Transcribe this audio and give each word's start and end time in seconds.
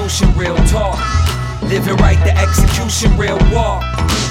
institution, 0.00 0.38
real 0.38 0.56
talk. 0.66 0.98
Living 1.62 1.96
right, 1.96 2.18
the 2.24 2.36
execution, 2.36 3.16
real 3.16 3.38
walk. 3.52 3.84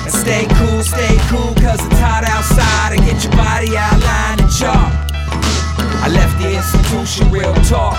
And 0.04 0.14
stay 0.14 0.48
cool, 0.56 0.84
stay 0.84 1.18
cool, 1.30 1.54
cause 1.56 1.80
it's 1.86 2.00
hot 2.00 2.24
outside. 2.26 2.98
And 2.98 3.06
get 3.06 3.24
your 3.24 3.34
body 3.34 3.78
outlined 3.78 4.42
and 4.42 4.52
chalk. 4.52 4.92
I 6.02 6.10
left 6.10 6.38
the 6.42 6.56
institution, 6.56 7.32
real 7.32 7.54
talk. 7.66 7.98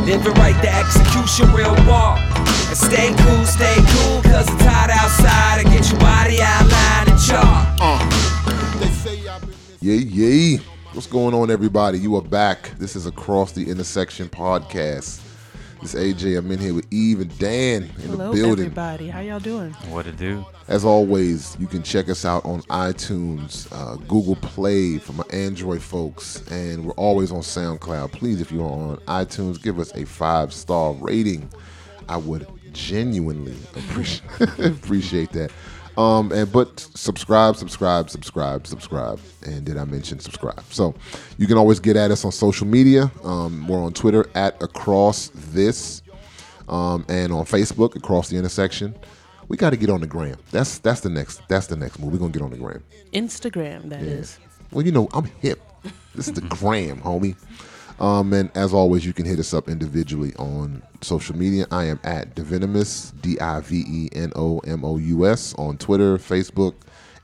Living 0.00 0.34
right, 0.34 0.56
the 0.62 0.72
execution, 0.72 1.52
real 1.52 1.74
walk. 1.86 2.18
And 2.68 2.76
stay 2.76 3.14
cool, 3.24 3.44
stay 3.46 3.76
cool, 3.76 4.22
cause 4.22 4.46
it's 4.48 4.62
hot 4.62 4.90
outside. 4.90 5.64
And 5.64 5.70
get 5.70 5.90
your 5.90 6.00
body 6.00 6.38
outlined 6.40 7.08
and 7.08 7.20
chalk. 7.20 7.68
Yay, 9.80 9.96
yay. 9.96 10.56
What's 10.92 11.06
going 11.06 11.34
on, 11.34 11.50
everybody? 11.50 11.98
You 11.98 12.16
are 12.16 12.22
back. 12.22 12.72
This 12.78 12.96
is 12.96 13.06
Across 13.06 13.52
the 13.52 13.70
Intersection 13.70 14.28
podcast. 14.28 15.27
This 15.80 15.94
is 15.94 16.14
AJ. 16.14 16.36
I'm 16.38 16.50
in 16.50 16.58
here 16.58 16.74
with 16.74 16.86
Eve 16.92 17.20
and 17.20 17.38
Dan 17.38 17.84
in 17.84 17.88
Hello, 18.10 18.32
the 18.32 18.40
building. 18.40 18.64
everybody. 18.66 19.08
How 19.08 19.20
y'all 19.20 19.38
doing? 19.38 19.70
What 19.90 20.06
to 20.06 20.12
do? 20.12 20.44
As 20.66 20.84
always, 20.84 21.56
you 21.60 21.66
can 21.68 21.82
check 21.84 22.08
us 22.08 22.24
out 22.24 22.44
on 22.44 22.62
iTunes, 22.62 23.68
uh, 23.70 23.96
Google 24.08 24.36
Play 24.36 24.98
for 24.98 25.12
my 25.12 25.24
Android 25.30 25.80
folks, 25.80 26.42
and 26.50 26.84
we're 26.84 26.92
always 26.94 27.30
on 27.30 27.40
SoundCloud. 27.40 28.10
Please, 28.12 28.40
if 28.40 28.50
you're 28.50 28.64
on 28.68 28.96
iTunes, 29.06 29.62
give 29.62 29.78
us 29.78 29.94
a 29.94 30.04
five 30.04 30.52
star 30.52 30.94
rating. 30.94 31.48
I 32.08 32.16
would 32.16 32.46
genuinely 32.72 33.56
appreciate 33.76 34.58
appreciate 34.58 35.30
that. 35.32 35.52
Um, 35.98 36.30
and 36.30 36.50
but 36.52 36.78
subscribe, 36.94 37.56
subscribe, 37.56 38.08
subscribe, 38.08 38.68
subscribe, 38.68 39.18
and 39.44 39.64
did 39.64 39.76
I 39.76 39.84
mention 39.84 40.20
subscribe? 40.20 40.62
So 40.70 40.94
you 41.38 41.48
can 41.48 41.58
always 41.58 41.80
get 41.80 41.96
at 41.96 42.12
us 42.12 42.24
on 42.24 42.30
social 42.30 42.68
media. 42.68 43.10
Um, 43.24 43.66
we're 43.66 43.82
on 43.82 43.92
Twitter 43.92 44.30
at 44.36 44.62
Across 44.62 45.32
This, 45.34 46.02
um, 46.68 47.04
and 47.08 47.32
on 47.32 47.46
Facebook 47.46 47.96
Across 47.96 48.28
the 48.28 48.36
Intersection. 48.36 48.94
We 49.48 49.56
got 49.56 49.70
to 49.70 49.76
get 49.76 49.90
on 49.90 50.00
the 50.00 50.06
gram. 50.06 50.36
That's 50.52 50.78
that's 50.78 51.00
the 51.00 51.10
next 51.10 51.40
that's 51.48 51.66
the 51.66 51.74
next 51.74 51.98
move. 51.98 52.12
We're 52.12 52.18
gonna 52.18 52.32
get 52.32 52.42
on 52.42 52.50
the 52.50 52.58
gram. 52.58 52.84
Instagram, 53.12 53.88
that 53.88 54.02
is. 54.02 54.38
Well, 54.70 54.86
you 54.86 54.92
know, 54.92 55.08
I'm 55.12 55.24
hip. 55.24 55.60
This 56.14 56.28
is 56.28 56.34
the 56.34 56.42
gram, 56.42 57.00
homie. 57.00 57.34
Um, 58.00 58.32
and 58.32 58.50
as 58.54 58.72
always, 58.72 59.04
you 59.04 59.12
can 59.12 59.26
hit 59.26 59.38
us 59.38 59.52
up 59.52 59.68
individually 59.68 60.34
on 60.36 60.82
social 61.00 61.36
media. 61.36 61.66
I 61.70 61.84
am 61.84 62.00
at 62.04 62.34
Divenomous, 62.34 63.12
D 63.20 63.38
I 63.40 63.60
V 63.60 63.84
E 63.86 64.08
N 64.12 64.32
O 64.36 64.60
M 64.60 64.84
O 64.84 64.98
U 64.98 65.26
S, 65.26 65.54
on 65.54 65.78
Twitter, 65.78 66.16
Facebook, 66.16 66.74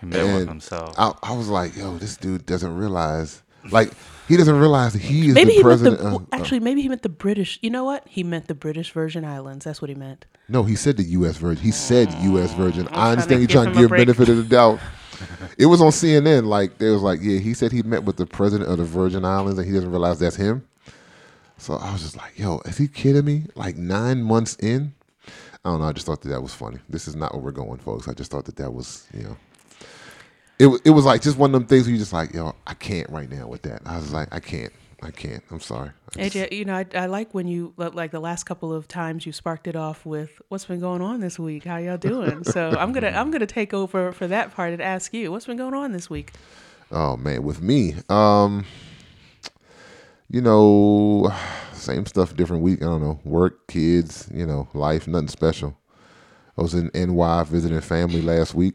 He 0.00 0.06
met 0.06 0.24
with 0.24 0.48
himself. 0.48 0.94
I, 0.98 1.12
I 1.22 1.32
was 1.32 1.48
like, 1.48 1.76
yo, 1.76 1.98
this 1.98 2.16
dude 2.16 2.46
doesn't 2.46 2.76
realize, 2.76 3.42
like, 3.70 3.92
he 4.28 4.36
doesn't 4.36 4.58
realize 4.58 4.92
that 4.92 5.02
he 5.02 5.28
is 5.28 5.34
Maybe 5.34 5.46
the 5.46 5.52
he 5.52 5.56
meant 5.58 5.64
president. 5.64 5.98
the. 6.00 6.16
of- 6.16 6.26
actually, 6.32 6.60
maybe 6.60 6.82
he 6.82 6.88
meant 6.88 7.02
the 7.02 7.08
British. 7.08 7.58
You 7.62 7.70
know 7.70 7.84
what? 7.84 8.06
He 8.06 8.22
meant 8.22 8.46
the 8.46 8.54
British 8.54 8.92
Virgin 8.92 9.24
Islands. 9.24 9.64
That's 9.64 9.80
what 9.82 9.88
he 9.88 9.94
meant. 9.94 10.26
No, 10.48 10.62
he 10.62 10.76
said 10.76 10.96
the 10.96 11.04
U.S. 11.04 11.36
Virgin. 11.38 11.62
He 11.64 11.70
said 11.70 12.08
ah. 12.10 12.24
U.S. 12.24 12.52
Virgin. 12.54 12.86
I 12.88 13.12
understand 13.12 13.40
you're 13.40 13.48
trying 13.48 13.72
to 13.72 13.80
give 13.80 13.90
benefit 13.90 14.28
of 14.28 14.36
the 14.36 14.44
doubt. 14.44 14.78
It 15.58 15.66
was 15.66 15.80
on 15.80 15.88
CNN. 15.88 16.44
Like 16.44 16.78
they 16.78 16.90
was 16.90 17.02
like, 17.02 17.18
yeah, 17.20 17.40
he 17.40 17.52
said 17.52 17.72
he 17.72 17.82
met 17.82 18.04
with 18.04 18.16
the 18.18 18.26
president 18.26 18.70
of 18.70 18.78
the 18.78 18.84
Virgin 18.84 19.24
Islands, 19.24 19.58
and 19.58 19.66
he 19.66 19.74
doesn't 19.74 19.90
realize 19.90 20.20
that's 20.20 20.36
him. 20.36 20.64
So 21.56 21.74
I 21.74 21.92
was 21.92 22.02
just 22.02 22.16
like, 22.16 22.38
yo, 22.38 22.60
is 22.66 22.78
he 22.78 22.86
kidding 22.86 23.24
me? 23.24 23.46
Like 23.56 23.76
nine 23.76 24.22
months 24.22 24.54
in, 24.60 24.94
I 25.64 25.70
don't 25.70 25.80
know. 25.80 25.86
I 25.86 25.92
just 25.92 26.06
thought 26.06 26.20
that 26.22 26.28
that 26.28 26.40
was 26.40 26.54
funny. 26.54 26.78
This 26.88 27.08
is 27.08 27.16
not 27.16 27.34
where 27.34 27.42
we're 27.42 27.50
going, 27.50 27.78
folks. 27.78 28.06
I 28.06 28.12
just 28.12 28.30
thought 28.30 28.44
that 28.44 28.54
that 28.56 28.72
was, 28.72 29.08
you 29.12 29.24
know. 29.24 29.36
It, 30.58 30.68
it 30.84 30.90
was 30.90 31.04
like 31.04 31.22
just 31.22 31.36
one 31.38 31.50
of 31.54 31.60
them 31.60 31.66
things 31.68 31.84
where 31.84 31.92
you 31.92 31.98
just 31.98 32.12
like, 32.12 32.34
yo, 32.34 32.54
I 32.66 32.74
can't 32.74 33.08
right 33.10 33.30
now 33.30 33.46
with 33.46 33.62
that. 33.62 33.82
I 33.86 33.96
was 33.96 34.12
like, 34.12 34.28
I 34.32 34.40
can't, 34.40 34.72
I 35.02 35.10
can't. 35.12 35.42
I'm 35.52 35.60
sorry. 35.60 35.90
I 36.16 36.28
just- 36.28 36.36
AJ, 36.36 36.52
you 36.52 36.64
know, 36.64 36.74
I, 36.74 36.86
I 36.94 37.06
like 37.06 37.32
when 37.32 37.46
you 37.46 37.74
like 37.76 38.10
the 38.10 38.18
last 38.20 38.44
couple 38.44 38.72
of 38.72 38.88
times 38.88 39.24
you 39.24 39.32
sparked 39.32 39.68
it 39.68 39.76
off 39.76 40.04
with 40.04 40.40
"What's 40.48 40.64
been 40.64 40.80
going 40.80 41.00
on 41.02 41.20
this 41.20 41.38
week? 41.38 41.64
How 41.64 41.76
y'all 41.76 41.96
doing?" 41.96 42.42
so 42.44 42.70
I'm 42.78 42.92
gonna 42.92 43.10
I'm 43.10 43.30
gonna 43.30 43.46
take 43.46 43.72
over 43.72 44.10
for 44.12 44.26
that 44.26 44.52
part 44.54 44.72
and 44.72 44.82
ask 44.82 45.14
you, 45.14 45.30
"What's 45.30 45.46
been 45.46 45.56
going 45.58 45.74
on 45.74 45.92
this 45.92 46.10
week?" 46.10 46.32
Oh 46.90 47.16
man, 47.16 47.42
with 47.44 47.60
me, 47.62 47.94
um, 48.08 48.64
you 50.30 50.40
know, 50.40 51.32
same 51.72 52.06
stuff, 52.06 52.34
different 52.36 52.62
week. 52.62 52.82
I 52.82 52.86
don't 52.86 53.00
know, 53.02 53.20
work, 53.24 53.66
kids, 53.68 54.28
you 54.34 54.46
know, 54.46 54.68
life, 54.74 55.06
nothing 55.06 55.28
special. 55.28 55.76
I 56.56 56.62
was 56.62 56.74
in 56.74 56.90
NY 56.94 57.44
visiting 57.44 57.80
family 57.80 58.20
last 58.22 58.54
week. 58.54 58.74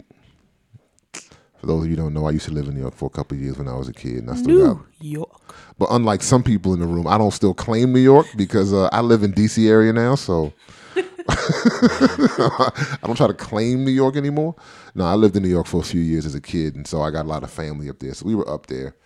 For 1.63 1.67
those 1.67 1.85
of 1.85 1.89
you 1.89 1.95
who 1.95 2.01
don't 2.01 2.13
know, 2.13 2.27
I 2.27 2.31
used 2.31 2.43
to 2.47 2.51
live 2.51 2.67
in 2.67 2.73
New 2.73 2.81
York 2.81 2.93
for 2.93 3.05
a 3.05 3.09
couple 3.09 3.37
of 3.37 3.41
years 3.41 3.57
when 3.57 3.69
I 3.69 3.77
was 3.77 3.87
a 3.87 3.93
kid, 3.93 4.17
and 4.17 4.29
I 4.29 4.35
still 4.35 4.75
got. 4.75 4.85
New 5.01 5.09
York. 5.11 5.55
But 5.79 5.87
unlike 5.91 6.21
some 6.21 6.43
people 6.43 6.73
in 6.73 6.81
the 6.81 6.85
room, 6.85 7.07
I 7.07 7.17
don't 7.17 7.31
still 7.31 7.53
claim 7.53 7.93
New 7.93 8.01
York 8.01 8.27
because 8.35 8.73
uh, 8.73 8.89
I 8.91 8.99
live 8.99 9.23
in 9.23 9.31
DC 9.31 9.65
area 9.65 9.93
now, 9.93 10.15
so 10.15 10.51
I 10.97 12.99
don't 13.03 13.15
try 13.15 13.27
to 13.27 13.33
claim 13.33 13.85
New 13.85 13.91
York 13.91 14.17
anymore. 14.17 14.55
No, 14.93 15.05
I 15.05 15.13
lived 15.13 15.37
in 15.37 15.43
New 15.43 15.47
York 15.47 15.67
for 15.67 15.79
a 15.79 15.85
few 15.85 16.01
years 16.01 16.25
as 16.25 16.35
a 16.35 16.41
kid, 16.41 16.75
and 16.75 16.85
so 16.85 17.01
I 17.01 17.11
got 17.11 17.25
a 17.25 17.29
lot 17.29 17.43
of 17.43 17.49
family 17.49 17.89
up 17.89 17.99
there. 17.99 18.13
So 18.13 18.25
we 18.25 18.35
were 18.35 18.49
up 18.49 18.65
there 18.65 18.97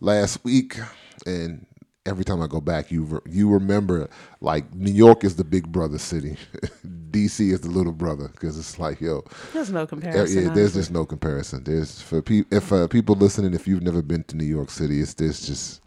last 0.00 0.42
week, 0.42 0.80
and 1.26 1.64
every 2.06 2.24
time 2.24 2.40
I 2.42 2.46
go 2.46 2.60
back, 2.60 2.90
you 2.90 3.02
re- 3.04 3.20
you 3.32 3.50
remember 3.50 4.08
like 4.40 4.72
New 4.74 4.92
York 4.92 5.24
is 5.24 5.36
the 5.36 5.44
big 5.44 5.70
brother 5.70 5.98
city, 5.98 6.36
DC 7.10 7.52
is 7.52 7.60
the 7.60 7.68
little 7.70 7.92
brother 7.92 8.28
because 8.28 8.58
it's 8.58 8.78
like 8.78 9.00
yo, 9.00 9.24
There's 9.52 9.70
no 9.70 9.86
comparison. 9.86 10.44
yeah, 10.44 10.50
there's 10.50 10.74
just 10.74 10.90
no 10.90 11.04
comparison. 11.04 11.64
There's 11.64 12.00
for 12.00 12.22
pe- 12.22 12.44
if 12.50 12.72
uh, 12.72 12.88
people 12.88 13.14
listening, 13.14 13.54
if 13.54 13.66
you've 13.68 13.82
never 13.82 14.02
been 14.02 14.24
to 14.24 14.36
New 14.36 14.44
York 14.44 14.70
City, 14.70 15.00
it's 15.00 15.14
there's 15.14 15.46
just 15.46 15.82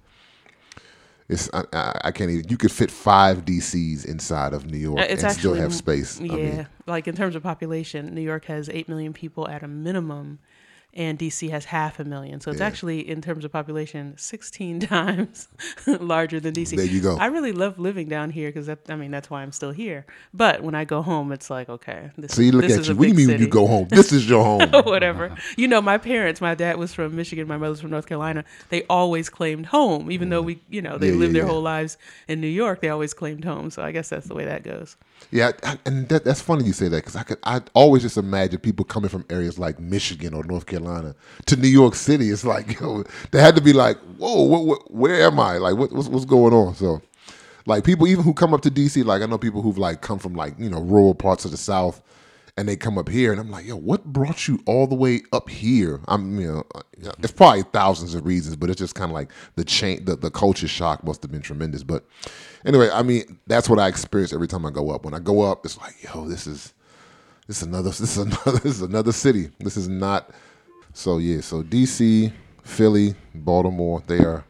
it's 1.30 1.50
I, 1.54 1.64
I, 1.74 2.02
I 2.06 2.12
can't 2.12 2.30
even. 2.30 2.50
You 2.50 2.58
could 2.58 2.72
fit 2.72 2.92
five 2.92 3.46
DCs 3.46 4.06
inside 4.06 4.54
of 4.54 4.66
New 4.66 4.78
York 4.78 5.00
Uh, 5.00 5.06
It's 5.10 5.24
and 5.24 5.32
still 5.34 5.54
have 5.56 5.74
space. 5.74 6.20
Yeah, 6.20 6.34
I 6.34 6.36
mean, 6.36 6.68
like 6.86 7.08
in 7.08 7.16
terms 7.16 7.36
of 7.36 7.44
population, 7.44 8.14
New 8.14 8.22
York 8.22 8.46
has 8.46 8.70
eight 8.70 8.88
million 8.90 9.14
people 9.14 9.48
at 9.48 9.64
a 9.64 9.68
minimum, 9.68 10.40
and 10.96 11.18
DC 11.18 11.50
has 11.50 11.66
half 11.66 12.00
a 12.00 12.04
million. 12.04 12.40
So 12.40 12.52
it's 12.52 12.60
Yeah. 12.60 12.68
actually, 12.68 13.08
in 13.10 13.22
terms 13.22 13.44
of 13.46 13.52
population, 13.52 14.14
16 14.18 14.80
times 14.96 15.48
larger 15.88 16.40
than 16.40 16.54
DC. 16.54 16.76
There 16.76 16.86
you 16.86 17.02
go. 17.02 17.18
I 17.18 17.26
really 17.28 17.52
love 17.52 17.80
living 17.80 18.08
down 18.10 18.30
here 18.30 18.50
because 18.52 18.70
I 18.90 18.96
mean 18.96 19.12
that's 19.12 19.30
why 19.30 19.42
I'm 19.42 19.52
still 19.52 19.72
here. 19.72 20.06
But 20.34 20.62
when 20.62 20.76
I 20.76 20.86
go 20.86 21.02
home, 21.02 21.32
it's 21.32 21.50
like 21.50 21.70
okay, 21.70 22.12
this, 22.18 22.34
so 22.34 22.42
you 22.42 22.52
look 22.52 22.66
at 22.66 22.88
you. 22.88 22.96
What 22.96 23.04
do 23.04 23.08
you 23.10 23.14
mean 23.16 23.28
when 23.30 23.40
you 23.40 23.48
go 23.48 23.66
home? 23.68 23.88
This 23.90 24.12
is 24.12 24.30
your 24.30 24.44
home. 24.52 24.70
Whatever. 24.86 25.36
You 25.58 25.68
know, 25.68 25.82
my 25.82 25.98
parents, 25.98 26.42
my 26.42 26.56
dad 26.56 26.78
was 26.78 26.94
from 26.94 27.16
Michigan, 27.16 27.48
my 27.48 27.58
mother's 27.58 27.82
from 27.82 27.90
North 27.92 28.06
Carolina. 28.08 28.44
They 28.70 28.84
always 28.84 29.30
claimed 29.30 29.68
home, 29.68 30.12
even 30.12 30.30
though 30.30 30.42
we, 30.42 30.62
you 30.70 30.82
know, 30.82 30.98
they 30.98 31.08
Yeah, 31.08 31.14
yeah, 31.14 31.20
lived 31.20 31.36
their 31.36 31.44
yeah. 31.44 31.50
whole 31.50 31.62
lives 31.62 31.98
in 32.28 32.40
New 32.42 32.48
York. 32.48 32.82
They 32.82 32.90
always 32.90 33.14
claimed 33.14 33.44
home. 33.46 33.70
So 33.72 33.82
I 33.84 33.92
guess 33.92 34.10
that's 34.10 34.28
the 34.28 34.36
way 34.36 34.46
that 34.46 34.64
goes. 34.64 34.96
Yeah, 35.32 35.52
and 35.86 36.10
that, 36.10 36.26
that's 36.26 36.42
funny 36.42 36.66
you 36.66 36.74
say 36.74 36.88
that 36.88 36.98
because 36.98 37.16
I 37.16 37.24
could 37.24 37.38
I 37.44 37.62
always 37.74 38.02
just 38.04 38.18
imagine 38.18 38.60
people 38.60 38.86
coming 38.86 39.10
from 39.10 39.26
areas 39.30 39.60
like 39.60 39.80
Michigan 39.80 40.34
or 40.34 40.44
North 40.44 40.66
Carolina 40.66 41.16
to 41.48 41.56
New 41.56 41.68
York 41.68 41.96
City. 41.96 42.30
It's 42.30 42.46
like 42.46 42.80
yo, 42.80 43.04
they 43.32 43.42
had 43.42 43.56
to 43.56 43.62
be 43.62 43.74
like, 43.74 43.98
whoa, 44.18 44.44
what, 44.44 44.66
what, 44.66 44.92
where 44.94 45.28
am 45.28 45.40
I? 45.40 45.58
Like, 45.58 45.76
what, 45.76 45.92
what's 45.92 46.08
what's 46.08 46.26
going 46.26 46.54
on? 46.54 46.76
So, 46.76 47.02
like 47.66 47.84
people 47.84 48.08
even 48.08 48.24
who 48.24 48.34
come 48.34 48.54
up 48.54 48.62
to 48.62 48.72
DC, 48.72 49.06
like 49.06 49.22
I 49.22 49.26
know 49.26 49.38
people 49.38 49.62
who've 49.62 49.78
like 49.78 50.02
come 50.02 50.20
from 50.20 50.34
like 50.36 50.56
you 50.60 50.70
know 50.70 50.82
rural 50.82 51.16
parts 51.16 51.46
of 51.46 51.52
the 51.52 51.58
South, 51.58 52.02
and 52.58 52.68
they 52.68 52.76
come 52.76 52.98
up 52.98 53.10
here, 53.10 53.32
and 53.32 53.42
I'm 53.42 53.50
like, 53.50 53.66
yo, 53.66 53.76
what 53.76 54.06
brought 54.06 54.48
you 54.48 54.60
all 54.68 54.88
the 54.88 54.96
way 54.96 55.22
up 55.34 55.50
here? 55.50 56.00
I'm, 56.08 56.40
you 56.40 56.48
know, 56.48 56.64
uh, 56.76 56.82
it's 57.20 57.32
probably 57.32 57.64
thousands 57.64 58.14
of 58.16 58.26
reasons, 58.26 58.56
but 58.56 58.70
it's 58.70 58.80
just 58.80 58.96
kind 58.96 59.10
of 59.10 59.16
like 59.16 59.32
the 59.56 59.66
chain, 59.66 60.06
the, 60.06 60.16
the 60.16 60.30
culture 60.32 60.68
shock 60.68 61.04
must 61.04 61.24
have 61.24 61.32
been 61.32 61.42
tremendous. 61.42 61.84
But 61.84 62.06
anyway, 62.66 62.90
I 62.92 63.04
mean, 63.04 63.40
that's 63.48 63.70
what 63.70 63.80
I 63.80 63.88
experience 63.88 64.34
every 64.34 64.48
time 64.48 64.66
I 64.66 64.72
go 64.72 64.90
up. 64.92 65.06
When 65.06 65.14
I 65.14 65.20
go 65.20 65.42
up, 65.42 65.66
it's 65.66 65.78
like, 65.78 65.96
yo, 66.04 66.28
this 66.28 66.48
is 66.48 66.74
this 67.48 67.58
is 67.62 67.68
another, 67.68 67.90
this 67.90 68.02
is 68.02 68.18
another, 68.18 68.52
this 68.52 68.66
is 68.66 68.82
another 68.82 69.12
city. 69.12 69.50
This 69.60 69.78
is 69.78 69.88
not. 69.88 70.30
So 70.94 71.18
yeah, 71.18 71.42
so 71.42 71.64
DC, 71.64 72.32
Philly, 72.64 73.16
Baltimore, 73.34 74.04
they 74.08 74.20
are 74.20 74.46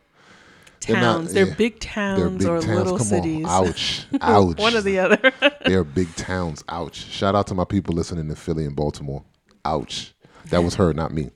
they're 0.85 0.97
not- 0.97 1.15
Towns. 1.17 1.33
They're 1.33 1.47
yeah. 1.47 1.53
big 1.53 1.79
they're 1.79 1.91
towns 1.91 2.37
big 2.39 2.47
or 2.47 2.61
towns. 2.61 2.77
little 2.77 2.97
Come 2.97 3.07
cities. 3.07 3.45
on, 3.45 3.67
ouch, 3.67 4.05
ouch. 4.21 4.57
One 4.59 4.75
or 4.75 4.81
the 4.81 4.99
other. 4.99 5.31
They're 5.65 5.83
big 5.83 6.13
towns. 6.15 6.63
Ouch. 6.67 6.95
Shout 6.95 7.35
out 7.35 7.47
to 7.47 7.55
my 7.55 7.63
people 7.65 7.95
listening 7.95 8.27
to 8.27 8.35
Philly 8.35 8.65
and 8.65 8.75
Baltimore. 8.75 9.23
Ouch. 9.63 10.13
That 10.49 10.61
was 10.63 10.75
her, 10.75 10.93
not 10.93 11.13
me. 11.13 11.31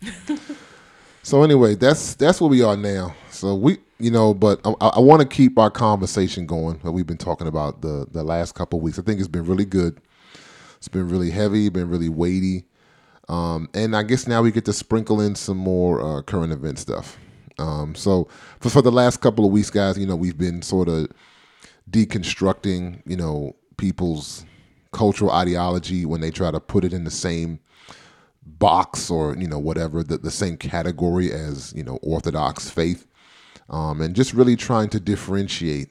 so 1.23 1.43
anyway, 1.43 1.75
that's 1.75 2.15
that's 2.15 2.41
where 2.41 2.49
we 2.49 2.61
are 2.61 2.75
now. 2.75 3.15
So 3.29 3.55
we, 3.55 3.77
you 3.99 4.11
know, 4.11 4.33
but 4.33 4.59
I, 4.65 4.71
I 4.87 4.99
want 4.99 5.21
to 5.21 5.27
keep 5.27 5.57
our 5.57 5.71
conversation 5.71 6.45
going 6.45 6.79
that 6.83 6.91
we've 6.91 7.07
been 7.07 7.17
talking 7.17 7.47
about 7.47 7.81
the 7.81 8.07
the 8.11 8.23
last 8.23 8.55
couple 8.55 8.79
of 8.79 8.83
weeks. 8.83 8.99
I 8.99 9.01
think 9.01 9.19
it's 9.19 9.27
been 9.27 9.45
really 9.45 9.65
good. 9.65 9.99
It's 10.77 10.87
been 10.87 11.09
really 11.09 11.31
heavy, 11.31 11.69
been 11.69 11.89
really 11.89 12.09
weighty, 12.09 12.65
um, 13.29 13.69
and 13.73 13.95
I 13.95 14.03
guess 14.03 14.27
now 14.27 14.41
we 14.41 14.51
get 14.51 14.65
to 14.65 14.73
sprinkle 14.73 15.21
in 15.21 15.35
some 15.35 15.57
more 15.57 16.01
uh, 16.01 16.21
current 16.21 16.53
event 16.53 16.79
stuff. 16.79 17.17
Um, 17.59 17.95
so 17.95 18.27
for, 18.59 18.69
for 18.69 18.81
the 18.83 18.91
last 18.91 19.17
couple 19.17 19.43
of 19.43 19.51
weeks, 19.51 19.71
guys, 19.71 19.97
you 19.97 20.05
know, 20.05 20.15
we've 20.15 20.37
been 20.37 20.61
sort 20.61 20.87
of 20.87 21.07
deconstructing, 21.89 23.01
you 23.07 23.17
know, 23.17 23.55
people's 23.77 24.45
cultural 24.91 25.31
ideology 25.31 26.05
when 26.05 26.21
they 26.21 26.31
try 26.31 26.51
to 26.51 26.59
put 26.59 26.83
it 26.83 26.93
in 26.93 27.03
the 27.03 27.11
same 27.11 27.59
box 28.45 29.09
or 29.11 29.35
you 29.35 29.47
know 29.47 29.59
whatever 29.59 30.01
the, 30.03 30.17
the 30.17 30.31
same 30.31 30.55
category 30.55 31.31
as 31.31 31.73
you 31.75 31.83
know 31.83 31.99
orthodox 32.01 32.69
faith 32.69 33.05
um, 33.69 34.01
and 34.01 34.15
just 34.15 34.33
really 34.33 34.55
trying 34.55 34.89
to 34.89 34.99
differentiate 34.99 35.89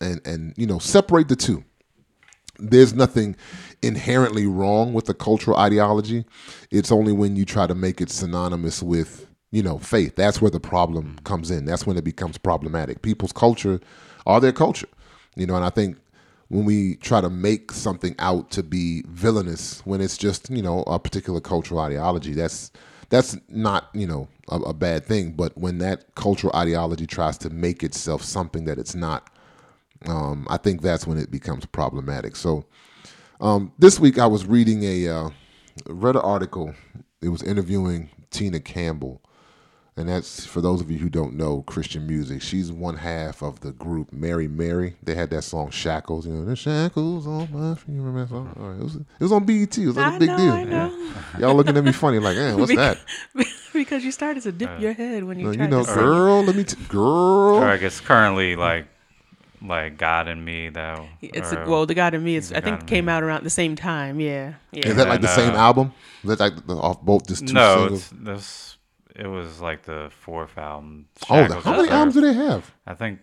and 0.00 0.20
and 0.26 0.54
you 0.56 0.66
know 0.66 0.78
separate 0.78 1.28
the 1.28 1.36
two. 1.36 1.64
There's 2.58 2.94
nothing 2.94 3.36
inherently 3.82 4.46
wrong 4.46 4.92
with 4.92 5.06
the 5.06 5.14
cultural 5.14 5.56
ideology. 5.56 6.24
It's 6.70 6.92
only 6.92 7.12
when 7.12 7.34
you 7.34 7.44
try 7.44 7.66
to 7.66 7.74
make 7.74 8.00
it 8.00 8.10
synonymous 8.10 8.82
with 8.82 9.26
you 9.50 9.62
know 9.62 9.78
faith. 9.78 10.16
That's 10.16 10.40
where 10.40 10.50
the 10.50 10.60
problem 10.60 11.18
comes 11.24 11.50
in. 11.50 11.64
That's 11.64 11.86
when 11.86 11.96
it 11.96 12.04
becomes 12.04 12.38
problematic. 12.38 13.02
People's 13.02 13.32
culture 13.32 13.80
are 14.26 14.40
their 14.40 14.52
culture 14.52 14.88
you 15.36 15.46
know 15.46 15.54
and 15.56 15.64
i 15.64 15.70
think 15.70 15.96
when 16.48 16.64
we 16.64 16.96
try 16.96 17.20
to 17.20 17.30
make 17.30 17.72
something 17.72 18.14
out 18.18 18.50
to 18.50 18.62
be 18.62 19.02
villainous 19.08 19.80
when 19.86 20.00
it's 20.00 20.18
just 20.18 20.50
you 20.50 20.62
know 20.62 20.82
a 20.86 20.98
particular 20.98 21.40
cultural 21.40 21.80
ideology 21.80 22.34
that's 22.34 22.70
that's 23.12 23.38
not 23.50 23.90
you 23.94 24.08
know 24.08 24.28
a, 24.50 24.56
a 24.56 24.74
bad 24.74 25.06
thing 25.06 25.32
but 25.32 25.56
when 25.58 25.78
that 25.78 26.14
cultural 26.16 26.54
ideology 26.56 27.06
tries 27.06 27.38
to 27.38 27.50
make 27.50 27.84
itself 27.84 28.24
something 28.24 28.66
that 28.66 28.78
it's 28.78 28.96
not 28.96 29.30
um, 30.06 30.46
I 30.50 30.56
think 30.56 30.82
that's 30.82 31.06
when 31.06 31.18
it 31.18 31.30
becomes 31.30 31.66
problematic. 31.66 32.36
So 32.36 32.64
um, 33.40 33.72
this 33.78 34.00
week 34.00 34.18
I 34.18 34.26
was 34.26 34.46
reading 34.46 34.84
a 34.84 35.08
uh, 35.08 35.30
read 35.88 36.16
an 36.16 36.22
article. 36.22 36.74
It 37.20 37.28
was 37.28 37.42
interviewing 37.42 38.10
Tina 38.30 38.60
Campbell, 38.60 39.22
and 39.96 40.08
that's 40.08 40.46
for 40.46 40.60
those 40.60 40.80
of 40.80 40.90
you 40.90 40.98
who 40.98 41.08
don't 41.10 41.34
know 41.34 41.62
Christian 41.62 42.06
music. 42.06 42.40
She's 42.42 42.72
one 42.72 42.96
half 42.96 43.42
of 43.42 43.60
the 43.60 43.72
group 43.72 44.12
Mary 44.12 44.48
Mary. 44.48 44.96
They 45.02 45.14
had 45.14 45.30
that 45.30 45.42
song 45.42 45.70
Shackles. 45.70 46.26
You 46.26 46.32
know, 46.32 46.44
the 46.44 46.56
shackles 46.56 47.26
on 47.26 47.48
my 47.52 47.74
feet. 47.74 47.94
You 47.94 48.02
remember 48.02 48.20
that 48.22 48.28
song? 48.30 48.56
All 48.58 48.68
right, 48.70 48.80
it 48.80 48.82
was 48.84 48.96
it 48.96 49.04
was 49.20 49.32
on 49.32 49.44
BET. 49.44 49.76
It 49.76 49.86
was 49.86 49.96
like 49.96 50.06
I 50.12 50.16
a 50.16 50.18
big 50.18 50.28
know, 50.28 50.36
deal. 50.38 50.52
I 50.52 50.64
know. 50.64 51.12
Y'all 51.38 51.54
looking 51.54 51.76
at 51.76 51.84
me 51.84 51.92
funny 51.92 52.18
like, 52.18 52.36
eh, 52.36 52.54
what's 52.54 52.74
that? 52.76 52.98
because 53.72 54.04
you 54.04 54.12
started 54.12 54.42
to 54.44 54.52
dip 54.52 54.80
your 54.80 54.92
head 54.94 55.24
when 55.24 55.38
you 55.38 55.48
Uh, 55.50 55.54
tried 55.54 55.64
you 55.64 55.70
know, 55.70 55.80
to 55.80 55.84
sing. 55.86 55.94
girl, 55.96 56.42
let 56.44 56.56
me, 56.56 56.64
t- 56.64 56.76
girl. 56.88 57.56
Or 57.56 57.64
I 57.68 57.76
guess 57.76 58.00
currently 58.00 58.56
like 58.56 58.86
like 59.60 59.96
God 59.98 60.26
and 60.26 60.44
Me 60.44 60.70
though. 60.70 61.06
It's 61.20 61.52
or- 61.52 61.62
a, 61.62 61.70
well, 61.70 61.86
the 61.86 61.94
God 61.94 62.14
and 62.14 62.24
Me. 62.24 62.36
It's 62.36 62.50
I 62.50 62.56
God 62.56 62.64
think 62.64 62.80
in 62.80 62.86
came 62.86 63.04
Me. 63.06 63.12
out 63.12 63.22
around 63.22 63.44
the 63.44 63.50
same 63.50 63.76
time. 63.76 64.18
Yeah, 64.20 64.54
yeah. 64.72 64.88
Is 64.88 64.96
that 64.96 65.06
like 65.08 65.20
the 65.20 65.28
And, 65.28 65.36
same 65.36 65.54
uh, 65.54 65.58
album? 65.58 65.92
Is 66.24 66.30
that 66.30 66.40
like 66.40 66.66
the, 66.66 66.74
off 66.76 67.00
both 67.02 67.26
just 67.28 67.46
two 67.46 67.52
no, 67.54 67.76
singles? 67.76 68.00
it's 68.00 68.10
this. 68.22 68.71
It 69.14 69.26
was 69.26 69.60
like 69.60 69.82
the 69.82 70.10
fourth 70.20 70.56
album. 70.56 71.06
Oh, 71.28 71.46
the, 71.46 71.60
how 71.60 71.76
many 71.76 71.88
albums 71.88 72.14
do 72.14 72.20
they 72.22 72.32
have? 72.32 72.72
I 72.86 72.94
think 72.94 73.20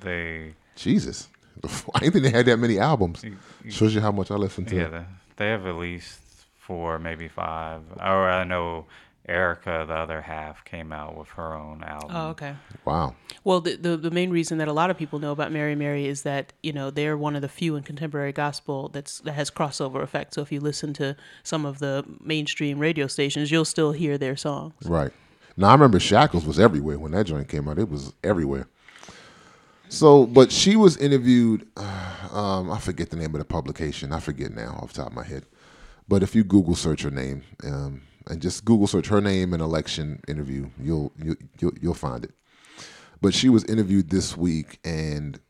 they 0.00 0.54
Jesus. 0.76 1.28
I 1.94 1.98
didn't 2.00 2.12
think 2.12 2.24
they 2.24 2.30
had 2.30 2.46
that 2.46 2.56
many 2.58 2.78
albums. 2.78 3.24
Shows 3.68 3.94
you 3.94 4.00
how 4.00 4.12
much 4.12 4.30
I 4.30 4.36
listen 4.36 4.64
to. 4.66 4.76
yeah 4.76 4.88
they, 4.88 5.04
they 5.36 5.46
have 5.48 5.66
at 5.66 5.76
least 5.76 6.20
four, 6.56 6.98
maybe 6.98 7.28
five. 7.28 7.82
Or 7.98 8.30
I 8.30 8.44
know 8.44 8.86
Erica, 9.28 9.84
the 9.86 9.94
other 9.94 10.22
half, 10.22 10.64
came 10.64 10.92
out 10.92 11.16
with 11.16 11.28
her 11.30 11.54
own 11.54 11.82
album. 11.84 12.10
Oh, 12.12 12.28
okay. 12.30 12.54
Wow. 12.84 13.14
Well, 13.44 13.60
the, 13.60 13.76
the 13.76 13.96
the 13.96 14.10
main 14.10 14.30
reason 14.30 14.58
that 14.58 14.68
a 14.68 14.72
lot 14.72 14.90
of 14.90 14.96
people 14.96 15.18
know 15.18 15.32
about 15.32 15.52
Mary 15.52 15.74
Mary 15.74 16.06
is 16.06 16.22
that 16.22 16.52
you 16.62 16.72
know 16.72 16.90
they're 16.90 17.16
one 17.16 17.36
of 17.36 17.42
the 17.42 17.48
few 17.48 17.76
in 17.76 17.82
contemporary 17.82 18.32
gospel 18.32 18.88
that's 18.88 19.20
that 19.20 19.32
has 19.32 19.50
crossover 19.50 20.02
effect. 20.02 20.34
So 20.34 20.40
if 20.40 20.50
you 20.50 20.60
listen 20.60 20.92
to 20.94 21.16
some 21.42 21.66
of 21.66 21.78
the 21.78 22.04
mainstream 22.20 22.78
radio 22.78 23.06
stations, 23.06 23.50
you'll 23.50 23.64
still 23.64 23.92
hear 23.92 24.16
their 24.18 24.36
songs. 24.36 24.74
Right. 24.84 25.12
Now 25.56 25.68
I 25.68 25.72
remember 25.72 26.00
Shackles 26.00 26.46
was 26.46 26.58
everywhere 26.58 26.98
when 26.98 27.12
that 27.12 27.26
joint 27.26 27.48
came 27.48 27.68
out. 27.68 27.78
It 27.78 27.90
was 27.90 28.14
everywhere. 28.24 28.68
So, 29.90 30.26
but 30.26 30.52
she 30.52 30.76
was 30.76 30.96
interviewed. 30.96 31.66
Um, 32.30 32.70
I 32.70 32.78
forget 32.78 33.08
the 33.08 33.16
name 33.16 33.34
of 33.34 33.38
the 33.38 33.46
publication. 33.46 34.12
I 34.12 34.20
forget 34.20 34.52
now 34.52 34.78
off 34.82 34.92
the 34.92 35.00
top 35.00 35.06
of 35.08 35.14
my 35.14 35.24
head. 35.24 35.46
But 36.08 36.22
if 36.22 36.34
you 36.34 36.44
Google 36.44 36.74
search 36.74 37.02
her 37.02 37.10
name 37.10 37.42
um, 37.64 38.02
and 38.28 38.40
just 38.40 38.64
Google 38.64 38.86
search 38.86 39.08
her 39.08 39.20
name 39.20 39.52
and 39.52 39.62
election 39.62 40.20
interview, 40.28 40.70
you'll 40.80 41.12
you, 41.22 41.36
you'll 41.58 41.74
you'll 41.80 41.94
find 41.94 42.24
it. 42.24 42.32
But 43.20 43.34
she 43.34 43.48
was 43.48 43.64
interviewed 43.64 44.10
this 44.10 44.36
week, 44.36 44.78
and 44.84 45.40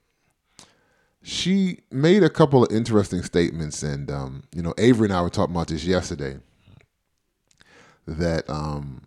she 1.23 1.81
made 1.91 2.23
a 2.23 2.31
couple 2.31 2.65
of 2.65 2.73
interesting 2.73 3.23
statements. 3.23 3.83
And 3.83 4.11
um, 4.11 4.45
you 4.55 4.63
know, 4.63 4.75
Avery 4.79 5.07
and 5.07 5.13
I 5.13 5.23
were 5.23 5.31
talking 5.31 5.55
about 5.55 5.69
this 5.69 5.85
yesterday. 5.85 6.39
That 8.07 8.49
um, 8.49 9.03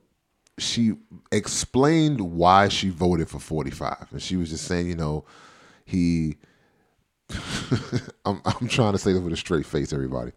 she 0.62 0.94
explained 1.32 2.22
why 2.22 2.68
she 2.68 2.90
voted 2.90 3.30
for 3.30 3.40
45 3.40 4.08
and 4.12 4.22
she 4.22 4.36
was 4.36 4.50
just 4.50 4.66
saying 4.66 4.88
you 4.88 4.96
know 4.96 5.26
he 5.86 6.36
I'm, 8.26 8.42
I'm 8.46 8.68
trying 8.68 8.92
to 8.92 8.98
say 8.98 9.14
this 9.14 9.22
with 9.22 9.34
a 9.34 9.38
straight 9.38 9.66
face 9.66 9.94
everybody 9.94 10.32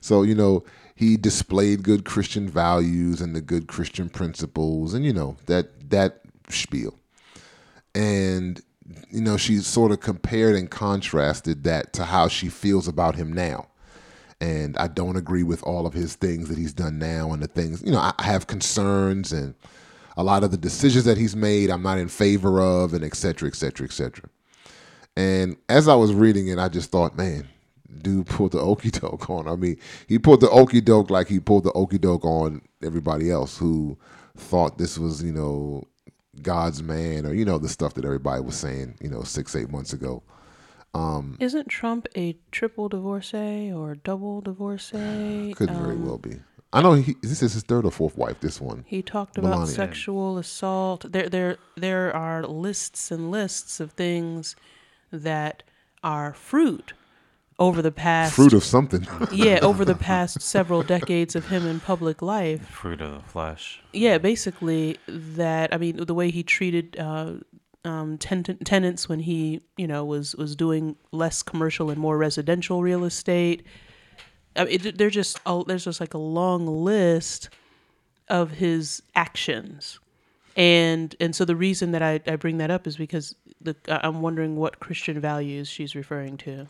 so 0.00 0.22
you 0.22 0.34
know 0.34 0.64
he 0.94 1.16
displayed 1.16 1.82
good 1.82 2.04
christian 2.04 2.48
values 2.48 3.20
and 3.20 3.34
the 3.34 3.40
good 3.40 3.66
christian 3.66 4.08
principles 4.08 4.94
and 4.94 5.04
you 5.04 5.12
know 5.12 5.36
that 5.46 5.90
that 5.90 6.20
spiel 6.48 6.98
and 7.94 8.60
you 9.10 9.20
know 9.20 9.36
she 9.36 9.56
sort 9.58 9.92
of 9.92 10.00
compared 10.00 10.54
and 10.54 10.70
contrasted 10.70 11.64
that 11.64 11.92
to 11.92 12.04
how 12.04 12.28
she 12.28 12.48
feels 12.48 12.88
about 12.88 13.14
him 13.14 13.32
now 13.32 13.66
and 14.40 14.76
I 14.76 14.88
don't 14.88 15.14
agree 15.16 15.44
with 15.44 15.62
all 15.62 15.86
of 15.86 15.94
his 15.94 16.16
things 16.16 16.48
that 16.48 16.58
he's 16.58 16.72
done 16.72 16.98
now 16.98 17.32
and 17.32 17.40
the 17.40 17.46
things 17.46 17.82
you 17.82 17.92
know 17.92 18.00
I 18.00 18.12
have 18.22 18.46
concerns 18.48 19.32
and 19.32 19.54
a 20.16 20.24
lot 20.24 20.44
of 20.44 20.50
the 20.50 20.56
decisions 20.56 21.04
that 21.04 21.16
he's 21.16 21.36
made 21.36 21.70
I'm 21.70 21.82
not 21.82 21.98
in 21.98 22.08
favor 22.08 22.60
of 22.60 22.92
and 22.92 23.04
et 23.04 23.14
cetera, 23.14 23.48
et 23.48 23.54
cetera, 23.54 23.86
et 23.86 23.92
cetera. 23.92 24.28
And 25.16 25.56
as 25.68 25.88
I 25.88 25.94
was 25.94 26.12
reading 26.14 26.48
it, 26.48 26.58
I 26.58 26.68
just 26.68 26.90
thought, 26.90 27.16
man, 27.16 27.48
dude 28.00 28.26
pulled 28.26 28.52
the 28.52 28.58
okey 28.60 28.90
doke 28.90 29.28
on. 29.30 29.48
I 29.48 29.56
mean, 29.56 29.76
he 30.06 30.18
pulled 30.18 30.40
the 30.40 30.50
okey 30.50 30.80
doke 30.80 31.10
like 31.10 31.28
he 31.28 31.40
pulled 31.40 31.64
the 31.64 31.72
okey 31.72 31.98
doke 31.98 32.24
on 32.24 32.62
everybody 32.82 33.30
else 33.30 33.58
who 33.58 33.96
thought 34.36 34.78
this 34.78 34.98
was, 34.98 35.22
you 35.22 35.32
know, 35.32 35.84
God's 36.40 36.82
man 36.82 37.26
or, 37.26 37.34
you 37.34 37.44
know, 37.44 37.58
the 37.58 37.68
stuff 37.68 37.94
that 37.94 38.04
everybody 38.04 38.40
was 38.42 38.56
saying, 38.56 38.96
you 39.00 39.08
know, 39.10 39.22
six, 39.22 39.54
eight 39.54 39.70
months 39.70 39.92
ago. 39.92 40.22
Um, 40.94 41.36
Isn't 41.40 41.68
Trump 41.68 42.06
a 42.16 42.36
triple 42.50 42.88
divorcee 42.88 43.72
or 43.72 43.94
double 43.94 44.40
divorcee? 44.40 45.54
Could 45.56 45.70
very 45.70 45.94
Um, 45.94 46.06
well 46.06 46.18
be. 46.18 46.36
I 46.74 46.80
know 46.80 46.94
he, 46.94 47.16
this 47.20 47.42
is 47.42 47.52
his 47.52 47.62
third 47.64 47.84
or 47.84 47.90
fourth 47.90 48.16
wife, 48.16 48.40
this 48.40 48.58
one. 48.58 48.84
He 48.86 49.02
talked 49.02 49.36
about 49.36 49.50
Melania. 49.50 49.74
sexual 49.74 50.38
assault. 50.38 51.12
There, 51.12 51.28
there, 51.28 51.58
there 51.76 52.14
are 52.16 52.46
lists 52.46 53.10
and 53.10 53.30
lists 53.30 53.78
of 53.78 53.92
things 53.92 54.56
that 55.10 55.62
are 56.02 56.32
fruit 56.32 56.94
over 57.62 57.80
the 57.82 57.92
past. 57.92 58.34
Fruit 58.34 58.52
of 58.52 58.64
something. 58.64 59.06
yeah, 59.32 59.58
over 59.62 59.84
the 59.84 59.94
past 59.94 60.42
several 60.42 60.82
decades 60.82 61.36
of 61.36 61.46
him 61.48 61.66
in 61.66 61.80
public 61.80 62.20
life. 62.22 62.68
Fruit 62.68 63.00
of 63.00 63.12
the 63.12 63.20
flesh. 63.28 63.80
Yeah, 63.92 64.18
basically 64.18 64.98
that. 65.06 65.72
I 65.72 65.78
mean, 65.78 65.96
the 66.04 66.14
way 66.14 66.30
he 66.30 66.42
treated 66.42 66.96
uh, 66.98 67.34
um, 67.84 68.18
ten- 68.18 68.42
tenants 68.64 69.08
when 69.08 69.20
he, 69.20 69.60
you 69.76 69.86
know, 69.86 70.04
was 70.04 70.34
was 70.36 70.56
doing 70.56 70.96
less 71.12 71.42
commercial 71.42 71.88
and 71.90 71.98
more 72.00 72.18
residential 72.18 72.82
real 72.82 73.04
estate. 73.04 73.64
I 74.56 74.64
mean, 74.64 74.80
it, 74.86 74.98
they're 74.98 75.08
just 75.10 75.38
a, 75.46 75.62
there's 75.66 75.84
just 75.84 76.00
like 76.00 76.14
a 76.14 76.18
long 76.18 76.66
list 76.66 77.48
of 78.28 78.50
his 78.50 79.02
actions, 79.14 79.98
and 80.56 81.14
and 81.20 81.34
so 81.34 81.44
the 81.44 81.56
reason 81.56 81.92
that 81.92 82.02
I, 82.02 82.20
I 82.26 82.36
bring 82.36 82.58
that 82.58 82.70
up 82.70 82.86
is 82.86 82.96
because 82.96 83.34
the, 83.60 83.74
I- 83.88 84.00
I'm 84.02 84.20
wondering 84.20 84.56
what 84.56 84.80
Christian 84.80 85.20
values 85.20 85.68
she's 85.68 85.94
referring 85.94 86.36
to. 86.38 86.66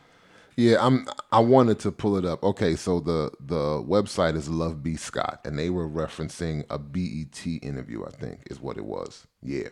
Yeah, 0.57 0.79
I'm. 0.87 1.09
I 1.33 1.41
wanted 1.41 1.81
to 1.81 1.93
pull 1.93 2.17
it 2.17 2.27
up. 2.27 2.45
Okay, 2.45 2.77
so 2.77 3.01
the 3.01 3.33
the 3.41 3.83
website 3.83 4.37
is 4.37 4.49
Love 4.49 4.83
B 4.83 4.97
Scott, 4.97 5.41
and 5.45 5.59
they 5.59 5.71
were 5.71 5.89
referencing 5.89 6.65
a 6.71 6.79
BET 6.79 7.47
interview. 7.63 8.05
I 8.07 8.11
think 8.11 8.43
is 8.51 8.61
what 8.61 8.79
it 8.79 8.85
was. 8.87 9.27
Yeah, 9.43 9.71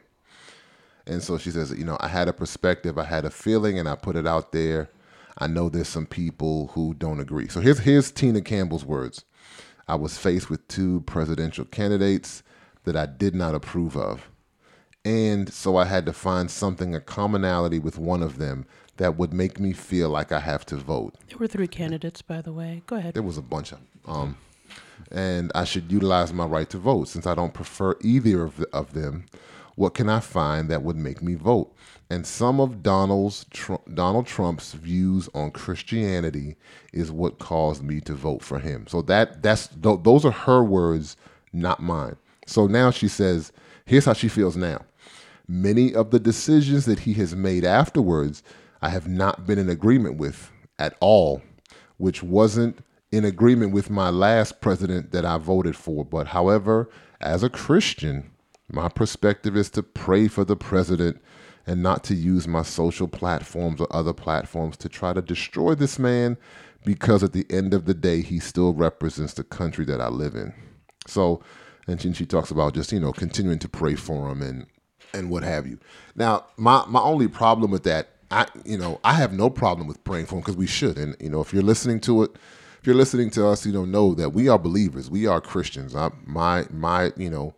and 1.06 1.22
so 1.22 1.38
she 1.38 1.50
says, 1.52 1.72
you 1.72 1.84
know, 1.84 1.98
I 2.00 2.08
had 2.08 2.28
a 2.28 2.32
perspective, 2.34 2.98
I 2.98 3.04
had 3.04 3.24
a 3.26 3.30
feeling, 3.30 3.78
and 3.78 3.88
I 3.88 3.96
put 3.96 4.16
it 4.16 4.26
out 4.26 4.52
there. 4.52 4.90
I 5.38 5.48
know 5.48 5.68
there's 5.68 5.88
some 5.88 6.06
people 6.06 6.68
who 6.68 6.94
don't 6.94 7.20
agree. 7.20 7.48
So 7.48 7.60
here's 7.60 7.80
here's 7.80 8.10
Tina 8.12 8.42
Campbell's 8.42 8.84
words. 8.84 9.24
I 9.88 9.96
was 9.96 10.18
faced 10.18 10.50
with 10.50 10.66
two 10.68 11.02
presidential 11.02 11.66
candidates 11.66 12.42
that 12.84 12.96
I 12.96 13.06
did 13.06 13.34
not 13.34 13.54
approve 13.54 13.96
of. 13.96 14.30
And 15.04 15.52
so 15.52 15.76
I 15.76 15.86
had 15.86 16.06
to 16.06 16.12
find 16.14 16.50
something, 16.50 16.94
a 16.94 17.00
commonality 17.00 17.78
with 17.80 17.98
one 17.98 18.22
of 18.22 18.38
them 18.38 18.66
that 19.00 19.16
would 19.16 19.32
make 19.32 19.58
me 19.58 19.72
feel 19.72 20.10
like 20.10 20.30
I 20.30 20.40
have 20.40 20.66
to 20.66 20.76
vote. 20.76 21.14
There 21.30 21.38
were 21.38 21.46
three 21.46 21.66
candidates, 21.66 22.20
by 22.20 22.42
the 22.42 22.52
way. 22.52 22.82
Go 22.86 22.96
ahead. 22.96 23.14
There 23.14 23.22
was 23.22 23.38
a 23.38 23.42
bunch 23.42 23.72
of 23.72 23.78
them. 23.78 23.88
Um, 24.04 24.36
and 25.10 25.50
I 25.54 25.64
should 25.64 25.90
utilize 25.90 26.34
my 26.34 26.44
right 26.44 26.68
to 26.68 26.76
vote 26.76 27.08
since 27.08 27.26
I 27.26 27.34
don't 27.34 27.54
prefer 27.54 27.96
either 28.02 28.42
of, 28.42 28.58
the, 28.58 28.68
of 28.74 28.92
them. 28.92 29.24
What 29.74 29.94
can 29.94 30.10
I 30.10 30.20
find 30.20 30.68
that 30.68 30.82
would 30.82 30.96
make 30.96 31.22
me 31.22 31.34
vote? 31.34 31.74
And 32.10 32.26
some 32.26 32.60
of 32.60 32.82
Donald's 32.82 33.46
Trump, 33.48 33.94
Donald 33.94 34.26
Trump's 34.26 34.74
views 34.74 35.30
on 35.32 35.50
Christianity 35.50 36.56
is 36.92 37.10
what 37.10 37.38
caused 37.38 37.82
me 37.82 38.02
to 38.02 38.12
vote 38.12 38.42
for 38.42 38.58
him. 38.58 38.86
So 38.86 39.00
that 39.02 39.42
that's 39.42 39.68
th- 39.68 40.00
those 40.02 40.26
are 40.26 40.30
her 40.30 40.62
words, 40.62 41.16
not 41.54 41.82
mine. 41.82 42.16
So 42.46 42.66
now 42.66 42.90
she 42.90 43.08
says, 43.08 43.50
here's 43.86 44.04
how 44.04 44.12
she 44.12 44.28
feels 44.28 44.58
now. 44.58 44.84
Many 45.48 45.94
of 45.94 46.10
the 46.10 46.20
decisions 46.20 46.84
that 46.84 47.00
he 47.00 47.14
has 47.14 47.34
made 47.34 47.64
afterwards, 47.64 48.42
I 48.82 48.90
have 48.90 49.08
not 49.08 49.46
been 49.46 49.58
in 49.58 49.68
agreement 49.68 50.16
with 50.16 50.50
at 50.78 50.94
all, 51.00 51.42
which 51.98 52.22
wasn't 52.22 52.78
in 53.12 53.24
agreement 53.24 53.72
with 53.72 53.90
my 53.90 54.08
last 54.08 54.60
president 54.60 55.12
that 55.12 55.24
I 55.24 55.36
voted 55.38 55.76
for. 55.76 56.04
But 56.04 56.28
however, 56.28 56.88
as 57.20 57.42
a 57.42 57.50
Christian, 57.50 58.30
my 58.70 58.88
perspective 58.88 59.56
is 59.56 59.70
to 59.70 59.82
pray 59.82 60.28
for 60.28 60.44
the 60.44 60.56
president 60.56 61.20
and 61.66 61.82
not 61.82 62.04
to 62.04 62.14
use 62.14 62.48
my 62.48 62.62
social 62.62 63.08
platforms 63.08 63.80
or 63.80 63.94
other 63.94 64.12
platforms 64.12 64.76
to 64.78 64.88
try 64.88 65.12
to 65.12 65.20
destroy 65.20 65.74
this 65.74 65.98
man 65.98 66.36
because 66.84 67.22
at 67.22 67.32
the 67.32 67.46
end 67.50 67.74
of 67.74 67.84
the 67.84 67.94
day, 67.94 68.22
he 68.22 68.38
still 68.38 68.72
represents 68.72 69.34
the 69.34 69.44
country 69.44 69.84
that 69.84 70.00
I 70.00 70.08
live 70.08 70.34
in. 70.34 70.54
So, 71.06 71.42
and 71.86 72.00
she, 72.16 72.24
talks 72.24 72.50
about 72.50 72.74
just, 72.74 72.92
you 72.92 73.00
know, 73.00 73.12
continuing 73.12 73.58
to 73.58 73.68
pray 73.68 73.94
for 73.94 74.30
him 74.30 74.40
and, 74.42 74.66
and 75.12 75.30
what 75.30 75.42
have 75.42 75.66
you. 75.66 75.78
Now, 76.14 76.46
my, 76.56 76.84
my 76.86 77.00
only 77.00 77.28
problem 77.28 77.70
with 77.70 77.82
that, 77.84 78.08
I, 78.30 78.46
you 78.64 78.78
know, 78.78 79.00
I 79.02 79.14
have 79.14 79.32
no 79.32 79.50
problem 79.50 79.88
with 79.88 80.02
praying 80.04 80.26
for 80.26 80.36
him 80.36 80.40
because 80.40 80.56
we 80.56 80.66
should. 80.66 80.98
And, 80.98 81.16
you 81.20 81.28
know, 81.28 81.40
if 81.40 81.52
you're 81.52 81.62
listening 81.62 82.00
to 82.02 82.22
it, 82.22 82.30
if 82.80 82.86
you're 82.86 82.96
listening 82.96 83.30
to 83.30 83.46
us, 83.46 83.66
you 83.66 83.72
know, 83.72 83.84
know 83.84 84.14
that 84.14 84.30
we 84.30 84.48
are 84.48 84.58
believers. 84.58 85.10
We 85.10 85.26
are 85.26 85.40
Christians. 85.40 85.94
I, 85.94 86.10
my, 86.24 86.64
my, 86.70 87.12
you 87.16 87.28
know, 87.28 87.54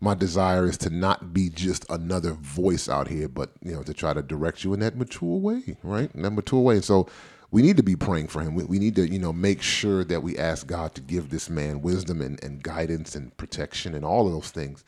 my 0.00 0.14
desire 0.14 0.66
is 0.66 0.78
to 0.78 0.90
not 0.90 1.32
be 1.32 1.50
just 1.50 1.84
another 1.90 2.32
voice 2.32 2.88
out 2.88 3.08
here, 3.08 3.28
but 3.28 3.50
you 3.62 3.72
know, 3.72 3.82
to 3.82 3.92
try 3.92 4.14
to 4.14 4.22
direct 4.22 4.64
you 4.64 4.72
in 4.72 4.80
that 4.80 4.96
mature 4.96 5.38
way, 5.38 5.76
right? 5.82 6.10
In 6.14 6.22
that 6.22 6.30
mature 6.30 6.60
way. 6.60 6.76
And 6.76 6.84
so 6.84 7.06
we 7.50 7.62
need 7.62 7.76
to 7.76 7.82
be 7.82 7.96
praying 7.96 8.28
for 8.28 8.40
him. 8.40 8.54
We, 8.54 8.64
we 8.64 8.78
need 8.78 8.96
to, 8.96 9.06
you 9.06 9.18
know, 9.18 9.32
make 9.32 9.60
sure 9.60 10.02
that 10.04 10.22
we 10.22 10.38
ask 10.38 10.66
God 10.66 10.94
to 10.94 11.02
give 11.02 11.28
this 11.28 11.50
man 11.50 11.82
wisdom 11.82 12.22
and, 12.22 12.42
and 12.42 12.62
guidance 12.62 13.14
and 13.14 13.36
protection 13.36 13.94
and 13.94 14.04
all 14.04 14.26
of 14.26 14.32
those 14.32 14.50
things. 14.50 14.84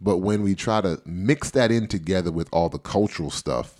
But 0.00 0.18
when 0.18 0.42
we 0.42 0.54
try 0.54 0.80
to 0.82 1.00
mix 1.04 1.50
that 1.50 1.70
in 1.70 1.86
together 1.88 2.30
with 2.30 2.48
all 2.52 2.68
the 2.68 2.78
cultural 2.78 3.30
stuff, 3.30 3.79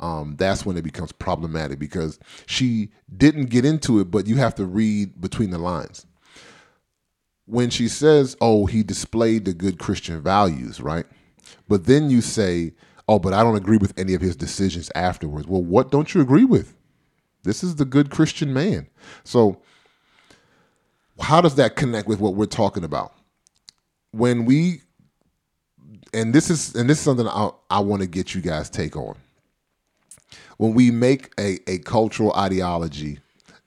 um, 0.00 0.36
that's 0.38 0.66
when 0.66 0.76
it 0.76 0.82
becomes 0.82 1.12
problematic 1.12 1.78
because 1.78 2.18
she 2.46 2.90
didn't 3.16 3.46
get 3.46 3.64
into 3.64 4.00
it, 4.00 4.10
but 4.10 4.26
you 4.26 4.36
have 4.36 4.54
to 4.56 4.64
read 4.64 5.20
between 5.20 5.50
the 5.50 5.58
lines 5.58 6.06
when 7.50 7.68
she 7.68 7.88
says, 7.88 8.36
"Oh, 8.40 8.66
he 8.66 8.82
displayed 8.82 9.44
the 9.44 9.52
good 9.52 9.78
Christian 9.78 10.22
values," 10.22 10.80
right? 10.80 11.06
But 11.68 11.84
then 11.86 12.10
you 12.10 12.20
say, 12.20 12.72
"Oh, 13.08 13.18
but 13.18 13.32
I 13.34 13.42
don't 13.42 13.56
agree 13.56 13.76
with 13.76 13.98
any 13.98 14.14
of 14.14 14.20
his 14.20 14.36
decisions 14.36 14.90
afterwards." 14.94 15.46
Well, 15.48 15.62
what 15.62 15.90
don't 15.90 16.14
you 16.14 16.20
agree 16.20 16.44
with? 16.44 16.74
This 17.42 17.64
is 17.64 17.76
the 17.76 17.84
good 17.84 18.10
Christian 18.10 18.52
man. 18.52 18.86
So, 19.24 19.60
how 21.18 21.40
does 21.40 21.56
that 21.56 21.76
connect 21.76 22.06
with 22.06 22.20
what 22.20 22.34
we're 22.34 22.46
talking 22.46 22.84
about? 22.84 23.12
When 24.12 24.44
we 24.44 24.82
and 26.14 26.32
this 26.32 26.50
is 26.50 26.74
and 26.74 26.88
this 26.88 26.98
is 26.98 27.04
something 27.04 27.26
I, 27.28 27.50
I 27.68 27.80
want 27.80 28.02
to 28.02 28.08
get 28.08 28.34
you 28.34 28.40
guys 28.40 28.70
take 28.70 28.96
on. 28.96 29.16
When 30.58 30.74
we 30.74 30.90
make 30.90 31.32
a, 31.38 31.58
a 31.66 31.78
cultural 31.78 32.32
ideology 32.34 33.18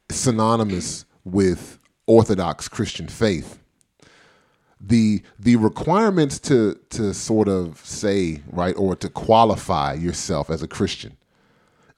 synonymous 0.09 1.05
with 1.23 1.79
Orthodox 2.07 2.67
Christian 2.67 3.07
faith, 3.07 3.59
the 4.79 5.23
the 5.39 5.55
requirements 5.55 6.39
to 6.39 6.77
to 6.89 7.13
sort 7.13 7.47
of 7.47 7.79
say 7.85 8.41
right 8.51 8.75
or 8.77 8.95
to 8.97 9.09
qualify 9.09 9.93
yourself 9.93 10.49
as 10.49 10.61
a 10.61 10.67
Christian 10.67 11.15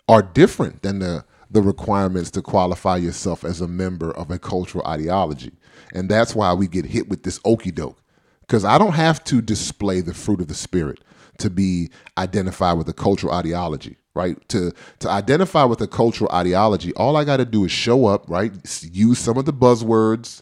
are 0.08 0.22
different 0.22 0.84
than 0.84 1.00
the 1.00 1.26
the 1.50 1.62
requirements 1.62 2.30
to 2.32 2.42
qualify 2.42 2.98
yourself 2.98 3.44
as 3.44 3.62
a 3.62 3.68
member 3.68 4.12
of 4.12 4.30
a 4.30 4.38
cultural 4.38 4.86
ideology, 4.86 5.52
and 5.94 6.10
that's 6.10 6.36
why 6.36 6.54
we 6.54 6.68
get 6.68 6.86
hit 6.86 7.08
with 7.10 7.24
this 7.24 7.40
okey 7.46 7.72
doke. 7.72 8.02
Because 8.42 8.66
I 8.66 8.78
don't 8.78 8.94
have 8.94 9.24
to 9.26 9.42
display 9.42 10.02
the 10.02 10.14
fruit 10.14 10.42
of 10.42 10.48
the 10.48 10.54
spirit 10.54 11.00
to 11.40 11.50
be 11.50 11.90
identified 12.18 12.78
with 12.78 12.88
a 12.90 12.94
cultural 12.94 13.34
ideology, 13.34 13.98
right? 14.16 14.48
To 14.50 14.72
to 15.00 15.10
identify 15.10 15.64
with 15.66 15.82
a 15.82 15.88
cultural 15.88 16.32
ideology, 16.32 16.94
all 16.94 17.16
I 17.16 17.24
got 17.24 17.38
to 17.38 17.46
do 17.46 17.66
is 17.66 17.72
show 17.72 18.08
up, 18.08 18.28
right? 18.28 18.52
Use 18.92 19.20
some 19.20 19.38
of 19.38 19.46
the 19.46 19.54
buzzwords 19.54 20.42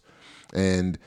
and 0.54 0.98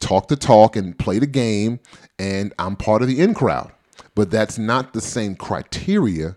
talk 0.00 0.28
the 0.28 0.36
talk 0.36 0.76
and 0.76 0.98
play 0.98 1.18
the 1.18 1.26
game, 1.26 1.80
and 2.18 2.52
I'm 2.58 2.76
part 2.76 3.00
of 3.00 3.08
the 3.08 3.20
in 3.20 3.32
crowd. 3.32 3.72
But 4.14 4.30
that's 4.30 4.58
not 4.58 4.92
the 4.92 5.00
same 5.00 5.36
criteria 5.36 6.36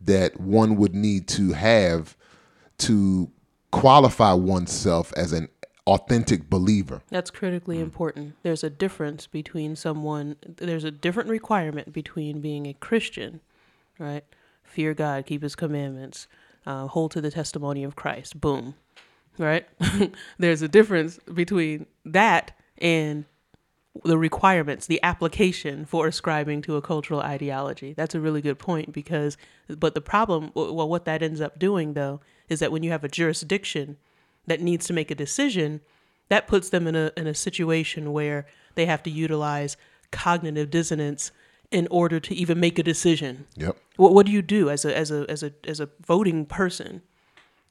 that 0.00 0.40
one 0.40 0.76
would 0.76 0.94
need 0.94 1.26
to 1.28 1.52
have 1.52 2.16
to 2.78 3.30
qualify 3.70 4.32
oneself 4.32 5.12
as 5.16 5.32
an 5.32 5.48
authentic 5.86 6.48
believer. 6.48 7.02
That's 7.10 7.30
critically 7.30 7.78
mm. 7.78 7.82
important. 7.82 8.36
There's 8.42 8.64
a 8.64 8.70
difference 8.70 9.26
between 9.26 9.76
someone, 9.76 10.36
there's 10.44 10.84
a 10.84 10.90
different 10.90 11.28
requirement 11.28 11.92
between 11.92 12.40
being 12.40 12.66
a 12.66 12.74
Christian, 12.74 13.40
right? 13.98 14.24
Fear 14.74 14.94
God, 14.94 15.24
keep 15.24 15.44
his 15.44 15.54
commandments, 15.54 16.26
uh, 16.66 16.88
hold 16.88 17.12
to 17.12 17.20
the 17.20 17.30
testimony 17.30 17.84
of 17.84 17.94
Christ, 17.94 18.40
boom, 18.40 18.74
right? 19.38 19.68
there's 20.38 20.62
a 20.62 20.68
difference 20.68 21.20
between 21.32 21.86
that 22.04 22.58
and 22.78 23.24
the 24.04 24.18
requirements, 24.18 24.88
the 24.88 25.00
application 25.04 25.84
for 25.84 26.08
ascribing 26.08 26.60
to 26.62 26.74
a 26.74 26.82
cultural 26.82 27.20
ideology. 27.20 27.92
That's 27.92 28.16
a 28.16 28.20
really 28.20 28.42
good 28.42 28.58
point 28.58 28.92
because, 28.92 29.36
but 29.68 29.94
the 29.94 30.00
problem, 30.00 30.50
well, 30.54 30.88
what 30.88 31.04
that 31.04 31.22
ends 31.22 31.40
up 31.40 31.56
doing 31.60 31.92
though, 31.92 32.20
is 32.48 32.58
that 32.58 32.72
when 32.72 32.82
you 32.82 32.90
have 32.90 33.04
a 33.04 33.08
jurisdiction 33.08 33.96
that 34.48 34.60
needs 34.60 34.88
to 34.88 34.92
make 34.92 35.12
a 35.12 35.14
decision, 35.14 35.82
that 36.30 36.48
puts 36.48 36.70
them 36.70 36.88
in 36.88 36.96
a 36.96 37.12
in 37.16 37.28
a 37.28 37.34
situation 37.34 38.12
where 38.12 38.46
they 38.74 38.86
have 38.86 39.04
to 39.04 39.10
utilize 39.10 39.76
cognitive 40.10 40.68
dissonance 40.68 41.30
in 41.74 41.88
order 41.90 42.20
to 42.20 42.34
even 42.34 42.60
make 42.60 42.78
a 42.78 42.84
decision. 42.84 43.46
Yep. 43.56 43.76
What 43.96 44.14
what 44.14 44.26
do 44.26 44.32
you 44.32 44.42
do 44.42 44.70
as 44.70 44.84
a 44.84 44.96
as 44.96 45.10
a 45.10 45.28
as 45.28 45.42
a 45.42 45.52
as 45.64 45.80
a 45.80 45.90
voting 46.06 46.46
person? 46.46 47.02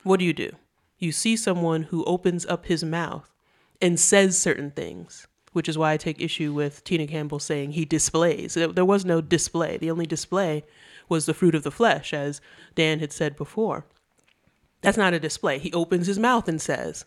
What 0.04 0.20
do 0.20 0.26
you 0.26 0.34
do? 0.34 0.52
You 1.00 1.14
see 1.14 1.38
someone 1.38 1.84
who 1.84 2.04
opens 2.04 2.46
up 2.46 2.66
his 2.66 2.84
mouth 2.84 3.30
and 3.82 3.98
says 3.98 4.38
certain 4.38 4.72
things, 4.72 5.26
which 5.54 5.70
is 5.70 5.78
why 5.78 5.94
I 5.94 5.98
take 5.98 6.20
issue 6.20 6.54
with 6.54 6.84
Tina 6.84 7.08
Campbell 7.08 7.40
saying 7.40 7.72
he 7.72 7.86
displays. 7.86 8.56
There 8.56 8.86
was 8.86 9.06
no 9.06 9.22
display. 9.22 9.78
The 9.78 9.90
only 9.90 10.06
display 10.06 10.66
was 11.08 11.26
the 11.26 11.34
fruit 11.34 11.56
of 11.56 11.64
the 11.64 11.72
flesh, 11.72 12.14
as 12.14 12.42
Dan 12.76 13.00
had 13.00 13.14
said 13.14 13.38
before. 13.38 13.86
That's 14.82 14.98
not 14.98 15.14
a 15.14 15.20
display. 15.20 15.60
He 15.60 15.72
opens 15.72 16.08
his 16.08 16.20
mouth 16.20 16.50
and 16.50 16.62
says, 16.62 17.06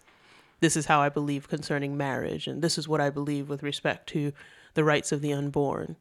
This 0.61 0.77
is 0.77 0.87
how 0.87 1.01
I 1.03 1.11
believe 1.11 1.49
concerning 1.49 1.99
marriage, 1.99 2.47
and 2.47 2.63
this 2.63 2.79
is 2.79 2.89
what 2.89 3.03
I 3.03 3.11
believe 3.11 3.51
with 3.51 3.63
respect 3.63 4.09
to 4.11 4.33
the 4.73 4.85
rights 4.85 5.13
of 5.13 5.21
the 5.21 5.35
unborn. 5.35 5.97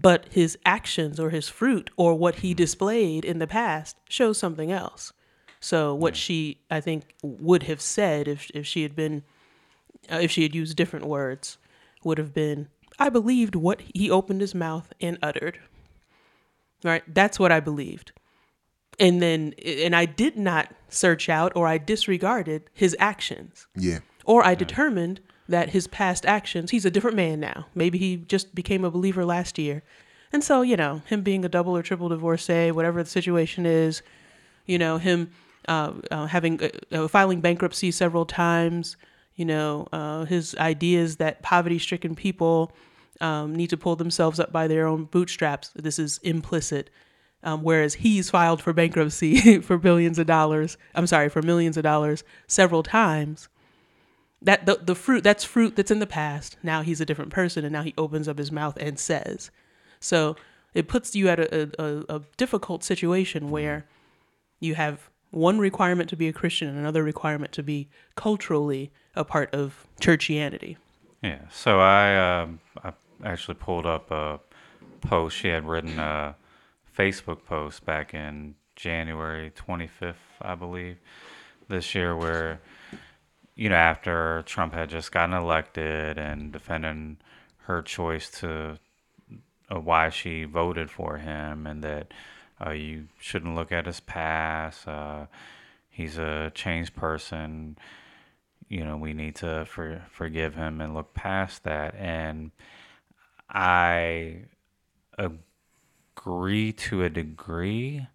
But 0.00 0.26
his 0.30 0.58
actions 0.64 1.20
or 1.20 1.30
his 1.30 1.48
fruit 1.48 1.90
or 1.96 2.14
what 2.14 2.36
he 2.36 2.54
displayed 2.54 3.24
in 3.24 3.38
the 3.38 3.46
past 3.46 3.96
shows 4.08 4.38
something 4.38 4.72
else. 4.72 5.12
So, 5.60 5.94
what 5.94 6.16
she, 6.16 6.58
I 6.70 6.80
think, 6.80 7.14
would 7.22 7.64
have 7.64 7.80
said 7.80 8.26
if, 8.26 8.50
if 8.52 8.66
she 8.66 8.82
had 8.82 8.96
been 8.96 9.22
uh, 10.10 10.16
if 10.16 10.30
she 10.30 10.42
had 10.42 10.54
used 10.54 10.76
different 10.76 11.06
words, 11.06 11.58
would 12.04 12.18
have 12.18 12.34
been, 12.34 12.68
I 12.98 13.08
believed 13.08 13.54
what 13.54 13.82
he 13.94 14.10
opened 14.10 14.40
his 14.40 14.54
mouth 14.54 14.92
and 15.00 15.18
uttered. 15.22 15.60
Right? 16.82 17.02
That's 17.06 17.38
what 17.38 17.52
I 17.52 17.60
believed. 17.60 18.12
And 18.98 19.22
then, 19.22 19.54
and 19.64 19.94
I 19.94 20.04
did 20.04 20.36
not 20.36 20.74
search 20.88 21.28
out 21.28 21.52
or 21.54 21.66
I 21.66 21.78
disregarded 21.78 22.68
his 22.72 22.96
actions. 22.98 23.66
Yeah. 23.76 24.00
Or 24.24 24.44
I 24.44 24.54
determined 24.54 25.20
that 25.48 25.70
his 25.70 25.86
past 25.86 26.24
actions, 26.26 26.70
he's 26.70 26.84
a 26.84 26.90
different 26.90 27.16
man 27.16 27.40
now. 27.40 27.66
Maybe 27.74 27.98
he 27.98 28.16
just 28.16 28.54
became 28.54 28.84
a 28.84 28.90
believer 28.90 29.24
last 29.24 29.58
year. 29.58 29.82
And 30.32 30.42
so, 30.42 30.62
you 30.62 30.76
know, 30.76 31.02
him 31.06 31.22
being 31.22 31.44
a 31.44 31.48
double 31.48 31.76
or 31.76 31.82
triple 31.82 32.08
divorcee, 32.08 32.70
whatever 32.70 33.02
the 33.02 33.10
situation 33.10 33.66
is, 33.66 34.02
you 34.66 34.78
know, 34.78 34.98
him 34.98 35.30
uh, 35.68 35.92
uh, 36.10 36.26
having 36.26 36.62
uh, 36.62 36.68
uh, 36.90 37.08
filing 37.08 37.40
bankruptcy 37.40 37.90
several 37.90 38.24
times. 38.24 38.96
You 39.36 39.44
know, 39.44 39.88
uh, 39.92 40.24
his 40.24 40.54
ideas 40.56 41.16
that 41.16 41.42
poverty-stricken 41.42 42.14
people 42.14 42.72
um, 43.20 43.54
need 43.54 43.70
to 43.70 43.76
pull 43.76 43.96
themselves 43.96 44.38
up 44.38 44.52
by 44.52 44.68
their 44.68 44.86
own 44.86 45.04
bootstraps. 45.04 45.70
This 45.74 45.98
is 45.98 46.18
implicit. 46.18 46.90
Um, 47.44 47.62
whereas 47.62 47.94
he's 47.94 48.30
filed 48.30 48.62
for 48.62 48.72
bankruptcy 48.72 49.58
for 49.62 49.76
billions 49.76 50.18
of 50.18 50.26
dollars. 50.26 50.76
I'm 50.94 51.06
sorry, 51.06 51.28
for 51.28 51.42
millions 51.42 51.76
of 51.76 51.82
dollars 51.82 52.22
several 52.46 52.82
times. 52.82 53.48
That 54.42 54.66
the, 54.66 54.76
the 54.82 54.94
fruit 54.94 55.22
that's 55.22 55.44
fruit 55.44 55.76
that's 55.76 55.90
in 55.90 56.00
the 56.00 56.06
past. 56.06 56.56
Now 56.62 56.82
he's 56.82 57.00
a 57.00 57.06
different 57.06 57.30
person, 57.30 57.64
and 57.64 57.72
now 57.72 57.82
he 57.82 57.94
opens 57.96 58.28
up 58.28 58.38
his 58.38 58.50
mouth 58.50 58.76
and 58.80 58.98
says. 58.98 59.50
So 60.00 60.36
it 60.74 60.88
puts 60.88 61.14
you 61.14 61.28
at 61.28 61.38
a, 61.38 61.70
a, 61.78 62.16
a 62.16 62.22
difficult 62.36 62.82
situation 62.82 63.50
where 63.50 63.86
you 64.58 64.74
have 64.74 65.10
one 65.30 65.58
requirement 65.58 66.08
to 66.10 66.16
be 66.16 66.28
a 66.28 66.32
Christian 66.32 66.68
and 66.68 66.78
another 66.78 67.02
requirement 67.02 67.52
to 67.52 67.62
be 67.62 67.88
culturally 68.16 68.90
a 69.14 69.24
part 69.24 69.52
of 69.54 69.86
churchianity. 70.00 70.76
Yeah. 71.22 71.40
So 71.50 71.80
I 71.80 72.40
um, 72.42 72.60
I 72.82 72.92
actually 73.24 73.54
pulled 73.54 73.86
up 73.86 74.10
a 74.10 74.40
post 75.00 75.36
she 75.36 75.48
had 75.48 75.64
written 75.64 75.98
a 75.98 76.36
Facebook 76.96 77.44
post 77.44 77.84
back 77.84 78.14
in 78.14 78.54
January 78.76 79.50
25th, 79.50 80.14
I 80.40 80.54
believe, 80.54 80.98
this 81.68 81.94
year, 81.94 82.16
where 82.16 82.60
you 83.54 83.68
know 83.68 83.76
after 83.76 84.42
Trump 84.46 84.74
had 84.74 84.90
just 84.90 85.12
gotten 85.12 85.34
elected 85.34 86.18
and 86.18 86.52
defending 86.52 87.18
her 87.66 87.82
choice 87.82 88.30
to 88.30 88.78
uh, 89.70 89.80
why 89.80 90.08
she 90.08 90.44
voted 90.44 90.90
for 90.90 91.18
him 91.18 91.66
and 91.66 91.82
that 91.82 92.12
uh, 92.64 92.70
you 92.70 93.08
shouldn't 93.18 93.54
look 93.54 93.72
at 93.72 93.86
his 93.86 94.00
past. 94.00 94.86
Uh, 94.86 95.26
he's 95.90 96.18
a 96.18 96.50
changed 96.54 96.94
person. 96.94 97.76
You 98.68 98.84
know, 98.84 98.96
we 98.96 99.12
need 99.12 99.36
to 99.36 99.64
for, 99.66 100.02
forgive 100.10 100.54
him 100.54 100.80
and 100.80 100.94
look 100.94 101.14
past 101.14 101.64
that. 101.64 101.94
And 101.94 102.52
I 103.48 104.44
agree 105.18 106.72
to 106.72 107.02
a 107.04 107.10
degree. 107.10 108.06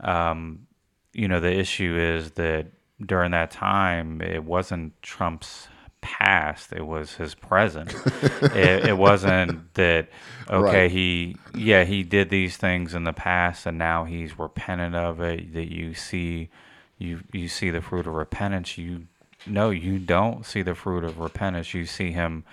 Um, 0.00 0.66
you 1.12 1.28
know, 1.28 1.40
the 1.40 1.52
issue 1.52 1.96
is 1.96 2.32
that 2.32 2.66
during 3.06 3.32
that 3.32 3.50
time, 3.50 4.20
it 4.20 4.44
wasn't 4.44 5.00
Trump's 5.02 5.68
past; 6.00 6.72
it 6.72 6.86
was 6.86 7.14
his 7.14 7.34
present. 7.34 7.94
it, 8.42 8.86
it 8.86 8.98
wasn't 8.98 9.72
that 9.74 10.08
okay. 10.48 10.82
Right. 10.82 10.90
He 10.90 11.36
yeah, 11.54 11.84
he 11.84 12.02
did 12.02 12.30
these 12.30 12.56
things 12.56 12.94
in 12.94 13.04
the 13.04 13.12
past, 13.12 13.66
and 13.66 13.78
now 13.78 14.04
he's 14.04 14.38
repentant 14.38 14.94
of 14.94 15.20
it. 15.20 15.52
That 15.54 15.72
you 15.72 15.94
see, 15.94 16.50
you 16.98 17.20
you 17.32 17.48
see 17.48 17.70
the 17.70 17.80
fruit 17.80 18.06
of 18.06 18.14
repentance. 18.14 18.78
You 18.78 19.06
no, 19.46 19.70
you 19.70 19.98
don't 19.98 20.46
see 20.46 20.62
the 20.62 20.74
fruit 20.74 21.04
of 21.04 21.18
repentance. 21.18 21.74
You 21.74 21.86
see 21.86 22.12
him 22.12 22.44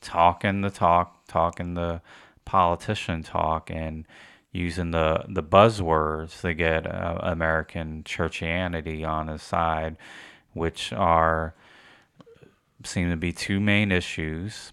talking 0.00 0.60
the 0.60 0.70
talk, 0.70 1.26
talking 1.26 1.74
the 1.74 2.00
politician 2.44 3.22
talk, 3.22 3.70
and 3.70 4.06
using 4.52 4.90
the 4.90 5.24
the 5.28 5.42
buzzwords 5.42 6.40
to 6.40 6.54
get 6.54 6.86
uh, 6.86 7.18
American 7.22 8.02
churchianity 8.04 9.06
on 9.06 9.28
his 9.28 9.42
side, 9.42 9.96
which 10.52 10.92
are 10.92 11.54
seem 12.84 13.10
to 13.10 13.16
be 13.16 13.32
two 13.32 13.60
main 13.60 13.92
issues: 13.92 14.72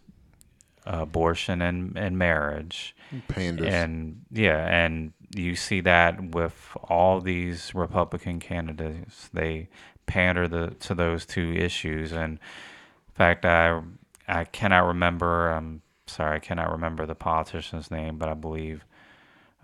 abortion 0.85 1.61
and 1.61 1.97
and 1.97 2.17
marriage. 2.17 2.95
Panders. 3.27 3.67
And 3.67 4.25
yeah, 4.31 4.65
and 4.67 5.13
you 5.35 5.55
see 5.55 5.81
that 5.81 6.31
with 6.31 6.75
all 6.83 7.21
these 7.21 7.73
Republican 7.75 8.39
candidates, 8.39 9.29
they 9.33 9.69
pander 10.07 10.47
the, 10.47 10.71
to 10.79 10.95
those 10.95 11.25
two 11.25 11.53
issues. 11.53 12.11
And 12.11 12.33
in 12.33 13.13
fact, 13.13 13.45
I 13.45 13.81
I 14.27 14.45
cannot 14.45 14.87
remember. 14.87 15.49
I'm 15.49 15.81
sorry, 16.07 16.37
I 16.37 16.39
cannot 16.39 16.71
remember 16.71 17.05
the 17.05 17.15
politician's 17.15 17.91
name, 17.91 18.17
but 18.17 18.29
I 18.29 18.33
believe 18.33 18.85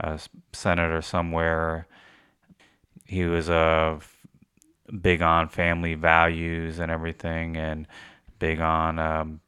a 0.04 0.20
senator 0.52 1.02
somewhere. 1.02 1.88
He 3.06 3.26
was 3.26 3.50
uh, 3.50 4.00
big 5.02 5.22
on 5.22 5.50
family 5.50 5.96
values 5.96 6.80
and 6.80 6.92
everything, 6.92 7.58
and 7.58 7.88
big 8.40 8.60
on 8.60 9.00
um, 9.00 9.40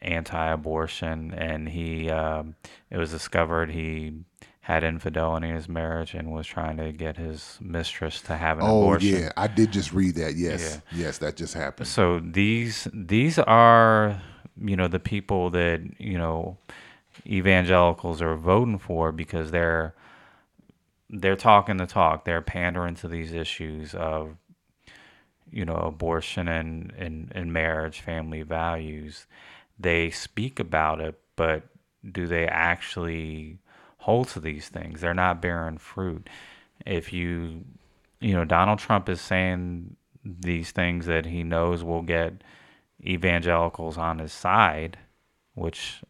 anti-abortion. 0.00 1.34
And 1.34 1.68
he, 1.68 2.10
um, 2.10 2.56
it 2.90 2.96
was 2.96 3.10
discovered 3.10 3.70
he 3.70 4.24
had 4.62 4.84
infidelity 4.84 5.48
in 5.48 5.56
his 5.56 5.68
marriage 5.68 6.14
and 6.14 6.30
was 6.30 6.46
trying 6.46 6.76
to 6.76 6.92
get 6.92 7.16
his 7.16 7.58
mistress 7.60 8.20
to 8.22 8.36
have 8.36 8.58
an 8.58 8.64
oh 8.64 8.82
abortion. 8.82 9.22
yeah, 9.22 9.32
I 9.36 9.48
did 9.48 9.72
just 9.72 9.92
read 9.92 10.14
that. 10.14 10.36
Yes, 10.36 10.80
yes, 10.92 11.18
that 11.18 11.36
just 11.36 11.54
happened. 11.54 11.88
So 11.88 12.20
these 12.20 12.86
these 12.94 13.40
are 13.40 14.22
you 14.56 14.76
know 14.76 14.86
the 14.86 15.00
people 15.00 15.50
that 15.50 15.80
you 15.98 16.16
know 16.16 16.58
evangelicals 17.26 18.20
are 18.22 18.36
voting 18.36 18.78
for 18.78 19.12
because 19.12 19.50
they're 19.50 19.94
they're 21.10 21.36
talking 21.36 21.76
the 21.76 21.86
talk. 21.86 22.24
They're 22.24 22.40
pandering 22.40 22.94
to 22.96 23.08
these 23.08 23.32
issues 23.32 23.94
of 23.94 24.36
you 25.50 25.64
know 25.64 25.76
abortion 25.76 26.48
and 26.48 26.92
and, 26.96 27.30
and 27.34 27.52
marriage, 27.52 28.00
family 28.00 28.42
values. 28.42 29.26
They 29.78 30.10
speak 30.10 30.58
about 30.58 31.00
it, 31.00 31.18
but 31.36 31.64
do 32.10 32.26
they 32.26 32.46
actually 32.46 33.58
hold 33.98 34.28
to 34.28 34.40
these 34.40 34.68
things? 34.68 35.00
They're 35.00 35.14
not 35.14 35.42
bearing 35.42 35.78
fruit. 35.78 36.28
If 36.86 37.12
you 37.12 37.64
you 38.20 38.32
know 38.34 38.44
Donald 38.44 38.78
Trump 38.78 39.08
is 39.08 39.20
saying 39.20 39.96
these 40.24 40.70
things 40.70 41.06
that 41.06 41.26
he 41.26 41.42
knows 41.42 41.84
will 41.84 42.02
get 42.02 42.42
evangelicals 43.04 43.98
on 43.98 44.18
his 44.18 44.32
side, 44.32 44.98
which 45.54 46.02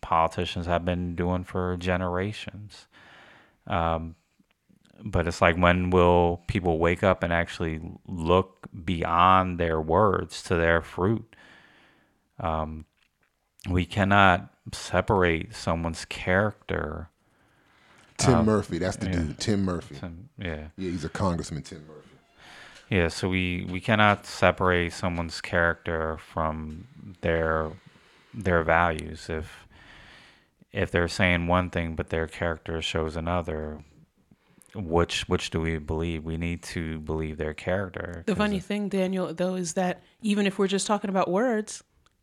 politicians 0.00 0.66
have 0.66 0.84
been 0.84 1.14
doing 1.14 1.44
for 1.44 1.76
generations. 1.76 2.86
Um, 3.66 4.14
but 5.02 5.26
it's 5.28 5.40
like 5.40 5.56
when 5.56 5.90
will 5.90 6.42
people 6.48 6.78
wake 6.78 7.02
up 7.02 7.22
and 7.22 7.32
actually 7.32 7.80
look 8.06 8.66
beyond 8.84 9.58
their 9.58 9.80
words 9.80 10.42
to 10.44 10.54
their 10.56 10.80
fruit? 10.82 11.36
Um, 12.40 12.84
we 13.68 13.84
cannot 13.84 14.48
separate 14.72 15.54
someone's 15.54 16.04
character. 16.04 17.10
Tim 18.16 18.46
Murphy, 18.46 18.78
that's 18.78 18.96
the 18.96 19.08
dude. 19.08 19.38
Tim 19.38 19.64
Murphy. 19.64 19.94
from- 19.94 20.28
yeah. 20.38 20.68
Yeah, 20.76 20.90
he's 20.90 21.04
a 21.04 21.08
congressman. 21.08 21.62
Tim 21.62 21.86
Murphy. 21.86 22.08
Yeah, 22.90 23.08
so 23.08 23.28
we, 23.28 23.66
we 23.70 23.80
cannot 23.80 24.26
separate 24.26 24.92
someone's 24.92 25.40
character 25.40 26.18
from 26.18 26.86
their 27.20 27.70
their 28.34 28.62
values. 28.62 29.28
If 29.28 29.66
if 30.72 30.90
they're 30.90 31.08
saying 31.08 31.46
one 31.46 31.70
thing 31.70 31.94
but 31.94 32.10
their 32.10 32.26
character 32.26 32.80
shows 32.82 33.16
another, 33.16 33.82
which 34.74 35.28
which 35.28 35.50
do 35.50 35.60
we 35.60 35.78
believe? 35.78 36.24
We 36.24 36.36
need 36.36 36.62
to 36.64 37.00
believe 37.00 37.38
their 37.38 37.54
character. 37.54 38.22
The 38.26 38.36
funny 38.36 38.60
thing, 38.60 38.88
Daniel, 38.88 39.32
though, 39.32 39.54
is 39.54 39.74
that 39.74 40.02
even 40.22 40.46
if 40.46 40.58
we're 40.58 40.68
just 40.68 40.86
talking 40.86 41.10
about 41.10 41.30
words, 41.30 41.82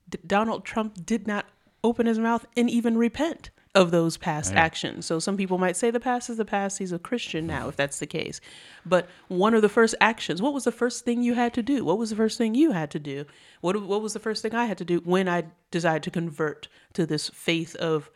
D- 0.09 0.19
Donald 0.25 0.63
Trump 0.63 1.05
did 1.05 1.27
not 1.27 1.45
open 1.83 2.05
his 2.05 2.19
mouth 2.19 2.45
and 2.55 2.69
even 2.69 2.97
repent 2.97 3.49
of 3.75 3.91
those 3.91 4.15
past 4.15 4.53
actions. 4.53 5.05
So 5.05 5.19
some 5.19 5.35
people 5.35 5.57
might 5.57 5.75
say 5.75 5.91
the 5.91 5.99
past 5.99 6.29
is 6.29 6.37
the 6.37 6.45
past. 6.45 6.77
He's 6.77 6.93
a 6.93 6.97
Christian 6.97 7.45
now, 7.45 7.67
if 7.67 7.75
that's 7.75 7.99
the 7.99 8.07
case. 8.07 8.39
But 8.85 9.09
one 9.27 9.53
of 9.53 9.61
the 9.61 9.69
first 9.69 9.95
actions, 9.99 10.41
what 10.41 10.53
was 10.53 10.63
the 10.63 10.71
first 10.71 11.03
thing 11.03 11.21
you 11.21 11.33
had 11.33 11.53
to 11.55 11.61
do? 11.61 11.83
What 11.83 11.97
was 11.97 12.09
the 12.09 12.15
first 12.15 12.37
thing 12.37 12.55
you 12.55 12.71
had 12.71 12.89
to 12.91 12.99
do? 12.99 13.25
What 13.59 13.81
what 13.83 14.01
was 14.01 14.13
the 14.13 14.19
first 14.19 14.41
thing 14.41 14.55
I 14.55 14.65
had 14.65 14.77
to 14.77 14.85
do 14.85 14.99
when 14.99 15.27
I 15.27 15.45
decided 15.71 16.03
to 16.03 16.11
convert 16.11 16.69
to 16.93 17.05
this 17.05 17.29
faith 17.29 17.75
of 17.75 18.09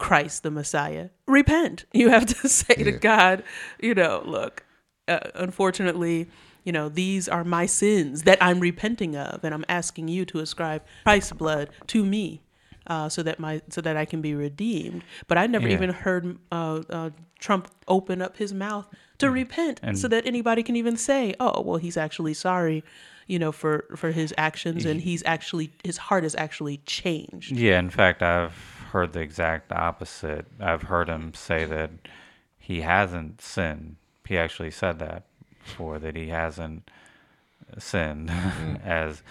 Christ 0.00 0.42
the 0.42 0.50
Messiah? 0.50 1.10
Repent. 1.26 1.84
You 1.92 2.08
have 2.08 2.26
to 2.26 2.48
say 2.60 2.74
to 2.74 2.92
God, 2.92 3.44
you 3.80 3.94
know, 3.94 4.22
look, 4.24 4.64
uh, 5.06 5.20
unfortunately, 5.34 6.28
you 6.64 6.72
know, 6.72 6.88
these 6.88 7.28
are 7.28 7.44
my 7.44 7.66
sins 7.66 8.22
that 8.22 8.38
I'm 8.42 8.60
repenting 8.60 9.14
of, 9.16 9.44
and 9.44 9.54
I'm 9.54 9.64
asking 9.68 10.08
you 10.08 10.24
to 10.26 10.40
ascribe 10.40 10.82
Christ's 11.04 11.32
blood 11.32 11.70
to 11.88 12.04
me, 12.04 12.42
uh, 12.86 13.08
so 13.08 13.22
that 13.22 13.38
my 13.38 13.60
so 13.68 13.80
that 13.80 13.96
I 13.96 14.04
can 14.04 14.20
be 14.20 14.34
redeemed. 14.34 15.04
But 15.28 15.38
I 15.38 15.46
never 15.46 15.68
Yeah. 15.68 15.74
even 15.74 15.90
heard 15.90 16.38
uh, 16.50 16.82
uh, 16.90 17.10
Trump 17.38 17.68
open 17.88 18.20
up 18.22 18.36
his 18.38 18.52
mouth 18.52 18.86
to 19.18 19.30
repent, 19.30 19.80
so 19.96 20.08
that 20.08 20.26
anybody 20.26 20.62
can 20.62 20.76
even 20.76 20.96
say, 20.96 21.34
"Oh, 21.40 21.60
well, 21.62 21.76
he's 21.78 21.96
actually 21.96 22.34
sorry." 22.34 22.82
You 23.26 23.38
know, 23.38 23.52
for 23.52 23.84
for 23.96 24.10
his 24.12 24.34
actions, 24.36 24.84
and 24.84 25.00
he's 25.00 25.22
actually 25.24 25.72
his 25.84 25.96
heart 25.98 26.24
is 26.24 26.34
actually 26.34 26.78
changed. 26.78 27.52
Yeah, 27.52 27.78
in 27.78 27.88
fact, 27.90 28.22
I've 28.22 28.79
heard 28.90 29.12
the 29.12 29.20
exact 29.20 29.72
opposite. 29.72 30.46
I've 30.60 30.82
heard 30.82 31.08
him 31.08 31.34
say 31.34 31.64
that 31.64 31.90
he 32.58 32.82
hasn't 32.82 33.40
sinned. 33.40 33.96
He 34.26 34.38
actually 34.38 34.70
said 34.70 34.98
that 35.00 35.24
before 35.64 35.98
that 35.98 36.16
he 36.16 36.28
hasn't 36.28 36.88
sinned 37.78 38.28
mm-hmm. 38.28 38.76
as 38.84 39.22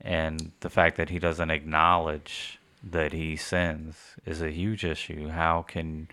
and 0.00 0.52
the 0.60 0.70
fact 0.70 0.96
that 0.96 1.10
he 1.10 1.18
doesn't 1.18 1.50
acknowledge 1.50 2.58
that 2.82 3.12
he 3.12 3.36
sins 3.36 3.96
is 4.24 4.40
a 4.40 4.50
huge 4.50 4.84
issue. 4.84 5.28
How 5.28 5.62
can 5.62 6.08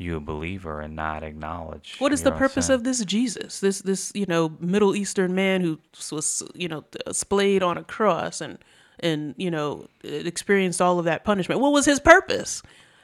you 0.00 0.16
a 0.16 0.20
believer 0.20 0.80
and 0.80 0.96
not 0.96 1.22
acknowledge. 1.22 1.96
What 1.98 2.12
is 2.12 2.22
the 2.22 2.32
purpose 2.32 2.66
sin. 2.66 2.74
of 2.74 2.84
this 2.84 3.04
Jesus? 3.04 3.60
This 3.60 3.80
this 3.82 4.10
you 4.14 4.26
know 4.26 4.56
Middle 4.58 4.96
Eastern 4.96 5.34
man 5.34 5.60
who 5.60 5.78
was 6.10 6.42
you 6.54 6.68
know 6.68 6.84
splayed 7.12 7.62
on 7.62 7.76
a 7.76 7.84
cross 7.84 8.40
and 8.40 8.58
and 9.02 9.34
you 9.36 9.50
know 9.50 9.88
experienced 10.02 10.80
all 10.80 10.98
of 10.98 11.04
that 11.04 11.24
punishment. 11.24 11.60
What 11.60 11.72
was 11.72 11.86
his 11.86 12.00
purpose? 12.00 12.62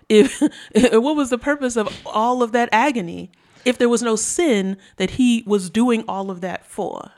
If 0.08 0.40
what 0.74 1.16
was 1.16 1.30
the 1.30 1.38
purpose 1.38 1.76
of 1.76 1.88
all 2.06 2.42
of 2.42 2.52
that 2.52 2.68
agony? 2.72 3.30
If 3.64 3.78
there 3.78 3.88
was 3.88 4.02
no 4.02 4.14
sin 4.14 4.76
that 4.96 5.10
he 5.10 5.42
was 5.44 5.70
doing 5.70 6.04
all 6.06 6.30
of 6.30 6.40
that 6.40 6.64
for. 6.66 7.10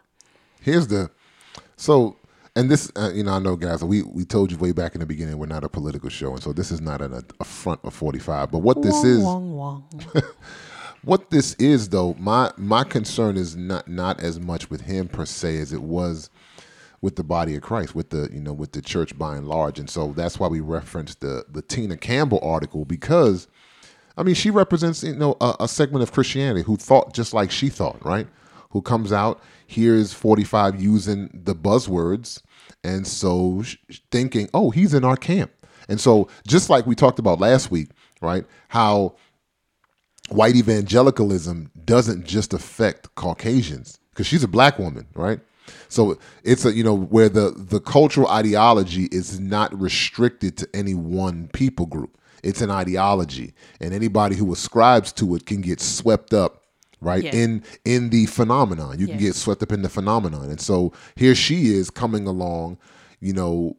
Here's 0.60 0.86
the 0.88 1.10
so, 1.78 2.16
and 2.56 2.68
this, 2.68 2.90
uh, 2.96 3.12
you 3.14 3.22
know, 3.22 3.32
I 3.32 3.38
know, 3.38 3.56
guys, 3.56 3.84
we 3.84 4.02
we 4.02 4.24
told 4.24 4.50
you 4.50 4.58
way 4.58 4.72
back 4.72 4.94
in 4.94 5.00
the 5.00 5.06
beginning 5.06 5.38
we're 5.38 5.46
not 5.46 5.64
a 5.64 5.68
political 5.68 6.10
show, 6.10 6.32
and 6.32 6.42
so 6.42 6.52
this 6.52 6.70
is 6.70 6.80
not 6.80 7.00
an 7.00 7.24
affront 7.40 7.80
of 7.84 7.94
45. 7.94 8.50
But 8.50 8.58
what 8.58 8.82
this 8.82 8.94
Wong, 8.94 9.06
is, 9.06 9.22
wong, 9.22 9.52
wong. 9.54 9.88
what 11.02 11.30
this 11.30 11.54
is, 11.54 11.90
though, 11.90 12.14
my 12.18 12.52
my 12.56 12.82
concern 12.82 13.36
is 13.36 13.56
not 13.56 13.86
not 13.88 14.20
as 14.20 14.40
much 14.40 14.70
with 14.70 14.82
him 14.82 15.08
per 15.08 15.24
se 15.24 15.58
as 15.58 15.72
it 15.72 15.82
was 15.82 16.30
with 17.00 17.16
the 17.16 17.24
body 17.24 17.54
of 17.54 17.62
Christ, 17.62 17.94
with 17.94 18.10
the 18.10 18.28
you 18.32 18.40
know 18.40 18.52
with 18.52 18.72
the 18.72 18.82
church 18.82 19.16
by 19.18 19.36
and 19.36 19.46
large, 19.48 19.78
and 19.78 19.88
so 19.88 20.12
that's 20.12 20.38
why 20.38 20.48
we 20.48 20.60
referenced 20.60 21.20
the 21.20 21.44
the 21.48 21.62
Tina 21.62 21.96
Campbell 21.96 22.40
article 22.42 22.84
because. 22.84 23.48
I 24.16 24.24
mean, 24.24 24.34
she 24.34 24.50
represents 24.50 25.04
you 25.04 25.14
know 25.14 25.36
a, 25.40 25.54
a 25.60 25.68
segment 25.68 26.02
of 26.02 26.10
Christianity 26.10 26.64
who 26.64 26.76
thought 26.76 27.14
just 27.14 27.32
like 27.32 27.52
she 27.52 27.68
thought, 27.68 28.04
right? 28.04 28.26
Who 28.70 28.82
comes 28.82 29.12
out 29.12 29.40
hears 29.68 30.12
45 30.14 30.82
using 30.82 31.30
the 31.32 31.54
buzzwords, 31.54 32.42
and 32.82 33.06
so 33.06 33.62
thinking, 34.10 34.48
oh, 34.52 34.70
he's 34.70 34.94
in 34.94 35.04
our 35.04 35.16
camp. 35.16 35.52
And 35.88 36.00
so, 36.00 36.28
just 36.46 36.68
like 36.68 36.86
we 36.86 36.94
talked 36.94 37.18
about 37.18 37.38
last 37.38 37.70
week, 37.70 37.90
right? 38.20 38.44
How 38.68 39.14
white 40.30 40.56
evangelicalism 40.56 41.70
doesn't 41.84 42.26
just 42.26 42.52
affect 42.52 43.14
Caucasians 43.14 43.98
because 44.10 44.26
she's 44.26 44.42
a 44.42 44.48
black 44.48 44.78
woman, 44.78 45.06
right? 45.14 45.40
So 45.88 46.18
it's 46.44 46.64
a 46.64 46.74
you 46.74 46.84
know 46.84 46.94
where 46.94 47.28
the 47.28 47.50
the 47.56 47.80
cultural 47.80 48.28
ideology 48.28 49.08
is 49.10 49.40
not 49.40 49.78
restricted 49.78 50.56
to 50.58 50.68
any 50.74 50.94
one 50.94 51.48
people 51.52 51.86
group. 51.86 52.18
It's 52.42 52.60
an 52.60 52.70
ideology, 52.70 53.54
and 53.80 53.92
anybody 53.92 54.36
who 54.36 54.52
ascribes 54.52 55.12
to 55.14 55.34
it 55.34 55.46
can 55.46 55.60
get 55.60 55.80
swept 55.80 56.32
up, 56.32 56.64
right? 57.00 57.24
Yeah. 57.24 57.34
In 57.34 57.64
in 57.84 58.10
the 58.10 58.26
phenomenon, 58.26 58.98
you 58.98 59.06
can 59.06 59.18
get 59.18 59.34
swept 59.34 59.62
up 59.62 59.72
in 59.72 59.82
the 59.82 59.88
phenomenon, 59.88 60.50
and 60.50 60.60
so 60.60 60.92
here 61.16 61.34
she 61.34 61.72
is 61.74 61.90
coming 61.90 62.26
along, 62.26 62.78
you 63.20 63.32
know, 63.32 63.76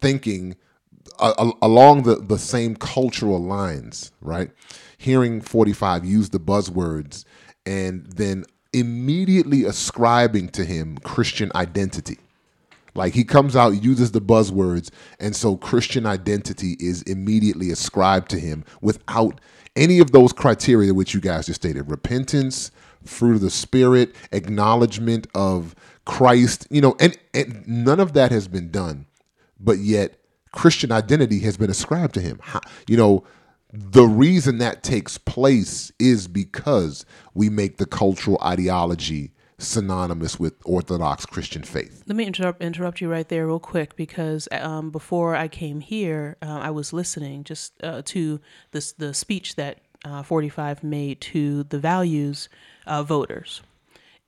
thinking 0.00 0.56
along 1.62 2.02
the, 2.04 2.16
the 2.16 2.38
same 2.38 2.74
cultural 2.74 3.38
lines, 3.38 4.12
right? 4.20 4.50
Hearing 4.98 5.40
45 5.40 6.04
use 6.04 6.30
the 6.30 6.40
buzzwords 6.40 7.24
and 7.66 8.06
then 8.06 8.44
immediately 8.74 9.64
ascribing 9.64 10.50
to 10.50 10.64
him 10.64 10.98
Christian 10.98 11.52
identity. 11.54 12.18
Like 12.94 13.14
he 13.14 13.24
comes 13.24 13.56
out, 13.56 13.82
uses 13.82 14.12
the 14.12 14.20
buzzwords, 14.20 14.90
and 15.20 15.36
so 15.36 15.56
Christian 15.56 16.06
identity 16.06 16.76
is 16.80 17.02
immediately 17.02 17.70
ascribed 17.70 18.30
to 18.30 18.40
him 18.40 18.64
without 18.82 19.40
any 19.76 20.00
of 20.00 20.12
those 20.12 20.32
criteria 20.32 20.94
which 20.94 21.14
you 21.14 21.20
guys 21.20 21.46
just 21.46 21.62
stated 21.62 21.90
repentance, 21.90 22.70
fruit 23.04 23.36
of 23.36 23.40
the 23.42 23.50
spirit, 23.50 24.14
acknowledgement 24.32 25.26
of 25.34 25.74
Christ, 26.04 26.68
you 26.70 26.80
know, 26.82 26.96
and, 27.00 27.18
and 27.34 27.66
none 27.66 28.00
of 28.00 28.14
that 28.14 28.32
has 28.32 28.48
been 28.48 28.70
done 28.70 29.06
but 29.60 29.78
yet 29.78 30.16
Christian 30.52 30.92
identity 30.92 31.40
has 31.40 31.56
been 31.56 31.70
ascribed 31.70 32.14
to 32.14 32.20
him. 32.20 32.40
You 32.88 32.96
know, 32.96 33.24
the 33.72 34.04
reason 34.04 34.58
that 34.58 34.82
takes 34.84 35.18
place 35.18 35.90
is 35.98 36.28
because 36.28 37.04
we 37.34 37.50
make 37.50 37.76
the 37.76 37.86
cultural 37.86 38.38
ideology 38.42 39.32
synonymous 39.58 40.38
with 40.38 40.54
Orthodox 40.64 41.26
Christian 41.26 41.62
faith. 41.62 42.02
Let 42.06 42.16
me 42.16 42.24
interrupt 42.24 42.62
interrupt 42.62 43.00
you 43.00 43.10
right 43.10 43.28
there 43.28 43.46
real 43.46 43.60
quick 43.60 43.96
because 43.96 44.48
um, 44.52 44.90
before 44.90 45.36
I 45.36 45.48
came 45.48 45.80
here, 45.80 46.36
uh, 46.42 46.58
I 46.62 46.70
was 46.70 46.92
listening 46.92 47.44
just 47.44 47.72
uh, 47.82 48.02
to 48.06 48.40
this 48.72 48.92
the 48.92 49.14
speech 49.14 49.56
that 49.56 49.78
uh, 50.04 50.22
45 50.22 50.84
made 50.84 51.20
to 51.20 51.64
the 51.64 51.78
values 51.78 52.48
uh, 52.86 53.02
voters, 53.02 53.62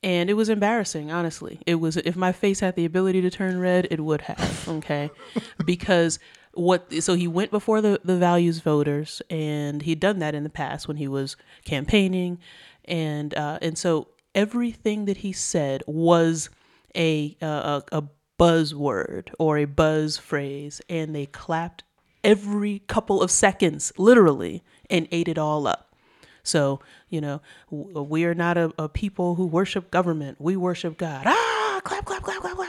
and 0.02 0.30
it 0.30 0.34
was 0.34 0.48
embarrassing. 0.48 1.10
Honestly, 1.10 1.60
it 1.66 1.76
was. 1.76 1.96
If 1.96 2.16
my 2.16 2.32
face 2.32 2.60
had 2.60 2.76
the 2.76 2.84
ability 2.84 3.20
to 3.22 3.30
turn 3.30 3.60
red, 3.60 3.88
it 3.90 4.00
would 4.00 4.22
have. 4.22 4.68
Okay, 4.76 5.10
because 5.64 6.18
what 6.56 6.92
so 7.02 7.14
he 7.14 7.28
went 7.28 7.50
before 7.50 7.80
the, 7.80 8.00
the 8.02 8.16
values 8.16 8.60
voters 8.60 9.20
and 9.28 9.82
he'd 9.82 10.00
done 10.00 10.18
that 10.18 10.34
in 10.34 10.42
the 10.42 10.50
past 10.50 10.88
when 10.88 10.96
he 10.96 11.06
was 11.06 11.36
campaigning 11.64 12.38
and 12.86 13.34
uh, 13.34 13.58
and 13.62 13.76
so 13.76 14.08
everything 14.34 15.04
that 15.06 15.18
he 15.18 15.32
said 15.32 15.82
was 15.86 16.50
a 16.94 17.36
a, 17.40 17.82
a 17.92 18.02
buzzword 18.38 19.30
or 19.38 19.58
a 19.58 19.64
buzz 19.64 20.18
phrase 20.18 20.80
and 20.88 21.14
they 21.14 21.26
clapped 21.26 21.82
every 22.22 22.80
couple 22.80 23.22
of 23.22 23.30
seconds 23.30 23.92
literally 23.96 24.62
and 24.90 25.08
ate 25.10 25.28
it 25.28 25.38
all 25.38 25.66
up 25.66 25.86
so, 26.46 26.78
you 27.08 27.20
know, 27.20 27.40
we 27.70 28.24
are 28.24 28.34
not 28.34 28.56
a, 28.56 28.72
a 28.78 28.88
people 28.88 29.34
who 29.34 29.46
worship 29.46 29.90
government. 29.90 30.40
We 30.40 30.56
worship 30.56 30.96
God. 30.96 31.24
Ah, 31.26 31.80
clap, 31.82 32.04
clap, 32.04 32.22
clap, 32.22 32.40
clap, 32.40 32.54
clap. 32.54 32.65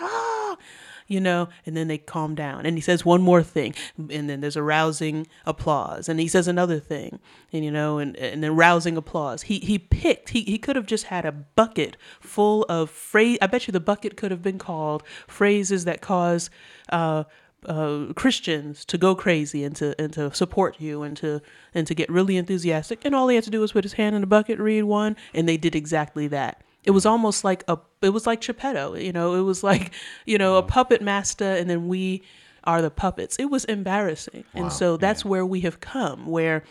You 1.08 1.22
know, 1.22 1.48
and 1.66 1.76
then 1.78 1.88
they 1.88 1.98
calm 1.98 2.36
down. 2.36 2.66
And 2.66 2.76
he 2.76 2.82
says 2.82 3.06
one 3.06 3.22
more 3.22 3.42
thing, 3.42 3.74
and 3.98 4.30
then 4.30 4.42
there's 4.42 4.58
a 4.58 4.64
rousing 4.64 5.28
applause. 5.46 6.10
And 6.10 6.20
he 6.20 6.28
says 6.28 6.48
another 6.48 6.80
thing, 6.80 7.20
and 7.54 7.64
you 7.64 7.72
know, 7.72 7.98
and, 7.98 8.16
and 8.18 8.44
then 8.44 8.56
rousing 8.56 8.98
applause. 8.98 9.44
He 9.44 9.60
he 9.60 9.80
picked. 9.80 10.30
He 10.30 10.42
he 10.42 10.58
could 10.58 10.76
have 10.76 10.86
just 10.86 11.06
had 11.06 11.26
a 11.26 11.32
bucket 11.32 11.98
full 12.20 12.64
of 12.64 12.90
phrase. 12.90 13.38
I 13.42 13.48
bet 13.48 13.68
you 13.68 13.72
the 13.72 13.80
bucket 13.80 14.18
could 14.18 14.32
have 14.32 14.42
been 14.42 14.60
called 14.60 15.04
phrases 15.28 15.86
that 15.86 16.02
cause. 16.02 16.50
Uh, 16.90 17.24
uh, 17.66 18.14
Christians 18.16 18.86
to 18.86 18.98
go 18.98 19.16
crazy 19.16 19.64
and 19.64 19.76
to 19.78 20.00
and 20.00 20.14
to 20.14 20.34
support 20.34 20.80
you 20.80 21.04
and 21.04 21.18
to 21.18 21.42
and 21.74 21.88
to 21.88 21.96
get 21.96 22.10
really 22.10 22.38
enthusiastic. 22.38 23.04
And 23.04 23.16
all 23.16 23.28
he 23.28 23.36
had 23.36 23.44
to 23.46 23.50
do 23.50 23.60
was 23.60 23.72
put 23.72 23.84
his 23.84 23.94
hand 23.94 24.16
in 24.16 24.22
the 24.22 24.28
bucket, 24.28 24.60
read 24.60 24.84
one, 24.84 25.16
and 25.34 25.50
they 25.50 25.58
did 25.58 25.76
exactly 25.76 26.28
that. 26.28 26.62
It 26.88 26.92
was 26.92 27.06
almost 27.06 27.44
like 27.44 27.66
a 27.68 27.78
it 28.02 28.10
was 28.10 28.26
like 28.26 28.42
Geppetto, 28.42 28.96
you 28.96 29.12
know, 29.12 29.36
it 29.36 29.42
was 29.42 29.62
like, 29.62 29.94
you 30.26 30.38
know, 30.38 30.58
a 30.58 30.64
mm. 30.64 30.68
puppet 30.68 31.02
master 31.02 31.44
and 31.44 31.70
then 31.70 31.88
we 31.88 32.24
are 32.64 32.82
the 32.82 32.90
puppets. 32.90 33.38
It 33.38 33.46
was 33.52 33.66
embarrassing. 33.66 34.46
And 34.54 34.72
so 34.72 34.98
that's 34.98 35.24
where 35.24 35.46
we 35.46 35.62
have 35.62 35.80
come, 35.80 36.26
where 36.28 36.64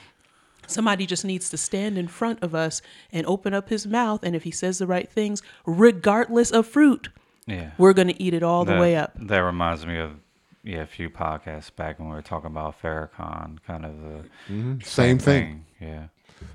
somebody 0.66 1.06
just 1.06 1.24
needs 1.24 1.48
to 1.50 1.56
stand 1.56 1.96
in 1.96 2.08
front 2.08 2.42
of 2.42 2.54
us 2.54 2.82
and 3.12 3.26
open 3.26 3.54
up 3.54 3.68
his 3.68 3.86
mouth 3.86 4.22
and 4.22 4.34
if 4.34 4.42
he 4.42 4.50
says 4.50 4.78
the 4.78 4.86
right 4.86 5.08
things, 5.08 5.42
regardless 5.66 6.50
of 6.50 6.66
fruit, 6.66 7.10
Yeah. 7.46 7.70
we're 7.78 7.92
gonna 7.92 8.14
eat 8.18 8.34
it 8.34 8.42
all 8.42 8.64
the 8.64 8.78
way 8.78 8.96
up. 8.96 9.12
That 9.20 9.38
reminds 9.40 9.86
me 9.86 9.98
of 9.98 10.12
yeah, 10.64 10.80
a 10.80 10.86
few 10.86 11.08
podcasts 11.08 11.74
back 11.74 12.00
when 12.00 12.08
we 12.08 12.14
were 12.16 12.22
talking 12.22 12.48
about 12.48 12.82
Farrakhan, 12.82 13.58
kind 13.66 13.84
of 13.84 14.02
the 14.02 14.24
mm-hmm. 14.50 14.80
Same 14.80 15.18
thing. 15.18 15.64
Yeah. 15.80 16.08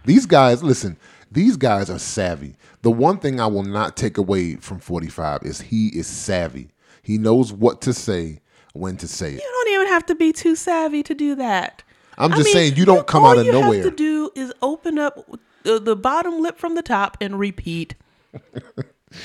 These 0.05 0.25
guys, 0.25 0.63
listen, 0.63 0.97
these 1.31 1.57
guys 1.57 1.89
are 1.89 1.99
savvy. 1.99 2.55
The 2.81 2.91
one 2.91 3.17
thing 3.19 3.39
I 3.39 3.47
will 3.47 3.63
not 3.63 3.95
take 3.95 4.17
away 4.17 4.55
from 4.55 4.79
45 4.79 5.43
is 5.43 5.61
he 5.61 5.87
is 5.89 6.07
savvy. 6.07 6.69
He 7.03 7.17
knows 7.17 7.53
what 7.53 7.81
to 7.81 7.93
say, 7.93 8.41
when 8.73 8.97
to 8.97 9.07
say 9.07 9.33
it. 9.33 9.41
You 9.41 9.63
don't 9.65 9.73
even 9.73 9.87
have 9.87 10.05
to 10.07 10.15
be 10.15 10.33
too 10.33 10.55
savvy 10.55 11.03
to 11.03 11.13
do 11.13 11.35
that. 11.35 11.83
I'm 12.17 12.33
I 12.33 12.35
just 12.37 12.45
mean, 12.47 12.53
saying 12.53 12.75
you 12.75 12.85
don't 12.85 13.07
come 13.07 13.23
out 13.23 13.37
of 13.37 13.45
you 13.45 13.51
nowhere. 13.51 13.81
have 13.81 13.89
to 13.89 13.95
do 13.95 14.31
is 14.35 14.53
open 14.61 14.99
up 14.99 15.17
the, 15.63 15.79
the 15.79 15.95
bottom 15.95 16.41
lip 16.41 16.57
from 16.57 16.75
the 16.75 16.81
top 16.81 17.17
and 17.21 17.39
repeat. 17.39 17.95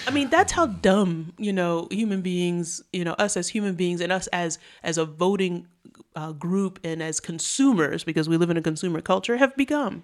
I 0.07 0.11
mean, 0.11 0.31
that's 0.31 0.53
how 0.53 0.67
dumb 0.67 1.33
you 1.39 1.53
know 1.53 1.89
human 1.91 2.21
beings, 2.21 2.83
you 2.93 3.05
know, 3.05 3.13
us 3.15 3.37
as 3.37 3.49
human 3.49 3.75
beings, 3.75 4.01
and 4.01 4.11
us 4.13 4.27
as 4.29 4.59
as 4.83 4.99
a 4.99 5.05
voting 5.05 5.67
uh, 6.15 6.33
group 6.33 6.81
and 6.83 7.03
as 7.03 7.21
consumers, 7.21 8.03
because 8.03 8.29
we 8.29 8.37
live 8.37 8.51
in 8.51 8.57
a 8.57 8.63
consumer 8.63 9.01
culture, 9.01 9.37
have 9.37 9.55
become. 9.57 10.03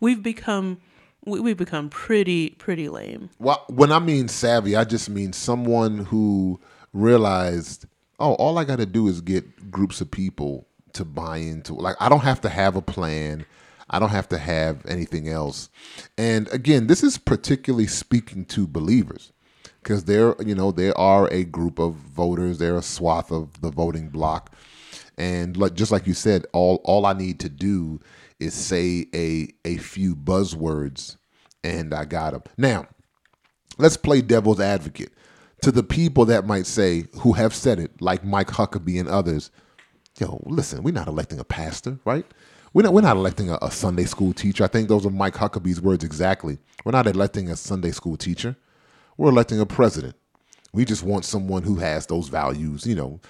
We've 0.00 0.22
become 0.22 0.80
we, 1.24 1.40
we've 1.40 1.56
become 1.56 1.90
pretty 1.90 2.50
pretty 2.50 2.88
lame. 2.88 3.30
Well, 3.38 3.64
when 3.68 3.92
I 3.92 3.98
mean 3.98 4.28
savvy, 4.28 4.76
I 4.76 4.84
just 4.84 5.08
mean 5.08 5.32
someone 5.32 5.98
who 5.98 6.60
realized, 6.92 7.86
oh, 8.18 8.34
all 8.34 8.58
I 8.58 8.64
got 8.64 8.78
to 8.78 8.86
do 8.86 9.06
is 9.08 9.20
get 9.20 9.70
groups 9.70 10.00
of 10.00 10.10
people 10.10 10.66
to 10.94 11.04
buy 11.04 11.38
into. 11.38 11.74
Like, 11.74 11.96
I 12.00 12.08
don't 12.08 12.20
have 12.20 12.40
to 12.42 12.48
have 12.48 12.76
a 12.76 12.82
plan. 12.82 13.44
I 13.90 13.98
don't 13.98 14.10
have 14.10 14.28
to 14.30 14.38
have 14.38 14.86
anything 14.86 15.28
else. 15.28 15.68
And 16.16 16.48
again, 16.52 16.86
this 16.86 17.02
is 17.02 17.18
particularly 17.18 17.88
speaking 17.88 18.44
to 18.46 18.66
believers 18.66 19.32
because 19.82 20.04
there, 20.04 20.36
you 20.44 20.54
know, 20.54 20.70
there 20.70 20.96
are 20.96 21.28
a 21.28 21.44
group 21.44 21.78
of 21.78 21.94
voters, 21.94 22.58
they're 22.58 22.76
a 22.76 22.82
swath 22.82 23.32
of 23.32 23.60
the 23.60 23.70
voting 23.70 24.08
block, 24.08 24.54
and 25.18 25.56
like 25.56 25.74
just 25.74 25.90
like 25.90 26.06
you 26.06 26.14
said, 26.14 26.46
all 26.52 26.80
all 26.84 27.04
I 27.04 27.12
need 27.12 27.40
to 27.40 27.48
do 27.48 28.00
is 28.40 28.54
say 28.54 29.06
a 29.14 29.48
a 29.64 29.76
few 29.76 30.16
buzzwords, 30.16 31.16
and 31.62 31.94
I 31.94 32.04
got 32.04 32.32
them. 32.32 32.42
Now, 32.56 32.86
let's 33.78 33.96
play 33.96 34.22
devil's 34.22 34.60
advocate 34.60 35.12
to 35.62 35.70
the 35.70 35.82
people 35.82 36.24
that 36.26 36.46
might 36.46 36.66
say 36.66 37.04
who 37.20 37.32
have 37.34 37.54
said 37.54 37.78
it, 37.78 38.00
like 38.00 38.24
Mike 38.24 38.48
Huckabee 38.48 38.98
and 38.98 39.08
others. 39.08 39.50
Yo, 40.18 40.42
listen, 40.46 40.82
we're 40.82 40.92
not 40.92 41.08
electing 41.08 41.38
a 41.38 41.44
pastor, 41.44 41.98
right? 42.04 42.26
We're 42.72 42.82
not, 42.82 42.92
we're 42.92 43.00
not 43.00 43.16
electing 43.16 43.50
a, 43.50 43.58
a 43.62 43.70
Sunday 43.70 44.04
school 44.04 44.32
teacher. 44.32 44.64
I 44.64 44.68
think 44.68 44.88
those 44.88 45.04
are 45.06 45.10
Mike 45.10 45.34
Huckabee's 45.34 45.80
words 45.80 46.04
exactly. 46.04 46.58
We're 46.84 46.92
not 46.92 47.06
electing 47.06 47.50
a 47.50 47.56
Sunday 47.56 47.90
school 47.90 48.16
teacher. 48.16 48.56
We're 49.16 49.30
electing 49.30 49.60
a 49.60 49.66
president. 49.66 50.14
We 50.72 50.84
just 50.84 51.02
want 51.02 51.24
someone 51.24 51.62
who 51.62 51.76
has 51.76 52.06
those 52.06 52.28
values, 52.28 52.86
you 52.86 52.94
know, 52.94 53.20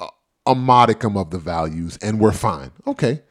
a, 0.00 0.08
a 0.46 0.54
modicum 0.54 1.16
of 1.16 1.30
the 1.30 1.38
values, 1.38 1.98
and 2.02 2.20
we're 2.20 2.32
fine. 2.32 2.72
Okay. 2.86 3.22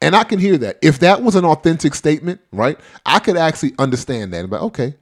And 0.00 0.16
I 0.16 0.24
can 0.24 0.38
hear 0.38 0.58
that. 0.58 0.78
If 0.82 1.00
that 1.00 1.22
was 1.22 1.34
an 1.34 1.44
authentic 1.44 1.94
statement, 1.94 2.40
right, 2.52 2.78
I 3.06 3.18
could 3.18 3.36
actually 3.36 3.74
understand 3.78 4.32
that. 4.34 4.48
But 4.50 4.62
okay. 4.62 4.94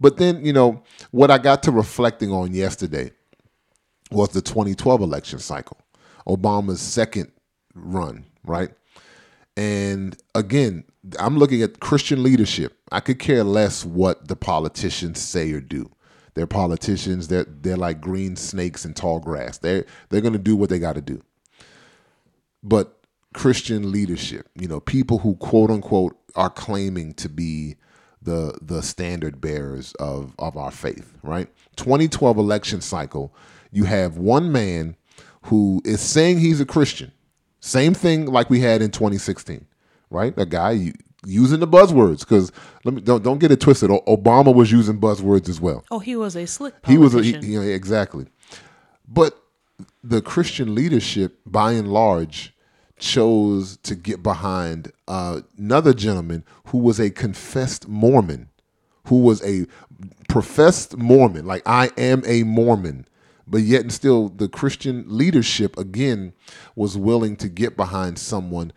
But 0.00 0.18
then, 0.18 0.44
you 0.44 0.52
know, 0.52 0.82
what 1.10 1.30
I 1.30 1.38
got 1.38 1.62
to 1.64 1.70
reflecting 1.72 2.30
on 2.32 2.52
yesterday 2.54 3.12
was 4.10 4.30
the 4.30 4.42
2012 4.42 5.00
election 5.00 5.38
cycle, 5.38 5.78
Obama's 6.26 6.80
second 6.80 7.32
run, 7.74 8.24
right? 8.44 8.70
And 9.56 10.16
again, 10.34 10.84
I'm 11.18 11.38
looking 11.38 11.62
at 11.62 11.80
Christian 11.80 12.22
leadership. 12.22 12.78
I 12.92 13.00
could 13.00 13.18
care 13.18 13.44
less 13.44 13.84
what 13.84 14.28
the 14.28 14.36
politicians 14.36 15.20
say 15.20 15.52
or 15.52 15.60
do. 15.60 15.90
They're 16.34 16.46
politicians. 16.46 17.28
They're 17.28 17.46
they're 17.48 17.76
like 17.78 18.00
green 18.00 18.36
snakes 18.36 18.84
in 18.84 18.94
tall 18.94 19.20
grass. 19.20 19.58
They're 19.58 19.86
they're 20.10 20.20
gonna 20.20 20.38
do 20.38 20.56
what 20.56 20.70
they 20.70 20.78
got 20.78 20.94
to 20.94 21.00
do. 21.00 21.22
But 22.62 22.98
Christian 23.36 23.92
leadership, 23.92 24.48
you 24.54 24.66
know, 24.66 24.80
people 24.80 25.18
who 25.18 25.36
quote 25.36 25.70
unquote 25.70 26.16
are 26.34 26.48
claiming 26.48 27.12
to 27.14 27.28
be 27.28 27.76
the 28.22 28.58
the 28.62 28.82
standard 28.82 29.42
bearers 29.42 29.92
of 30.00 30.34
of 30.38 30.56
our 30.56 30.70
faith, 30.70 31.12
right? 31.22 31.46
2012 31.76 32.38
election 32.38 32.80
cycle, 32.80 33.34
you 33.70 33.84
have 33.84 34.16
one 34.16 34.50
man 34.50 34.96
who 35.42 35.82
is 35.84 36.00
saying 36.00 36.38
he's 36.38 36.62
a 36.62 36.64
Christian. 36.64 37.12
Same 37.60 37.92
thing 37.92 38.24
like 38.24 38.48
we 38.48 38.60
had 38.60 38.80
in 38.80 38.90
2016, 38.90 39.66
right? 40.08 40.32
A 40.38 40.46
guy 40.46 40.92
using 41.26 41.60
the 41.60 41.68
buzzwords 41.68 42.20
because 42.20 42.50
let 42.84 42.94
me 42.94 43.02
don't 43.02 43.22
don't 43.22 43.38
get 43.38 43.50
it 43.50 43.60
twisted. 43.60 43.90
Obama 43.90 44.54
was 44.54 44.72
using 44.72 44.98
buzzwords 44.98 45.50
as 45.50 45.60
well. 45.60 45.84
Oh, 45.90 45.98
he 45.98 46.16
was 46.16 46.36
a 46.36 46.46
slick. 46.46 46.72
He 46.86 46.96
was 46.96 47.14
a 47.14 47.22
he, 47.22 47.36
you 47.36 47.60
know, 47.60 47.68
exactly, 47.68 48.28
but 49.06 49.38
the 50.02 50.22
Christian 50.22 50.74
leadership, 50.74 51.38
by 51.44 51.72
and 51.72 51.92
large, 51.92 52.55
chose 52.98 53.76
to 53.78 53.94
get 53.94 54.22
behind 54.22 54.92
uh, 55.06 55.40
another 55.58 55.92
gentleman 55.92 56.44
who 56.68 56.78
was 56.78 56.98
a 56.98 57.10
confessed 57.10 57.88
Mormon, 57.88 58.48
who 59.06 59.18
was 59.18 59.44
a 59.44 59.66
professed 60.28 60.96
Mormon, 60.96 61.46
like 61.46 61.62
I 61.66 61.90
am 61.96 62.22
a 62.26 62.42
Mormon, 62.42 63.06
but 63.46 63.58
yet 63.58 63.82
and 63.82 63.92
still 63.92 64.28
the 64.28 64.48
Christian 64.48 65.04
leadership 65.06 65.78
again 65.78 66.32
was 66.74 66.96
willing 66.96 67.36
to 67.36 67.48
get 67.48 67.76
behind 67.76 68.18
someone 68.18 68.72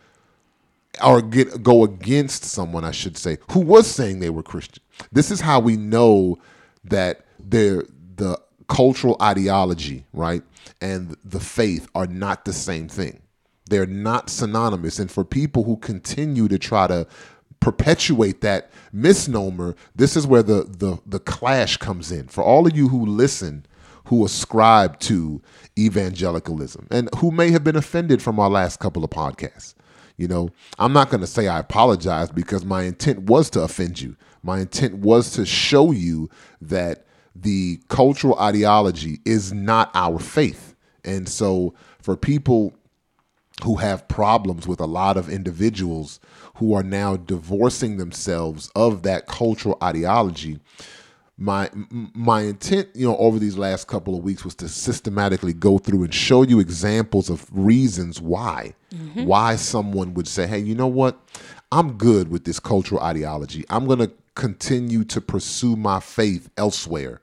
or 1.03 1.21
get 1.21 1.63
go 1.63 1.83
against 1.83 2.43
someone, 2.43 2.83
I 2.83 2.91
should 2.91 3.17
say, 3.17 3.37
who 3.51 3.61
was 3.61 3.87
saying 3.87 4.19
they 4.19 4.29
were 4.29 4.43
Christian. 4.43 4.83
This 5.11 5.31
is 5.31 5.41
how 5.41 5.59
we 5.59 5.77
know 5.77 6.37
that 6.83 7.25
they're 7.39 7.83
the 8.15 8.39
cultural 8.67 9.15
ideology, 9.21 10.05
right, 10.13 10.43
and 10.81 11.15
the 11.23 11.39
faith 11.39 11.87
are 11.95 12.07
not 12.07 12.45
the 12.45 12.53
same 12.53 12.87
thing. 12.87 13.21
They're 13.69 13.85
not 13.85 14.29
synonymous. 14.29 14.99
And 14.99 15.11
for 15.11 15.23
people 15.23 15.63
who 15.63 15.77
continue 15.77 16.47
to 16.47 16.57
try 16.57 16.87
to 16.87 17.07
perpetuate 17.59 18.41
that 18.41 18.71
misnomer, 18.91 19.75
this 19.95 20.15
is 20.15 20.25
where 20.25 20.43
the 20.43 20.63
the 20.63 20.97
the 21.05 21.19
clash 21.19 21.77
comes 21.77 22.11
in. 22.11 22.27
For 22.27 22.43
all 22.43 22.67
of 22.67 22.75
you 22.75 22.89
who 22.89 23.05
listen, 23.05 23.65
who 24.05 24.25
ascribe 24.25 24.99
to 24.99 25.41
evangelicalism 25.77 26.87
and 26.89 27.09
who 27.17 27.31
may 27.31 27.51
have 27.51 27.63
been 27.63 27.75
offended 27.75 28.21
from 28.21 28.39
our 28.39 28.49
last 28.49 28.79
couple 28.79 29.03
of 29.03 29.09
podcasts. 29.11 29.75
You 30.17 30.27
know, 30.27 30.49
I'm 30.79 30.91
not 30.91 31.09
going 31.09 31.21
to 31.21 31.27
say 31.27 31.47
I 31.47 31.59
apologize 31.59 32.29
because 32.29 32.65
my 32.65 32.83
intent 32.83 33.21
was 33.21 33.49
to 33.51 33.61
offend 33.61 34.01
you. 34.01 34.17
My 34.43 34.59
intent 34.59 34.95
was 34.95 35.31
to 35.33 35.45
show 35.45 35.91
you 35.91 36.29
that 36.59 37.05
the 37.35 37.79
cultural 37.87 38.37
ideology 38.39 39.19
is 39.25 39.53
not 39.53 39.91
our 39.93 40.19
faith. 40.19 40.75
And 41.05 41.29
so 41.29 41.73
for 42.01 42.17
people 42.17 42.73
who 43.63 43.75
have 43.75 44.07
problems 44.07 44.67
with 44.67 44.79
a 44.79 44.85
lot 44.85 45.17
of 45.17 45.29
individuals 45.29 46.19
who 46.55 46.73
are 46.73 46.83
now 46.83 47.15
divorcing 47.15 47.97
themselves 47.97 48.71
of 48.75 49.03
that 49.03 49.27
cultural 49.27 49.77
ideology 49.83 50.59
my 51.41 51.69
my 52.13 52.41
intent 52.41 52.89
you 52.93 53.07
know 53.07 53.15
over 53.15 53.39
these 53.39 53.57
last 53.57 53.87
couple 53.87 54.13
of 54.13 54.23
weeks 54.23 54.43
was 54.43 54.53
to 54.53 54.67
systematically 54.67 55.53
go 55.53 55.77
through 55.77 56.03
and 56.03 56.13
show 56.13 56.41
you 56.43 56.59
examples 56.59 57.29
of 57.29 57.47
reasons 57.53 58.19
why 58.19 58.73
mm-hmm. 58.93 59.23
why 59.23 59.55
someone 59.55 60.13
would 60.13 60.27
say 60.27 60.45
hey 60.45 60.59
you 60.59 60.75
know 60.75 60.87
what? 60.87 61.17
I'm 61.71 61.93
good 61.93 62.29
with 62.29 62.45
this 62.45 62.59
cultural 62.59 63.01
ideology. 63.01 63.63
I'm 63.69 63.85
going 63.85 63.99
to 63.99 64.11
continue 64.35 65.03
to 65.05 65.21
pursue 65.21 65.75
my 65.75 65.99
faith 65.99 66.49
elsewhere 66.57 67.21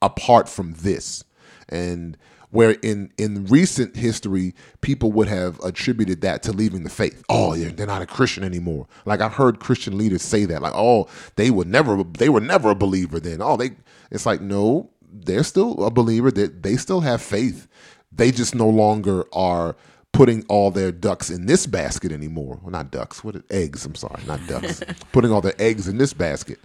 apart 0.00 0.48
from 0.48 0.74
this. 0.74 1.24
And 1.68 2.16
where 2.54 2.72
in 2.82 3.12
in 3.18 3.46
recent 3.46 3.96
history 3.96 4.54
people 4.80 5.10
would 5.10 5.26
have 5.26 5.58
attributed 5.60 6.20
that 6.20 6.42
to 6.44 6.52
leaving 6.52 6.84
the 6.84 6.90
faith. 6.90 7.24
Oh 7.28 7.54
yeah 7.54 7.70
they're 7.70 7.86
not 7.86 8.02
a 8.02 8.06
christian 8.06 8.44
anymore. 8.44 8.86
Like 9.06 9.20
i've 9.20 9.34
heard 9.34 9.58
christian 9.58 9.98
leaders 9.98 10.22
say 10.22 10.44
that 10.46 10.62
like 10.62 10.74
oh 10.76 11.08
they 11.34 11.50
were 11.50 11.64
never 11.64 12.04
they 12.04 12.28
were 12.28 12.40
never 12.40 12.70
a 12.70 12.76
believer 12.76 13.18
then. 13.18 13.42
Oh 13.42 13.56
they 13.56 13.72
it's 14.12 14.24
like 14.24 14.40
no 14.40 14.90
they're 15.12 15.42
still 15.42 15.84
a 15.84 15.90
believer. 15.90 16.30
That 16.30 16.62
they, 16.62 16.70
they 16.70 16.76
still 16.76 17.00
have 17.00 17.20
faith. 17.20 17.66
They 18.12 18.30
just 18.30 18.54
no 18.54 18.68
longer 18.68 19.24
are 19.32 19.74
putting 20.14 20.44
all 20.48 20.70
their 20.70 20.92
ducks 20.92 21.28
in 21.28 21.44
this 21.46 21.66
basket 21.66 22.12
anymore. 22.12 22.58
Well, 22.62 22.70
not 22.70 22.90
ducks. 22.92 23.24
What 23.24 23.34
are, 23.36 23.44
eggs? 23.50 23.84
I'm 23.84 23.96
sorry, 23.96 24.22
not 24.26 24.40
ducks. 24.46 24.82
putting 25.12 25.32
all 25.32 25.40
their 25.40 25.54
eggs 25.58 25.88
in 25.88 25.98
this 25.98 26.12
basket. 26.14 26.58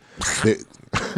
They, 0.43 0.55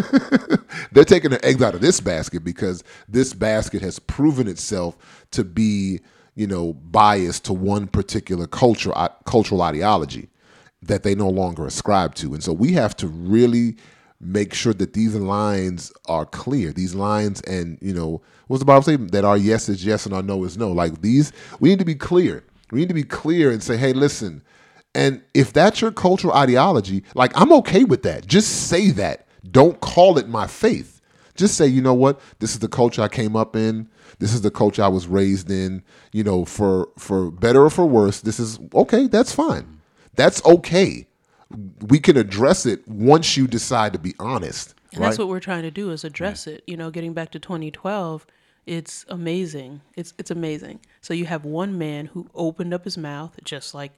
they're 0.93 1.05
taking 1.05 1.29
their 1.29 1.45
eggs 1.45 1.61
out 1.61 1.75
of 1.75 1.81
this 1.81 1.99
basket 1.99 2.43
because 2.43 2.83
this 3.07 3.33
basket 3.33 3.81
has 3.81 3.99
proven 3.99 4.47
itself 4.47 4.97
to 5.31 5.43
be, 5.43 5.99
you 6.35 6.47
know, 6.47 6.73
biased 6.73 7.45
to 7.45 7.53
one 7.53 7.85
particular 7.85 8.47
culture, 8.47 8.93
cultural 9.25 9.61
ideology 9.61 10.29
that 10.81 11.03
they 11.03 11.13
no 11.13 11.29
longer 11.29 11.65
ascribe 11.65 12.15
to. 12.15 12.33
And 12.33 12.41
so 12.41 12.53
we 12.53 12.71
have 12.73 12.95
to 12.97 13.07
really 13.07 13.75
make 14.21 14.53
sure 14.53 14.73
that 14.73 14.93
these 14.93 15.15
lines 15.15 15.91
are 16.05 16.25
clear. 16.25 16.71
These 16.71 16.95
lines 16.95 17.41
and, 17.41 17.77
you 17.81 17.93
know, 17.93 18.21
what's 18.47 18.59
the 18.59 18.65
Bible 18.65 18.83
say? 18.83 18.95
That 18.95 19.25
our 19.25 19.37
yes 19.37 19.67
is 19.67 19.83
yes 19.83 20.05
and 20.05 20.13
our 20.13 20.21
no 20.21 20.43
is 20.43 20.57
no. 20.57 20.71
Like 20.71 21.01
these, 21.01 21.33
we 21.59 21.69
need 21.69 21.79
to 21.79 21.85
be 21.85 21.95
clear. 21.95 22.43
We 22.71 22.79
need 22.79 22.89
to 22.89 22.93
be 22.93 23.03
clear 23.03 23.51
and 23.51 23.61
say, 23.61 23.77
hey, 23.77 23.93
listen, 23.93 24.41
and 24.93 25.21
if 25.33 25.53
that's 25.53 25.81
your 25.81 25.91
cultural 25.91 26.33
ideology, 26.33 27.03
like 27.15 27.31
I'm 27.35 27.51
okay 27.53 27.83
with 27.83 28.03
that. 28.03 28.27
Just 28.27 28.67
say 28.67 28.91
that. 28.91 29.27
Don't 29.49 29.79
call 29.79 30.17
it 30.17 30.27
my 30.27 30.47
faith. 30.47 31.01
Just 31.35 31.55
say, 31.55 31.65
you 31.65 31.81
know 31.81 31.93
what? 31.93 32.19
This 32.39 32.53
is 32.53 32.59
the 32.59 32.67
culture 32.67 33.01
I 33.01 33.07
came 33.07 33.35
up 33.35 33.55
in. 33.55 33.89
This 34.19 34.33
is 34.33 34.41
the 34.41 34.51
culture 34.51 34.83
I 34.83 34.89
was 34.89 35.07
raised 35.07 35.49
in. 35.49 35.81
You 36.11 36.23
know, 36.23 36.45
for 36.45 36.89
for 36.97 37.31
better 37.31 37.63
or 37.63 37.69
for 37.69 37.85
worse, 37.85 38.21
this 38.21 38.39
is 38.39 38.59
okay. 38.75 39.07
That's 39.07 39.33
fine. 39.33 39.79
That's 40.15 40.45
okay. 40.45 41.07
We 41.87 41.99
can 41.99 42.17
address 42.17 42.65
it 42.65 42.87
once 42.87 43.37
you 43.37 43.47
decide 43.47 43.93
to 43.93 43.99
be 43.99 44.13
honest. 44.19 44.75
And 44.91 44.99
right? 44.99 45.07
that's 45.07 45.19
what 45.19 45.27
we're 45.27 45.39
trying 45.39 45.63
to 45.63 45.71
do 45.71 45.91
is 45.91 46.03
address 46.03 46.47
yeah. 46.47 46.55
it. 46.55 46.63
You 46.67 46.77
know, 46.77 46.91
getting 46.91 47.13
back 47.13 47.31
to 47.31 47.39
2012, 47.39 48.25
it's 48.65 49.05
amazing. 49.09 49.81
It's 49.95 50.13
it's 50.17 50.31
amazing. 50.31 50.81
So 51.01 51.13
you 51.13 51.25
have 51.25 51.45
one 51.45 51.77
man 51.77 52.07
who 52.07 52.29
opened 52.35 52.73
up 52.73 52.83
his 52.83 52.97
mouth, 52.97 53.39
just 53.43 53.73
like 53.73 53.93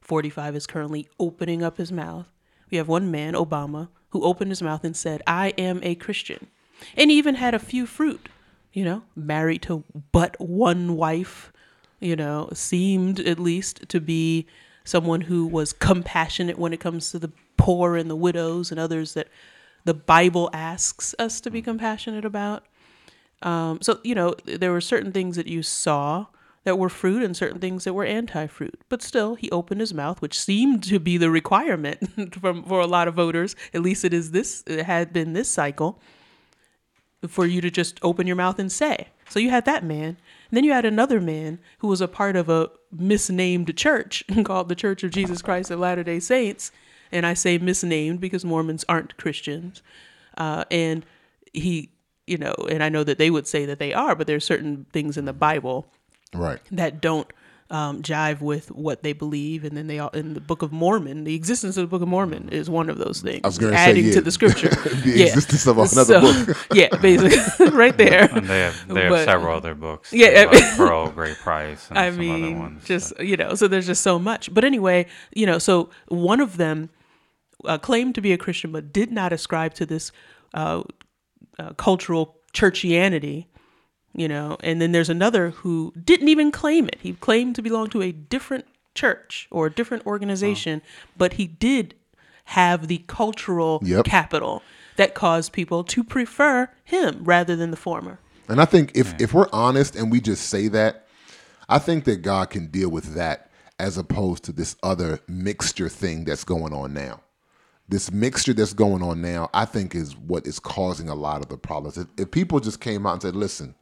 45 0.00 0.56
is 0.56 0.66
currently 0.66 1.08
opening 1.18 1.62
up 1.62 1.78
his 1.78 1.90
mouth. 1.90 2.26
We 2.70 2.76
have 2.76 2.88
one 2.88 3.10
man, 3.10 3.34
Obama, 3.34 3.88
who 4.10 4.22
opened 4.22 4.50
his 4.50 4.62
mouth 4.62 4.84
and 4.84 4.96
said, 4.96 5.22
I 5.26 5.48
am 5.58 5.80
a 5.82 5.94
Christian. 5.94 6.46
And 6.96 7.10
he 7.10 7.18
even 7.18 7.36
had 7.36 7.54
a 7.54 7.58
few 7.58 7.86
fruit, 7.86 8.28
you 8.72 8.84
know, 8.84 9.02
married 9.16 9.62
to 9.62 9.84
but 10.12 10.38
one 10.40 10.96
wife, 10.96 11.52
you 12.00 12.16
know, 12.16 12.50
seemed 12.52 13.20
at 13.20 13.38
least 13.38 13.88
to 13.88 14.00
be 14.00 14.46
someone 14.84 15.22
who 15.22 15.46
was 15.46 15.72
compassionate 15.72 16.58
when 16.58 16.72
it 16.72 16.80
comes 16.80 17.10
to 17.10 17.18
the 17.18 17.32
poor 17.56 17.96
and 17.96 18.10
the 18.10 18.16
widows 18.16 18.70
and 18.70 18.78
others 18.78 19.14
that 19.14 19.28
the 19.84 19.94
Bible 19.94 20.50
asks 20.52 21.14
us 21.18 21.40
to 21.40 21.50
be 21.50 21.62
compassionate 21.62 22.24
about. 22.24 22.64
Um, 23.42 23.80
so, 23.82 24.00
you 24.02 24.14
know, 24.14 24.34
there 24.44 24.72
were 24.72 24.80
certain 24.80 25.12
things 25.12 25.36
that 25.36 25.46
you 25.46 25.62
saw 25.62 26.26
that 26.64 26.78
were 26.78 26.88
fruit 26.88 27.22
and 27.22 27.36
certain 27.36 27.60
things 27.60 27.84
that 27.84 27.92
were 27.92 28.04
anti-fruit. 28.04 28.80
But 28.88 29.02
still, 29.02 29.34
he 29.34 29.50
opened 29.50 29.80
his 29.80 29.92
mouth, 29.92 30.22
which 30.22 30.38
seemed 30.38 30.82
to 30.84 30.98
be 30.98 31.18
the 31.18 31.30
requirement 31.30 32.34
from 32.40 32.64
for 32.64 32.80
a 32.80 32.86
lot 32.86 33.06
of 33.06 33.14
voters. 33.14 33.54
At 33.74 33.82
least 33.82 34.04
it 34.04 34.14
is 34.14 34.30
this. 34.30 34.64
It 34.66 34.84
had 34.84 35.12
been 35.12 35.34
this 35.34 35.50
cycle 35.50 36.00
for 37.28 37.46
you 37.46 37.60
to 37.60 37.70
just 37.70 37.98
open 38.02 38.26
your 38.26 38.36
mouth 38.36 38.58
and 38.58 38.72
say. 38.72 39.08
So 39.28 39.38
you 39.38 39.50
had 39.50 39.64
that 39.66 39.84
man. 39.84 40.16
And 40.54 40.56
then 40.58 40.64
you 40.66 40.72
had 40.72 40.84
another 40.84 41.20
man 41.20 41.58
who 41.78 41.88
was 41.88 42.00
a 42.00 42.06
part 42.06 42.36
of 42.36 42.48
a 42.48 42.70
misnamed 42.92 43.76
church 43.76 44.22
called 44.44 44.68
the 44.68 44.76
Church 44.76 45.02
of 45.02 45.10
Jesus 45.10 45.42
Christ 45.42 45.68
of 45.72 45.80
Latter 45.80 46.04
day 46.04 46.20
Saints. 46.20 46.70
And 47.10 47.26
I 47.26 47.34
say 47.34 47.58
misnamed 47.58 48.20
because 48.20 48.44
Mormons 48.44 48.84
aren't 48.88 49.16
Christians. 49.16 49.82
Uh, 50.38 50.64
and 50.70 51.04
he, 51.52 51.90
you 52.28 52.38
know, 52.38 52.54
and 52.70 52.84
I 52.84 52.88
know 52.88 53.02
that 53.02 53.18
they 53.18 53.30
would 53.32 53.48
say 53.48 53.66
that 53.66 53.80
they 53.80 53.92
are, 53.92 54.14
but 54.14 54.28
there's 54.28 54.44
certain 54.44 54.86
things 54.92 55.16
in 55.16 55.24
the 55.24 55.32
Bible 55.32 55.88
right 56.32 56.60
that 56.70 57.00
don't 57.00 57.26
um, 57.74 58.02
jive 58.02 58.40
with 58.40 58.70
what 58.70 59.02
they 59.02 59.12
believe, 59.12 59.64
and 59.64 59.76
then 59.76 59.88
they 59.88 59.98
all 59.98 60.10
in 60.10 60.34
the 60.34 60.40
Book 60.40 60.62
of 60.62 60.70
Mormon, 60.70 61.24
the 61.24 61.34
existence 61.34 61.76
of 61.76 61.82
the 61.82 61.88
Book 61.88 62.02
of 62.02 62.08
Mormon 62.08 62.48
is 62.50 62.70
one 62.70 62.88
of 62.88 62.98
those 62.98 63.20
things. 63.20 63.40
I 63.42 63.48
was 63.48 63.58
gonna 63.58 63.72
say, 63.76 63.90
adding 63.90 64.04
yeah, 64.06 64.12
to 64.12 64.20
the 64.20 64.30
scripture, 64.30 64.68
the 65.04 65.12
Yeah. 65.16 65.26
existence 65.26 65.66
of 65.66 65.76
another 65.78 66.04
So, 66.04 66.20
book. 66.20 66.56
yeah, 66.72 66.88
basically, 66.98 67.70
right 67.82 67.96
there. 67.96 68.28
And 68.30 68.46
they 68.46 68.60
have 68.60 68.76
they 68.88 69.00
have 69.02 69.10
But- 69.10 69.24
several 69.24 69.56
other 69.56 69.74
books. 69.74 70.10
too, 70.10 70.18
Yeah, 70.18 70.44
like 70.52 70.76
Pearl, 70.76 71.08
Great 71.10 71.36
Price, 71.38 71.88
and 71.90 71.98
I 71.98 72.10
some 72.10 72.20
other 72.20 72.38
mean, 72.38 72.58
ones. 72.60 72.84
just 72.84 73.18
you 73.18 73.36
know, 73.36 73.54
so 73.56 73.66
there's 73.66 73.86
just 73.86 74.02
so 74.02 74.18
much. 74.20 74.54
But 74.54 74.64
anyway, 74.64 75.06
you 75.34 75.46
know, 75.46 75.58
so 75.58 75.90
one 76.08 76.40
of 76.40 76.56
them 76.58 76.90
uh, 77.64 77.78
claimed 77.78 78.14
to 78.14 78.20
be 78.20 78.32
a 78.32 78.38
Christian, 78.38 78.70
but 78.70 78.92
did 78.92 79.10
not 79.10 79.32
ascribe 79.32 79.74
to 79.74 79.86
this 79.86 80.12
uh, 80.52 80.82
uh, 81.58 81.72
cultural 81.72 82.36
churchianity. 82.52 83.46
You 84.14 84.28
know, 84.28 84.56
and 84.60 84.80
then 84.80 84.92
there's 84.92 85.10
another 85.10 85.50
who 85.50 85.92
didn't 86.04 86.28
even 86.28 86.52
claim 86.52 86.86
it. 86.86 86.98
He 87.00 87.14
claimed 87.14 87.56
to 87.56 87.62
belong 87.62 87.88
to 87.90 88.02
a 88.02 88.12
different 88.12 88.64
church 88.94 89.48
or 89.50 89.66
a 89.66 89.70
different 89.72 90.06
organization, 90.06 90.82
but 91.16 91.32
he 91.34 91.46
did 91.48 91.94
have 92.44 92.86
the 92.86 92.98
cultural 93.08 93.80
Yep. 93.82 94.04
capital 94.04 94.62
that 94.96 95.14
caused 95.14 95.52
people 95.52 95.82
to 95.82 96.04
prefer 96.04 96.70
him 96.84 97.24
rather 97.24 97.56
than 97.56 97.72
the 97.72 97.76
former. 97.76 98.18
And 98.48 98.60
I 98.60 98.66
think 98.66 98.92
if 98.94 99.20
if 99.20 99.34
we're 99.34 99.48
honest 99.52 99.96
and 99.96 100.12
we 100.12 100.20
just 100.20 100.48
say 100.48 100.68
that, 100.68 101.06
I 101.68 101.78
think 101.78 102.04
that 102.04 102.22
God 102.22 102.50
can 102.50 102.66
deal 102.66 102.90
with 102.90 103.14
that 103.14 103.50
as 103.80 103.98
opposed 103.98 104.44
to 104.44 104.52
this 104.52 104.76
other 104.82 105.18
mixture 105.26 105.88
thing 105.88 106.24
that's 106.24 106.44
going 106.44 106.72
on 106.72 106.92
now. 106.92 107.20
This 107.88 108.12
mixture 108.12 108.52
that's 108.54 108.72
going 108.72 109.02
on 109.02 109.20
now, 109.20 109.50
I 109.52 109.64
think, 109.64 109.94
is 109.94 110.16
what 110.16 110.46
is 110.46 110.58
causing 110.60 111.08
a 111.08 111.14
lot 111.14 111.42
of 111.42 111.48
the 111.48 111.56
problems. 111.58 111.98
If, 111.98 112.06
if 112.16 112.30
people 112.30 112.60
just 112.60 112.80
came 112.80 113.06
out 113.06 113.14
and 113.14 113.22
said, 113.22 113.34
"Listen, 113.34 113.74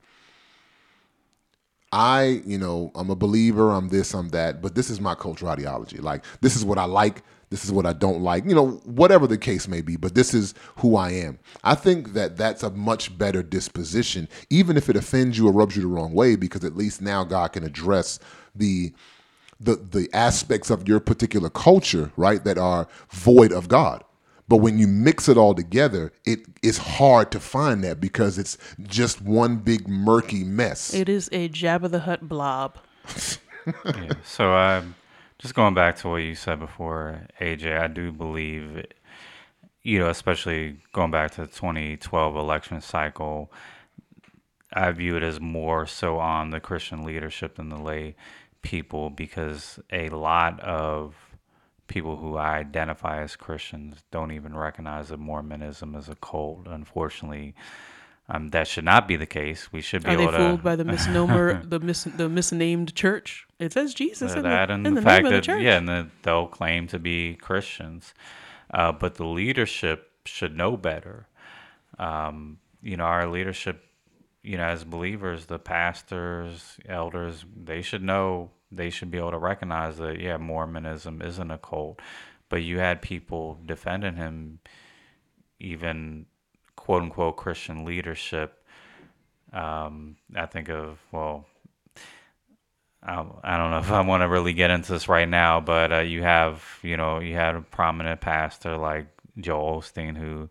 I, 1.92 2.42
you 2.46 2.59
know, 2.59 2.90
I'm 2.94 3.11
a 3.11 3.14
believer, 3.14 3.70
I'm 3.70 3.88
this, 3.90 4.14
I'm 4.14 4.31
that, 4.31 4.62
but 4.62 4.74
this 4.74 4.88
is 4.90 5.00
my 5.00 5.14
cultural 5.14 5.50
ideology. 5.52 5.98
Like, 5.98 6.24
this 6.40 6.57
is 6.57 6.64
what 6.64 6.78
I 6.78 6.85
like, 6.85 7.22
this 7.50 7.66
is 7.66 7.72
what 7.72 7.85
I 7.85 7.92
don't 7.92 8.22
like, 8.22 8.46
you 8.46 8.55
know, 8.55 8.81
whatever 8.87 9.26
the 9.26 9.37
case 9.37 9.68
may 9.68 9.83
be, 9.83 9.96
but 9.96 10.14
this 10.14 10.33
is 10.33 10.55
who 10.76 10.96
I 10.96 11.11
am. 11.11 11.38
I 11.62 11.74
think 11.74 12.14
that 12.14 12.38
that's 12.38 12.62
a 12.62 12.70
much 12.70 13.16
better 13.18 13.42
disposition, 13.42 14.26
even 14.48 14.78
if 14.78 14.88
it 14.88 14.96
offends 14.96 15.37
you 15.37 15.46
or 15.48 15.52
rubs 15.52 15.76
you 15.76 15.83
the 15.83 15.88
wrong 15.88 16.14
way, 16.14 16.35
because 16.35 16.64
at 16.64 16.76
least 16.76 17.02
now 17.02 17.24
God 17.24 17.52
can 17.52 17.62
address 17.64 18.18
the 18.55 18.92
the 19.61 19.76
the 19.76 20.09
aspects 20.12 20.70
of 20.70 20.88
your 20.88 20.98
particular 20.98 21.48
culture, 21.50 22.11
right, 22.16 22.42
that 22.44 22.59
are 22.59 22.88
void 23.11 23.52
of 23.52 23.68
God. 23.68 24.02
But 24.53 24.59
when 24.59 24.77
you 24.79 24.87
mix 24.87 25.31
it 25.31 25.38
all 25.38 25.55
together, 25.55 26.12
it 26.27 26.41
is 26.62 26.77
hard 26.77 27.33
to 27.33 27.41
find 27.41 27.83
that 27.85 28.03
because 28.03 28.37
it's 28.37 28.59
just 28.83 29.23
one 29.23 29.57
big 29.57 29.88
murky 29.88 30.45
mess. 30.45 30.93
It 30.93 31.09
is 31.09 31.31
a 31.33 31.49
Jabba 31.49 31.91
the 31.91 32.01
Hutt 32.01 32.29
blob. 32.29 32.77
yeah. 33.67 34.12
So 34.27 34.53
um, 34.53 34.95
just 35.38 35.55
going 35.55 35.73
back 35.73 35.97
to 36.01 36.09
what 36.11 36.17
you 36.17 36.35
said 36.35 36.59
before, 36.59 37.29
AJ, 37.41 37.81
I 37.81 37.87
do 37.87 38.12
believe, 38.12 38.85
you 39.83 39.99
know, 39.99 40.11
especially 40.11 40.77
going 40.93 41.11
back 41.11 41.31
to 41.31 41.41
the 41.41 41.47
2012 41.47 42.37
election 42.37 42.83
cycle, 42.83 43.51
I 44.71 44.91
view 44.91 45.17
it 45.17 45.23
as 45.23 45.41
more 45.41 45.87
so 45.87 46.19
on 46.19 46.51
the 46.51 46.61
Christian 46.61 47.05
leadership 47.05 47.55
than 47.55 47.71
the 47.71 47.81
lay 47.81 48.17
people 48.61 49.09
because 49.09 49.81
a 49.91 50.11
lot 50.11 50.61
of 50.61 51.15
people 51.92 52.16
who 52.16 52.38
identify 52.38 53.20
as 53.22 53.37
Christians 53.37 54.02
don't 54.11 54.33
even 54.33 54.57
recognize 54.57 55.09
that 55.09 55.18
Mormonism 55.18 55.94
is 55.94 56.09
a 56.09 56.14
cult. 56.14 56.66
Unfortunately, 56.66 57.55
um, 58.31 58.48
that 58.50 58.66
should 58.66 58.87
not 58.87 59.07
be 59.07 59.16
the 59.16 59.26
case. 59.26 59.70
We 59.72 59.83
should 59.83 60.02
be 60.02 60.11
Are 60.11 60.16
they 60.16 60.22
able 60.22 60.33
to 60.33 60.38
fooled 60.38 60.62
by 60.62 60.74
the 60.74 60.85
misnomer, 60.96 61.62
the 61.62 61.81
mis, 61.81 62.05
the 62.05 62.31
misnamed 62.31 62.94
church? 62.94 63.46
It 63.59 63.74
says 63.74 63.92
Jesus 63.92 64.33
uh, 64.33 64.38
in 64.38 64.42
that 64.44 64.68
the, 64.68 64.74
and 64.74 64.87
in 64.87 64.94
the, 64.94 65.00
the, 65.02 65.05
fact 65.05 65.24
name 65.24 65.26
of 65.26 65.31
the 65.33 65.37
that 65.37 65.44
church. 65.44 65.62
yeah, 65.62 65.76
and 65.76 65.88
that 65.88 66.07
they'll 66.22 66.46
claim 66.46 66.87
to 66.88 66.98
be 66.98 67.35
Christians, 67.35 68.14
uh, 68.72 68.92
but 68.92 69.16
the 69.16 69.26
leadership 69.26 70.11
should 70.24 70.57
know 70.57 70.78
better. 70.78 71.28
Um, 71.98 72.59
you 72.81 72.96
know, 72.96 73.05
our 73.05 73.28
leadership, 73.28 73.85
you 74.42 74.57
know, 74.57 74.64
as 74.64 74.83
believers, 74.83 75.44
the 75.44 75.59
pastors, 75.59 76.78
elders, 76.88 77.44
they 77.55 77.83
should 77.83 78.02
know. 78.02 78.50
They 78.75 78.91
should 78.91 79.11
be 79.11 79.19
able 79.19 79.33
to 79.33 79.39
recognize 79.39 79.99
that 79.99 80.21
yeah, 80.21 80.39
Mormonism 80.39 81.21
isn't 81.23 81.51
a 81.51 81.59
cult, 81.59 82.01
but 82.49 82.63
you 82.63 82.79
had 82.79 83.03
people 83.03 83.59
defending 83.65 84.17
him, 84.17 84.61
even 85.61 86.27
quote 86.77 87.03
unquote 87.03 87.37
Christian 87.37 87.85
leadership. 87.85 88.65
Um, 89.53 90.17
I 90.35 90.47
think 90.47 90.71
of 90.71 90.99
well, 91.13 91.47
I, 93.03 93.25
I 93.43 93.57
don't 93.57 93.71
know 93.71 93.79
if 93.79 93.91
I 93.91 94.01
want 94.01 94.23
to 94.23 94.29
really 94.29 94.53
get 94.53 94.71
into 94.71 94.93
this 94.93 95.09
right 95.09 95.29
now, 95.29 95.61
but 95.61 95.93
uh, 95.93 95.99
you 95.99 96.23
have, 96.23 96.65
you 96.83 96.97
know, 96.97 97.19
you 97.19 97.35
had 97.35 97.57
a 97.57 97.61
prominent 97.61 98.21
pastor 98.21 98.77
like 98.77 99.07
Joel 99.39 99.81
Osteen 99.81 100.17
who 100.17 100.49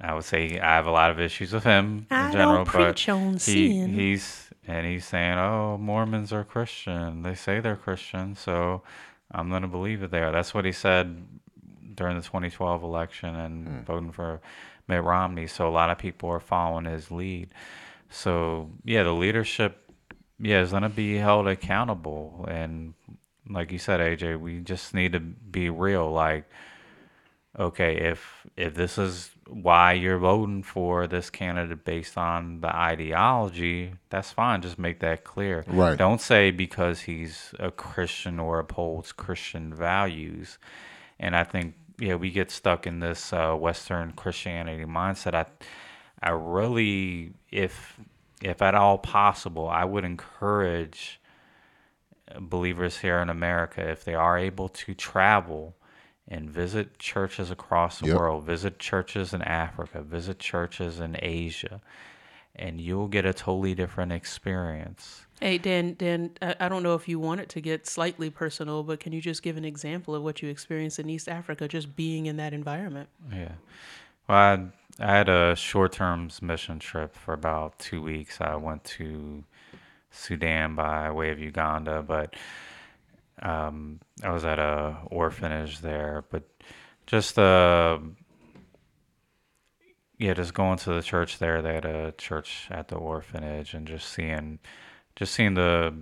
I 0.00 0.14
would 0.14 0.24
say 0.24 0.58
I 0.58 0.76
have 0.76 0.86
a 0.86 0.90
lot 0.90 1.10
of 1.10 1.20
issues 1.20 1.52
with 1.52 1.64
him 1.64 2.06
I 2.10 2.26
in 2.26 2.32
general, 2.32 2.64
but 2.64 2.72
preach 2.72 3.08
on 3.08 3.38
he, 3.38 3.86
he's 3.86 4.43
and 4.66 4.86
he's 4.86 5.04
saying, 5.04 5.38
"Oh, 5.38 5.78
Mormons 5.78 6.32
are 6.32 6.44
Christian. 6.44 7.22
They 7.22 7.34
say 7.34 7.60
they're 7.60 7.76
Christian, 7.76 8.34
so 8.36 8.82
I'm 9.30 9.48
going 9.50 9.62
to 9.62 9.68
believe 9.68 10.02
it." 10.02 10.10
There. 10.10 10.30
That's 10.32 10.54
what 10.54 10.64
he 10.64 10.72
said 10.72 11.24
during 11.94 12.16
the 12.16 12.22
2012 12.22 12.82
election 12.82 13.34
and 13.34 13.68
hmm. 13.68 13.80
voting 13.80 14.12
for 14.12 14.40
Mitt 14.88 15.02
Romney. 15.02 15.46
So 15.46 15.68
a 15.68 15.70
lot 15.70 15.90
of 15.90 15.98
people 15.98 16.28
are 16.30 16.40
following 16.40 16.86
his 16.86 17.10
lead. 17.10 17.50
So 18.10 18.70
yeah, 18.84 19.02
the 19.02 19.12
leadership 19.12 19.90
yeah, 20.38 20.60
is 20.60 20.72
gonna 20.72 20.88
be 20.88 21.16
held 21.16 21.46
accountable. 21.46 22.46
And 22.48 22.94
like 23.48 23.72
you 23.72 23.78
said, 23.78 24.00
AJ, 24.00 24.40
we 24.40 24.60
just 24.60 24.94
need 24.94 25.12
to 25.12 25.20
be 25.20 25.70
real. 25.70 26.10
Like, 26.10 26.44
okay, 27.58 27.96
if 27.96 28.46
if 28.56 28.74
this 28.74 28.98
is 28.98 29.30
why 29.48 29.92
you're 29.92 30.18
voting 30.18 30.62
for 30.62 31.06
this 31.06 31.30
candidate 31.30 31.84
based 31.84 32.16
on 32.16 32.60
the 32.60 32.74
ideology, 32.74 33.92
that's 34.08 34.32
fine. 34.32 34.62
Just 34.62 34.78
make 34.78 35.00
that 35.00 35.24
clear. 35.24 35.64
Right. 35.66 35.98
Don't 35.98 36.20
say 36.20 36.50
because 36.50 37.02
he's 37.02 37.54
a 37.58 37.70
Christian 37.70 38.38
or 38.38 38.58
upholds 38.58 39.12
Christian 39.12 39.74
values. 39.74 40.58
And 41.18 41.36
I 41.36 41.44
think 41.44 41.74
yeah, 41.98 42.14
we 42.16 42.30
get 42.30 42.50
stuck 42.50 42.86
in 42.86 43.00
this 43.00 43.32
uh, 43.32 43.54
Western 43.54 44.12
Christianity 44.12 44.84
mindset. 44.84 45.34
I 45.34 45.46
I 46.22 46.30
really, 46.30 47.32
if 47.50 48.00
if 48.42 48.62
at 48.62 48.74
all 48.74 48.98
possible, 48.98 49.68
I 49.68 49.84
would 49.84 50.04
encourage 50.04 51.20
believers 52.40 52.98
here 52.98 53.18
in 53.20 53.28
America, 53.28 53.88
if 53.88 54.04
they 54.04 54.14
are 54.14 54.38
able 54.38 54.68
to 54.68 54.94
travel 54.94 55.76
and 56.28 56.50
visit 56.50 56.98
churches 56.98 57.50
across 57.50 57.98
the 58.00 58.06
Yep. 58.06 58.16
world, 58.16 58.44
visit 58.44 58.78
churches 58.78 59.32
in 59.34 59.42
Africa, 59.42 60.02
visit 60.02 60.38
churches 60.38 60.98
in 61.00 61.16
Asia, 61.20 61.80
and 62.56 62.80
you'll 62.80 63.08
get 63.08 63.24
a 63.26 63.32
totally 63.32 63.74
different 63.74 64.12
experience. 64.12 65.26
Hey 65.40 65.58
Dan, 65.58 65.94
Dan, 65.98 66.30
I 66.40 66.54
I 66.60 66.68
don't 66.68 66.82
know 66.82 66.94
if 66.94 67.08
you 67.08 67.18
want 67.18 67.40
it 67.40 67.48
to 67.50 67.60
get 67.60 67.86
slightly 67.86 68.30
personal, 68.30 68.82
but 68.82 69.00
can 69.00 69.12
you 69.12 69.20
just 69.20 69.42
give 69.42 69.56
an 69.56 69.64
example 69.64 70.14
of 70.14 70.22
what 70.22 70.40
you 70.40 70.48
experienced 70.48 70.98
in 70.98 71.10
East 71.10 71.28
Africa, 71.28 71.68
just 71.68 71.94
being 71.96 72.26
in 72.26 72.36
that 72.36 72.54
environment? 72.54 73.08
Yeah. 73.30 73.52
Well, 74.28 74.38
I, 74.38 75.04
I 75.04 75.16
had 75.16 75.28
a 75.28 75.54
short 75.56 75.92
term 75.92 76.30
mission 76.40 76.78
trip 76.78 77.14
for 77.16 77.34
about 77.34 77.78
two 77.78 78.00
weeks. 78.00 78.40
I 78.40 78.54
went 78.56 78.84
to 78.84 79.44
Sudan 80.10 80.76
by 80.76 81.10
way 81.10 81.30
of 81.30 81.38
Uganda, 81.40 82.02
but 82.02 82.34
um, 83.42 84.00
I 84.22 84.30
was 84.30 84.44
at 84.44 84.58
a 84.58 84.98
orphanage 85.06 85.80
there. 85.80 86.24
But 86.30 86.44
just 87.06 87.34
the 87.36 88.00
yeah, 90.18 90.34
just 90.34 90.54
going 90.54 90.78
to 90.78 90.92
the 90.94 91.02
church 91.02 91.38
there. 91.38 91.60
They 91.62 91.74
had 91.74 91.84
a 91.84 92.12
church 92.12 92.68
at 92.70 92.88
the 92.88 92.96
orphanage, 92.96 93.74
and 93.74 93.86
just 93.86 94.08
seeing, 94.08 94.58
just 95.16 95.34
seeing 95.34 95.54
the 95.54 95.94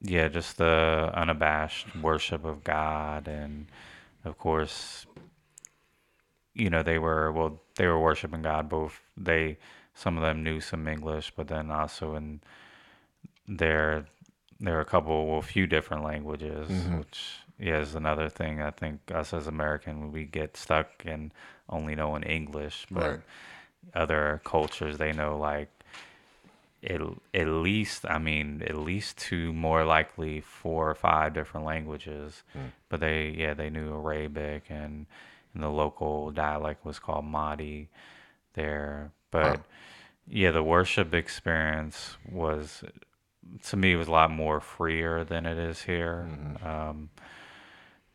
yeah, 0.00 0.28
just 0.28 0.58
the 0.58 1.10
unabashed 1.14 1.94
worship 1.96 2.44
of 2.44 2.62
God, 2.64 3.26
and 3.28 3.66
of 4.24 4.38
course, 4.38 5.06
you 6.54 6.70
know 6.70 6.82
they 6.82 6.98
were 6.98 7.30
well 7.32 7.60
they 7.76 7.86
were 7.86 7.98
worshiping 7.98 8.42
god 8.42 8.68
both 8.68 9.00
they 9.16 9.58
some 9.94 10.16
of 10.16 10.22
them 10.22 10.42
knew 10.42 10.60
some 10.60 10.86
english 10.88 11.32
but 11.36 11.48
then 11.48 11.70
also 11.70 12.14
in 12.14 12.40
there 13.46 14.06
there 14.64 14.76
are 14.78 14.80
a 14.80 14.84
couple 14.84 15.26
well 15.26 15.38
a 15.38 15.42
few 15.42 15.66
different 15.66 16.02
languages 16.04 16.68
mm-hmm. 16.68 16.98
which 16.98 17.38
yeah 17.58 17.78
is 17.80 17.94
another 17.94 18.28
thing. 18.28 18.60
I 18.60 18.70
think 18.70 19.00
us 19.12 19.32
as 19.32 19.46
american 19.46 20.10
we 20.12 20.24
get 20.24 20.56
stuck 20.56 21.04
in 21.04 21.32
only 21.68 21.94
knowing 21.94 22.22
english 22.24 22.86
but 22.90 23.10
Right. 23.10 23.20
other 23.94 24.40
cultures 24.44 24.98
they 24.98 25.12
know 25.12 25.36
like 25.38 25.68
at, 26.82 27.00
at 27.32 27.46
least 27.48 28.04
i 28.08 28.18
mean 28.18 28.62
at 28.66 28.76
least 28.76 29.16
two 29.18 29.52
more 29.52 29.84
likely 29.84 30.40
four 30.40 30.90
or 30.90 30.94
five 30.94 31.32
different 31.32 31.64
languages. 31.66 32.42
Hmm. 32.52 32.66
But 32.88 33.00
they 33.00 33.34
yeah 33.36 33.54
they 33.54 33.70
knew 33.70 33.90
arabic 33.92 34.64
and, 34.68 35.06
and 35.54 35.62
the 35.62 35.68
local 35.70 36.30
dialect 36.30 36.84
was 36.84 36.98
called 36.98 37.24
Madi 37.24 37.88
there. 38.54 39.12
But 39.30 39.60
yeah 40.28 40.50
the 40.50 40.62
worship 40.62 41.14
experience 41.14 42.16
was 42.30 42.84
to 43.68 43.76
me, 43.76 43.92
it 43.92 43.96
was 43.96 44.08
a 44.08 44.12
lot 44.12 44.30
more 44.30 44.60
freer 44.60 45.24
than 45.24 45.46
it 45.46 45.58
is 45.58 45.82
here. 45.82 46.28
Um, 46.64 47.10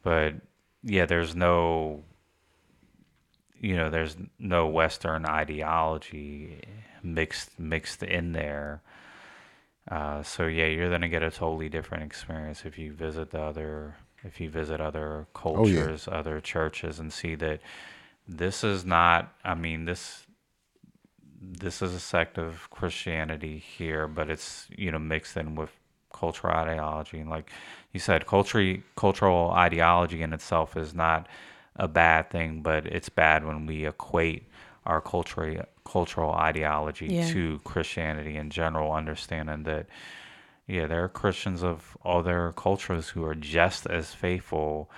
but 0.04 0.36
yeah, 0.84 1.06
there's 1.06 1.36
no, 1.36 2.04
you 3.60 3.76
know, 3.76 3.90
there's 3.90 4.16
no 4.38 4.68
Western 4.68 5.26
ideology 5.26 6.62
mixed 7.04 7.60
mixed 7.60 8.04
in 8.04 8.34
there. 8.34 8.82
Uh, 9.90 10.22
so 10.24 10.46
yeah, 10.46 10.66
you're 10.66 10.90
gonna 10.90 11.10
get 11.10 11.24
a 11.24 11.32
totally 11.32 11.70
different 11.70 12.04
experience 12.04 12.64
if 12.66 12.78
you 12.78 12.94
visit 12.94 13.32
the 13.32 13.42
other 13.42 13.96
if 14.24 14.42
you 14.42 14.50
visit 14.50 14.82
other 14.82 15.28
cultures, 15.34 16.08
other 16.12 16.42
churches, 16.42 17.00
and 17.00 17.12
see 17.12 17.36
that 17.36 17.62
this 18.28 18.64
is 18.64 18.86
not. 18.86 19.34
I 19.44 19.56
mean 19.56 19.86
this 19.86 20.26
this 21.42 21.82
is 21.82 21.94
a 21.94 22.00
sect 22.00 22.38
of 22.38 22.70
Christianity 22.72 23.58
here, 23.60 24.08
but 24.08 24.30
it's 24.30 24.68
you 24.76 24.92
know 24.92 25.00
mixed 25.00 25.38
in 25.38 25.56
with 25.56 25.72
cultural 26.14 26.54
ideology, 26.56 27.20
and 27.20 27.30
like 27.30 27.50
you 27.94 28.00
said, 28.00 28.26
culture 28.28 28.78
cultural 28.96 29.52
ideology 29.52 30.22
in 30.22 30.34
itself 30.34 30.76
is 30.78 30.94
not 30.94 31.28
a 31.76 31.88
bad 31.88 32.30
thing, 32.30 32.62
but 32.62 32.86
it's 32.88 33.10
bad 33.10 33.46
when 33.46 33.66
we 33.66 33.86
equate 33.88 34.48
our 34.86 35.02
cultural 35.02 35.64
cultural 35.86 36.34
ideology 36.34 37.08
Yeah. 37.08 37.28
to 37.28 37.60
Christianity 37.64 38.36
in 38.38 38.50
general, 38.50 38.92
understanding 38.92 39.64
that 39.64 39.88
yeah, 40.68 40.86
there 40.88 41.04
are 41.04 41.10
Christians 41.10 41.64
of 41.64 41.98
other 42.06 42.54
cultures 42.56 43.10
who 43.10 43.26
are 43.26 43.36
just 43.36 43.88
as 43.88 44.14
faithful, 44.14 44.90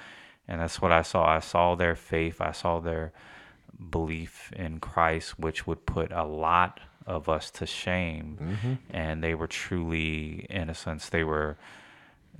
and 0.47 0.59
that's 0.61 0.81
what 0.81 0.91
I 0.91 1.01
saw. 1.01 1.25
I 1.25 1.39
saw 1.39 1.75
their 1.75 1.95
faith. 1.95 2.41
I 2.41 2.51
saw 2.51 2.79
their 2.79 3.13
belief 3.89 4.51
in 4.55 4.79
Christ, 4.79 5.39
which 5.39 5.65
would 5.67 5.86
put 5.86 6.11
a 6.11 6.23
lot 6.25 6.79
of 7.07 7.27
us 7.29 7.49
to 7.51 7.65
shame. 7.65 8.57
And 8.89 9.23
they 9.23 9.34
were 9.36 9.47
truly, 9.47 10.45
in 10.49 10.69
a 10.69 10.75
sense, 10.75 11.09
they 11.09 11.23
were 11.23 11.57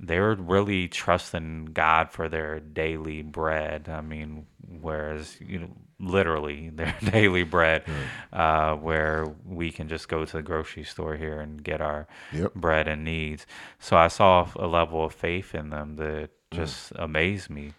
they 0.00 0.18
were 0.18 0.34
really 0.34 0.88
trusting 0.88 1.66
God 1.66 2.10
for 2.10 2.28
their 2.28 2.58
daily 2.58 3.22
bread. 3.22 3.88
I 3.88 4.00
mean, 4.00 4.46
whereas 4.80 5.36
you 5.40 5.58
know, 5.60 5.70
literally 6.00 6.70
their 6.74 6.94
daily 7.04 7.44
bread, 7.44 7.84
uh, 8.32 8.74
where 8.76 9.32
we 9.46 9.70
can 9.70 9.88
just 9.88 10.08
go 10.08 10.24
to 10.24 10.32
the 10.38 10.42
grocery 10.42 10.82
store 10.84 11.16
here 11.16 11.40
and 11.40 11.62
get 11.62 11.80
our 11.80 12.06
Yep. 12.32 12.54
bread 12.54 12.88
and 12.88 13.04
needs. 13.04 13.46
So 13.78 13.96
I 13.96 14.08
saw 14.08 14.48
a 14.56 14.66
level 14.66 15.04
of 15.04 15.12
faith 15.14 15.54
in 15.54 15.70
them 15.70 15.96
that 15.96 16.30
just 16.50 16.92
amazed 16.96 17.48
me. 17.50 17.74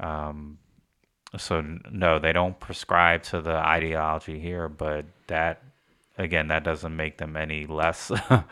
Um, 0.00 0.58
so 1.36 1.60
no, 1.90 2.18
they 2.18 2.32
don't 2.32 2.58
prescribe 2.60 3.22
to 3.24 3.40
the 3.40 3.56
ideology 3.56 4.38
here, 4.38 4.68
but 4.68 5.04
that 5.26 5.62
again, 6.18 6.48
that 6.48 6.64
doesn't 6.64 6.94
make 6.96 7.18
them 7.18 7.36
any 7.36 7.66
less 7.66 8.10
uh, 8.30 8.42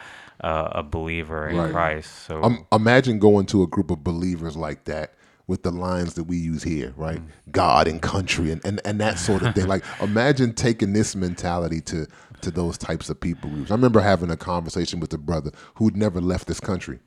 a 0.41 0.83
believer 0.83 1.49
in 1.49 1.57
Right. 1.57 1.73
Christ. 1.73 2.27
So 2.27 2.43
Um, 2.43 2.67
imagine 2.73 3.19
going 3.19 3.47
to 3.47 3.63
a 3.63 3.67
group 3.67 3.91
of 3.91 4.05
believers 4.05 4.57
like 4.57 4.85
that 4.85 5.15
with 5.47 5.63
the 5.63 5.71
lines 5.71 6.15
that 6.15 6.25
we 6.25 6.37
use 6.39 6.63
here, 6.63 6.93
right? 6.97 7.21
God 7.51 7.87
and 7.87 8.01
country 8.03 8.51
and, 8.51 8.65
and, 8.65 8.81
and 8.85 9.01
that 9.01 9.19
sort 9.19 9.43
of 9.43 9.55
thing. 9.55 9.67
like 9.67 9.85
imagine 10.01 10.53
taking 10.55 10.93
this 10.95 11.15
mentality 11.17 11.81
to 11.83 12.07
to 12.43 12.51
those 12.51 12.77
types 12.77 13.09
of 13.09 13.19
people 13.21 13.49
groups. 13.51 13.71
I 13.71 13.75
remember 13.75 14.01
having 14.01 14.31
a 14.31 14.37
conversation 14.37 15.01
with 15.01 15.13
a 15.15 15.19
brother 15.19 15.51
who'd 15.77 15.97
never 15.97 16.21
left 16.21 16.47
this 16.47 16.61
country. 16.61 16.99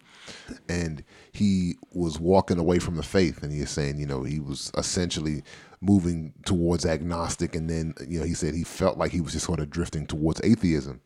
And 0.70 1.04
he 1.32 1.76
was 1.94 2.20
walking 2.20 2.60
away 2.60 2.80
from 2.80 2.96
the 2.96 3.04
faith 3.04 3.44
and 3.44 3.52
he 3.52 3.62
was 3.62 3.70
saying, 3.70 4.00
you 4.00 4.06
know, 4.06 4.24
he 4.24 4.40
was 4.40 4.72
essentially 4.78 5.44
moving 5.82 6.34
towards 6.46 6.86
agnostic 6.86 7.56
and 7.56 7.70
then, 7.70 7.94
you 8.08 8.20
know, 8.20 8.26
he 8.26 8.34
said 8.34 8.56
he 8.56 8.64
felt 8.64 8.98
like 8.98 9.12
he 9.12 9.22
was 9.22 9.34
just 9.34 9.46
sort 9.46 9.60
of 9.60 9.70
drifting 9.70 10.08
towards 10.08 10.42
atheism. 10.44 11.02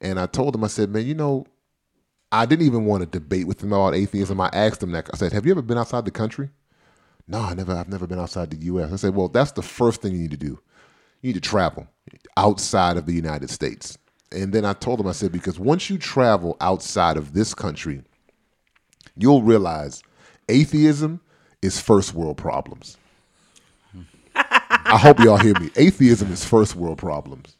And 0.00 0.20
I 0.20 0.26
told 0.26 0.54
him, 0.54 0.64
I 0.64 0.68
said, 0.68 0.90
man, 0.90 1.06
you 1.06 1.14
know, 1.14 1.46
I 2.30 2.46
didn't 2.46 2.66
even 2.66 2.84
want 2.84 3.02
to 3.02 3.06
debate 3.06 3.46
with 3.46 3.62
him 3.62 3.72
about 3.72 3.94
atheism. 3.94 4.40
I 4.40 4.50
asked 4.52 4.82
him 4.82 4.92
that. 4.92 5.08
I 5.12 5.16
said, 5.16 5.32
"Have 5.32 5.46
you 5.46 5.52
ever 5.52 5.62
been 5.62 5.78
outside 5.78 6.04
the 6.04 6.10
country?" 6.10 6.50
No, 7.26 7.40
I 7.40 7.54
never. 7.54 7.72
I've 7.72 7.88
never 7.88 8.06
been 8.06 8.18
outside 8.18 8.50
the 8.50 8.64
U.S. 8.66 8.92
I 8.92 8.96
said, 8.96 9.14
"Well, 9.14 9.28
that's 9.28 9.52
the 9.52 9.62
first 9.62 10.02
thing 10.02 10.12
you 10.12 10.18
need 10.18 10.30
to 10.32 10.36
do. 10.36 10.60
You 11.22 11.28
need 11.28 11.34
to 11.34 11.40
travel 11.40 11.88
outside 12.36 12.96
of 12.96 13.06
the 13.06 13.14
United 13.14 13.50
States." 13.50 13.96
And 14.30 14.52
then 14.52 14.66
I 14.66 14.74
told 14.74 15.00
him, 15.00 15.06
I 15.06 15.12
said, 15.12 15.32
because 15.32 15.58
once 15.58 15.88
you 15.88 15.96
travel 15.96 16.58
outside 16.60 17.16
of 17.16 17.32
this 17.32 17.54
country, 17.54 18.02
you'll 19.18 19.42
realize 19.42 20.02
atheism 20.48 21.20
is 21.62 21.80
first 21.80 22.14
world 22.14 22.36
problems. 22.36 22.96
I 24.34 24.96
hope 24.96 25.18
y'all 25.20 25.36
hear 25.36 25.58
me. 25.60 25.70
Atheism 25.76 26.32
is 26.32 26.44
first 26.44 26.74
world 26.76 26.98
problems. 26.98 27.56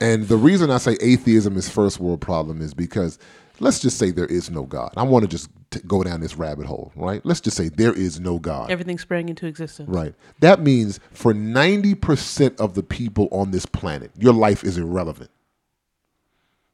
And 0.00 0.28
the 0.28 0.36
reason 0.36 0.70
I 0.70 0.78
say 0.78 0.96
atheism 1.00 1.56
is 1.56 1.68
first 1.68 2.00
world 2.00 2.20
problem 2.20 2.60
is 2.60 2.74
because 2.74 3.18
let's 3.60 3.80
just 3.80 3.98
say 3.98 4.10
there 4.10 4.26
is 4.26 4.50
no 4.50 4.64
God. 4.64 4.92
I 4.96 5.02
want 5.02 5.22
to 5.22 5.28
just 5.28 5.48
t- 5.70 5.80
go 5.86 6.02
down 6.02 6.20
this 6.20 6.36
rabbit 6.36 6.66
hole, 6.66 6.92
right? 6.94 7.24
Let's 7.24 7.40
just 7.40 7.56
say 7.56 7.68
there 7.68 7.92
is 7.92 8.20
no 8.20 8.38
God. 8.38 8.70
Everything 8.70 8.98
sprang 8.98 9.28
into 9.28 9.46
existence. 9.46 9.88
Right. 9.88 10.14
That 10.40 10.60
means 10.60 11.00
for 11.12 11.32
90% 11.32 12.58
of 12.60 12.74
the 12.74 12.82
people 12.82 13.28
on 13.30 13.50
this 13.50 13.66
planet, 13.66 14.10
your 14.18 14.34
life 14.34 14.64
is 14.64 14.78
irrelevant. 14.78 15.30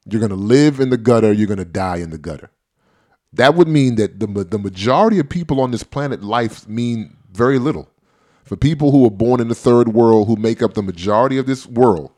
You're 0.06 0.20
going 0.20 0.30
to 0.30 0.36
live 0.36 0.80
in 0.80 0.90
the 0.90 0.96
gutter, 0.96 1.32
you're 1.32 1.46
going 1.46 1.58
to 1.58 1.64
die 1.64 1.98
in 1.98 2.10
the 2.10 2.18
gutter. 2.18 2.50
That 3.32 3.54
would 3.54 3.68
mean 3.68 3.94
that 3.96 4.18
the, 4.18 4.26
the 4.26 4.58
majority 4.58 5.18
of 5.18 5.28
people 5.28 5.60
on 5.60 5.70
this 5.70 5.84
planet 5.84 6.22
life 6.22 6.68
mean 6.68 7.16
very 7.32 7.58
little. 7.58 7.88
For 8.44 8.56
people 8.56 8.90
who 8.90 9.06
are 9.06 9.10
born 9.10 9.40
in 9.40 9.48
the 9.48 9.54
third 9.54 9.88
world, 9.88 10.26
who 10.26 10.36
make 10.36 10.62
up 10.62 10.74
the 10.74 10.82
majority 10.82 11.38
of 11.38 11.46
this 11.46 11.66
world, 11.66 12.10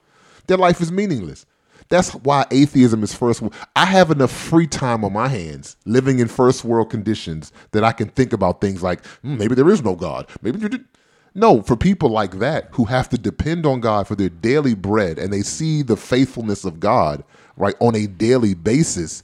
their 0.46 0.56
life 0.56 0.80
is 0.80 0.90
meaningless. 0.90 1.44
That's 1.90 2.14
why 2.14 2.46
atheism 2.50 3.02
is 3.02 3.14
first 3.14 3.42
world. 3.42 3.54
I 3.76 3.84
have 3.84 4.10
enough 4.10 4.32
free 4.32 4.66
time 4.66 5.04
on 5.04 5.12
my 5.12 5.28
hands 5.28 5.76
living 5.84 6.20
in 6.20 6.28
first 6.28 6.64
world 6.64 6.88
conditions 6.88 7.52
that 7.72 7.84
I 7.84 7.92
can 7.92 8.08
think 8.08 8.32
about 8.32 8.62
things 8.62 8.82
like 8.82 9.04
"Hmm, 9.20 9.36
maybe 9.36 9.54
there 9.54 9.68
is 9.68 9.82
no 9.82 9.94
God. 9.94 10.26
Maybe 10.40 10.58
there 10.58 10.70
did-" 10.70 10.86
no, 11.34 11.62
for 11.62 11.76
people 11.76 12.08
like 12.08 12.38
that 12.38 12.68
who 12.72 12.86
have 12.86 13.10
to 13.10 13.18
depend 13.18 13.66
on 13.66 13.80
God 13.80 14.06
for 14.06 14.14
their 14.14 14.30
daily 14.30 14.74
bread 14.74 15.18
and 15.18 15.32
they 15.32 15.42
see 15.42 15.82
the 15.82 15.96
faithfulness 15.96 16.64
of 16.64 16.80
God 16.80 17.24
right 17.56 17.74
on 17.80 17.94
a 17.94 18.06
daily 18.06 18.54
basis. 18.54 19.22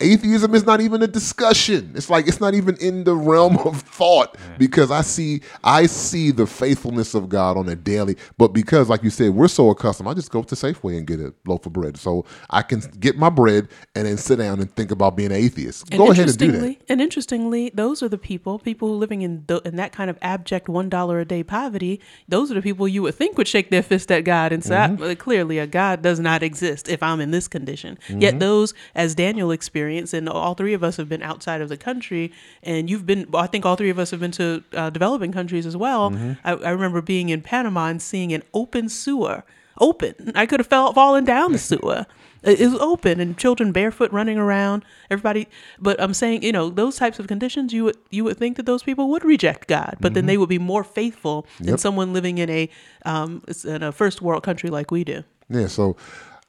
Atheism 0.00 0.54
is 0.54 0.66
not 0.66 0.80
even 0.80 1.02
a 1.02 1.06
discussion. 1.06 1.92
It's 1.94 2.10
like 2.10 2.26
it's 2.26 2.40
not 2.40 2.54
even 2.54 2.76
in 2.80 3.04
the 3.04 3.14
realm 3.14 3.56
of 3.58 3.82
thought 3.82 4.36
because 4.58 4.90
I 4.90 5.02
see 5.02 5.42
I 5.62 5.86
see 5.86 6.30
the 6.32 6.46
faithfulness 6.46 7.14
of 7.14 7.28
God 7.28 7.56
on 7.56 7.68
a 7.68 7.76
daily. 7.76 8.16
But 8.36 8.48
because, 8.48 8.88
like 8.88 9.02
you 9.04 9.10
said, 9.10 9.30
we're 9.30 9.48
so 9.48 9.70
accustomed, 9.70 10.08
I 10.08 10.14
just 10.14 10.30
go 10.30 10.42
to 10.42 10.54
Safeway 10.54 10.96
and 10.98 11.06
get 11.06 11.20
a 11.20 11.32
loaf 11.46 11.66
of 11.66 11.72
bread, 11.72 11.96
so 11.96 12.24
I 12.50 12.62
can 12.62 12.80
get 12.98 13.16
my 13.16 13.30
bread 13.30 13.68
and 13.94 14.06
then 14.06 14.16
sit 14.16 14.36
down 14.36 14.60
and 14.60 14.74
think 14.74 14.90
about 14.90 15.16
being 15.16 15.30
an 15.30 15.36
atheist. 15.38 15.88
And 15.90 15.98
go 15.98 16.10
ahead 16.10 16.28
and 16.28 16.36
do 16.36 16.46
that. 16.46 16.54
interestingly, 16.54 16.80
and 16.88 17.00
interestingly, 17.00 17.70
those 17.74 18.02
are 18.02 18.08
the 18.08 18.18
people, 18.18 18.58
people 18.58 18.88
who 18.88 18.94
are 18.94 18.98
living 18.98 19.22
in 19.22 19.44
the, 19.46 19.58
in 19.60 19.76
that 19.76 19.92
kind 19.92 20.10
of 20.10 20.18
abject 20.22 20.68
one 20.68 20.88
dollar 20.88 21.20
a 21.20 21.24
day 21.24 21.42
poverty. 21.44 22.00
Those 22.26 22.50
are 22.50 22.54
the 22.54 22.62
people 22.62 22.88
you 22.88 23.02
would 23.02 23.14
think 23.14 23.38
would 23.38 23.48
shake 23.48 23.70
their 23.70 23.82
fist 23.82 24.10
at 24.10 24.24
God 24.24 24.52
and 24.52 24.64
say, 24.64 24.72
Mm-hmm. 24.72 24.96
"Well, 24.96 25.14
"Clearly, 25.14 25.58
a 25.58 25.66
God 25.66 26.02
does 26.02 26.18
not 26.18 26.42
exist 26.42 26.88
if 26.88 27.02
I'm 27.02 27.20
in 27.20 27.30
this 27.30 27.46
condition." 27.46 27.98
Mm-hmm. 28.08 28.20
Yet 28.20 28.40
those, 28.40 28.74
as 28.94 29.14
Daniel 29.14 29.50
experienced, 29.52 29.91
and 29.98 30.28
all 30.28 30.54
three 30.54 30.74
of 30.74 30.82
us 30.82 30.96
have 30.96 31.08
been 31.08 31.22
outside 31.22 31.60
of 31.60 31.68
the 31.68 31.76
country, 31.76 32.32
and 32.62 32.88
you've 32.88 33.06
been. 33.06 33.26
I 33.34 33.46
think 33.46 33.64
all 33.64 33.76
three 33.76 33.90
of 33.90 33.98
us 33.98 34.10
have 34.10 34.20
been 34.20 34.32
to 34.32 34.62
uh, 34.72 34.90
developing 34.90 35.32
countries 35.32 35.66
as 35.66 35.76
well. 35.76 36.10
Mm-hmm. 36.10 36.32
I, 36.44 36.52
I 36.52 36.70
remember 36.70 37.02
being 37.02 37.28
in 37.28 37.42
Panama 37.42 37.86
and 37.86 38.00
seeing 38.00 38.32
an 38.32 38.42
open 38.52 38.88
sewer. 38.88 39.44
Open. 39.78 40.32
I 40.34 40.44
could 40.44 40.60
have 40.60 40.66
fell 40.66 40.92
fallen 40.92 41.24
down 41.24 41.52
the 41.52 41.58
sewer. 41.58 42.06
It 42.44 42.58
was 42.58 42.80
open 42.80 43.20
and 43.20 43.38
children 43.38 43.70
barefoot 43.70 44.10
running 44.10 44.36
around. 44.36 44.84
Everybody, 45.10 45.46
but 45.78 46.00
I'm 46.02 46.12
saying, 46.12 46.42
you 46.42 46.50
know, 46.50 46.70
those 46.70 46.96
types 46.96 47.20
of 47.20 47.28
conditions, 47.28 47.72
you 47.72 47.84
would 47.84 47.96
you 48.10 48.24
would 48.24 48.36
think 48.36 48.56
that 48.56 48.66
those 48.66 48.82
people 48.82 49.08
would 49.10 49.24
reject 49.24 49.68
God, 49.68 49.96
but 50.00 50.14
then 50.14 50.26
they 50.26 50.36
would 50.36 50.48
be 50.48 50.58
more 50.58 50.82
faithful 50.82 51.46
than 51.60 51.78
someone 51.78 52.12
living 52.12 52.38
in 52.38 52.50
a 52.50 52.68
um 53.04 53.44
in 53.64 53.82
a 53.82 53.92
first 53.92 54.20
world 54.20 54.42
country 54.42 54.70
like 54.70 54.90
we 54.90 55.04
do. 55.04 55.22
Yeah, 55.48 55.68
so 55.68 55.96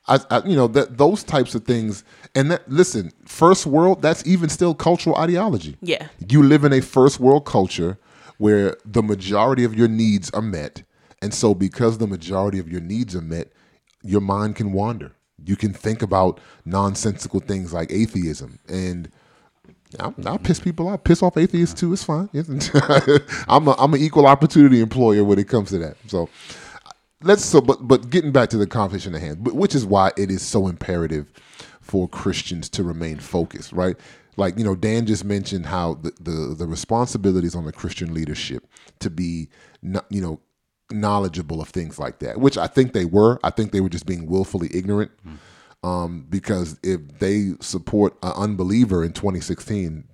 I, 0.07 0.19
I 0.29 0.45
you 0.45 0.55
know 0.55 0.67
that 0.67 0.97
those 0.97 1.23
types 1.23 1.55
of 1.55 1.65
things, 1.65 2.03
and 2.35 2.51
that 2.51 2.69
listen, 2.69 3.11
first 3.25 3.65
world, 3.65 4.01
that's 4.01 4.25
even 4.27 4.49
still 4.49 4.73
cultural 4.73 5.15
ideology. 5.15 5.77
Yeah. 5.81 6.07
you 6.27 6.43
live 6.43 6.63
in 6.63 6.73
a 6.73 6.81
first 6.81 7.19
world 7.19 7.45
culture 7.45 7.97
where 8.37 8.77
the 8.85 9.03
majority 9.03 9.63
of 9.63 9.75
your 9.75 9.87
needs 9.87 10.29
are 10.31 10.41
met, 10.41 10.83
and 11.21 11.33
so 11.33 11.53
because 11.53 11.97
the 11.97 12.07
majority 12.07 12.59
of 12.59 12.69
your 12.69 12.81
needs 12.81 13.15
are 13.15 13.21
met, 13.21 13.51
your 14.03 14.21
mind 14.21 14.55
can 14.55 14.73
wander. 14.73 15.13
You 15.45 15.55
can 15.55 15.73
think 15.73 16.01
about 16.01 16.39
nonsensical 16.65 17.39
things 17.39 17.73
like 17.73 17.91
atheism 17.91 18.59
and. 18.67 19.09
I'll, 19.99 20.15
I'll 20.25 20.39
piss 20.39 20.59
people 20.59 20.87
off. 20.87 21.03
Piss 21.03 21.21
off 21.21 21.37
atheists 21.37 21.79
too. 21.79 21.93
It's 21.93 22.03
fine. 22.03 22.27
I'm 23.47 23.67
a, 23.67 23.75
I'm 23.77 23.93
an 23.93 24.01
equal 24.01 24.25
opportunity 24.25 24.81
employer 24.81 25.23
when 25.23 25.37
it 25.37 25.47
comes 25.47 25.69
to 25.69 25.77
that. 25.77 25.97
So 26.07 26.29
let's 27.23 27.43
so 27.43 27.61
but 27.61 27.87
but 27.87 28.09
getting 28.09 28.31
back 28.31 28.49
to 28.49 28.57
the 28.57 28.67
conversation 28.67 29.15
at 29.15 29.21
hand, 29.21 29.45
which 29.47 29.75
is 29.75 29.85
why 29.85 30.11
it 30.17 30.29
is 30.29 30.41
so 30.41 30.67
imperative 30.67 31.31
for 31.81 32.07
Christians 32.07 32.69
to 32.69 32.83
remain 32.83 33.19
focused, 33.19 33.71
right? 33.73 33.97
Like 34.37 34.57
you 34.57 34.63
know, 34.63 34.75
Dan 34.75 35.05
just 35.05 35.25
mentioned 35.25 35.65
how 35.65 35.95
the 35.95 36.11
the, 36.19 36.55
the 36.57 36.67
responsibilities 36.67 37.55
on 37.55 37.65
the 37.65 37.71
Christian 37.71 38.13
leadership 38.13 38.67
to 38.99 39.09
be, 39.09 39.49
you 39.81 40.21
know, 40.21 40.39
knowledgeable 40.91 41.61
of 41.61 41.69
things 41.69 41.99
like 41.99 42.19
that, 42.19 42.39
which 42.39 42.57
I 42.57 42.67
think 42.67 42.93
they 42.93 43.05
were. 43.05 43.39
I 43.43 43.49
think 43.49 43.71
they 43.71 43.81
were 43.81 43.89
just 43.89 44.05
being 44.05 44.27
willfully 44.27 44.69
ignorant 44.73 45.11
um, 45.83 46.25
because 46.29 46.79
if 46.83 47.19
they 47.19 47.51
support 47.59 48.15
an 48.23 48.31
unbeliever 48.35 49.03
in 49.03 49.11
2016, 49.13 50.05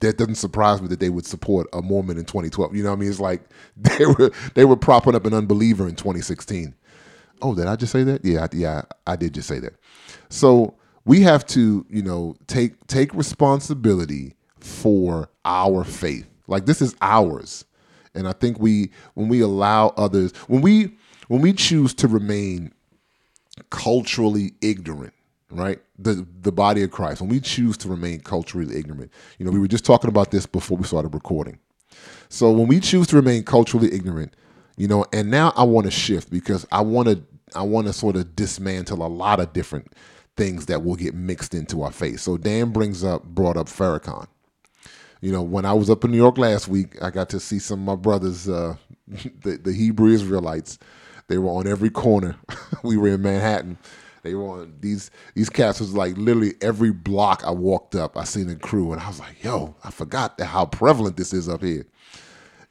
that 0.00 0.18
doesn't 0.18 0.36
surprise 0.36 0.82
me 0.82 0.88
that 0.88 1.00
they 1.00 1.10
would 1.10 1.26
support 1.26 1.66
a 1.72 1.82
Mormon 1.82 2.18
in 2.18 2.24
2012. 2.24 2.74
You 2.74 2.82
know 2.82 2.90
what 2.90 2.96
I 2.96 3.00
mean? 3.00 3.10
It's 3.10 3.20
like 3.20 3.42
they 3.76 4.06
were 4.06 4.32
they 4.54 4.64
were 4.64 4.76
propping 4.76 5.14
up 5.14 5.26
an 5.26 5.34
unbeliever 5.34 5.88
in 5.88 5.94
2016. 5.94 6.74
Oh, 7.42 7.54
did 7.54 7.66
I 7.66 7.76
just 7.76 7.92
say 7.92 8.02
that? 8.04 8.24
Yeah, 8.24 8.46
yeah, 8.52 8.82
I 9.06 9.16
did 9.16 9.34
just 9.34 9.48
say 9.48 9.60
that. 9.60 9.74
So 10.28 10.74
we 11.04 11.22
have 11.22 11.46
to, 11.48 11.86
you 11.88 12.02
know, 12.02 12.36
take 12.46 12.86
take 12.86 13.14
responsibility 13.14 14.34
for 14.58 15.30
our 15.44 15.84
faith. 15.84 16.26
Like 16.46 16.66
this 16.66 16.82
is 16.82 16.94
ours. 17.00 17.64
And 18.14 18.26
I 18.28 18.32
think 18.32 18.58
we 18.58 18.90
when 19.14 19.28
we 19.28 19.40
allow 19.40 19.88
others 19.96 20.32
when 20.48 20.60
we 20.62 20.96
when 21.28 21.40
we 21.40 21.52
choose 21.52 21.94
to 21.94 22.08
remain 22.08 22.72
culturally 23.70 24.52
ignorant, 24.60 25.14
right? 25.50 25.80
The 25.98 26.26
the 26.42 26.52
body 26.52 26.82
of 26.82 26.90
Christ. 26.90 27.20
When 27.20 27.30
we 27.30 27.40
choose 27.40 27.76
to 27.78 27.88
remain 27.88 28.20
culturally 28.20 28.76
ignorant. 28.78 29.12
You 29.38 29.46
know, 29.46 29.52
we 29.52 29.60
were 29.60 29.68
just 29.68 29.84
talking 29.84 30.10
about 30.10 30.30
this 30.30 30.46
before 30.46 30.78
we 30.78 30.84
started 30.84 31.14
recording. 31.14 31.58
So 32.28 32.50
when 32.52 32.68
we 32.68 32.80
choose 32.80 33.06
to 33.08 33.16
remain 33.16 33.44
culturally 33.44 33.92
ignorant, 33.92 34.36
you 34.76 34.88
know, 34.88 35.04
and 35.12 35.30
now 35.30 35.52
I 35.56 35.64
want 35.64 35.86
to 35.86 35.90
shift 35.90 36.30
because 36.30 36.66
I 36.72 36.82
want 36.82 37.08
to 37.08 37.22
I 37.54 37.62
want 37.62 37.88
to 37.88 37.92
sort 37.92 38.16
of 38.16 38.36
dismantle 38.36 39.04
a 39.04 39.08
lot 39.08 39.40
of 39.40 39.52
different 39.52 39.92
things 40.36 40.66
that 40.66 40.84
will 40.84 40.96
get 40.96 41.14
mixed 41.14 41.54
into 41.54 41.82
our 41.82 41.92
faith. 41.92 42.20
So 42.20 42.36
Dan 42.36 42.70
brings 42.72 43.04
up 43.04 43.24
brought 43.24 43.56
up 43.56 43.68
Farrakhan. 43.68 44.26
You 45.20 45.32
know, 45.32 45.42
when 45.42 45.66
I 45.66 45.74
was 45.74 45.90
up 45.90 46.04
in 46.04 46.12
New 46.12 46.16
York 46.16 46.38
last 46.38 46.68
week, 46.68 47.02
I 47.02 47.10
got 47.10 47.28
to 47.30 47.40
see 47.40 47.58
some 47.58 47.80
of 47.80 47.86
my 47.86 47.96
brothers, 47.96 48.48
uh, 48.48 48.76
the, 49.08 49.58
the 49.62 49.72
Hebrew 49.72 50.10
Israelites. 50.12 50.78
They 51.28 51.38
were 51.38 51.50
on 51.50 51.66
every 51.66 51.90
corner. 51.90 52.36
we 52.84 52.96
were 52.96 53.08
in 53.08 53.22
Manhattan. 53.22 53.78
They 54.22 54.34
were 54.34 54.44
on 54.62 54.74
these 54.80 55.10
these 55.34 55.50
cats 55.50 55.80
was 55.80 55.94
like 55.94 56.16
literally 56.16 56.54
every 56.60 56.92
block 56.92 57.42
I 57.44 57.50
walked 57.52 57.94
up, 57.94 58.16
I 58.16 58.24
seen 58.24 58.50
a 58.50 58.56
crew, 58.56 58.92
and 58.92 59.00
I 59.00 59.08
was 59.08 59.18
like, 59.20 59.42
"Yo, 59.42 59.74
I 59.84 59.90
forgot 59.90 60.38
that 60.38 60.46
how 60.46 60.66
prevalent 60.66 61.16
this 61.16 61.32
is 61.32 61.48
up 61.48 61.62
here." 61.62 61.86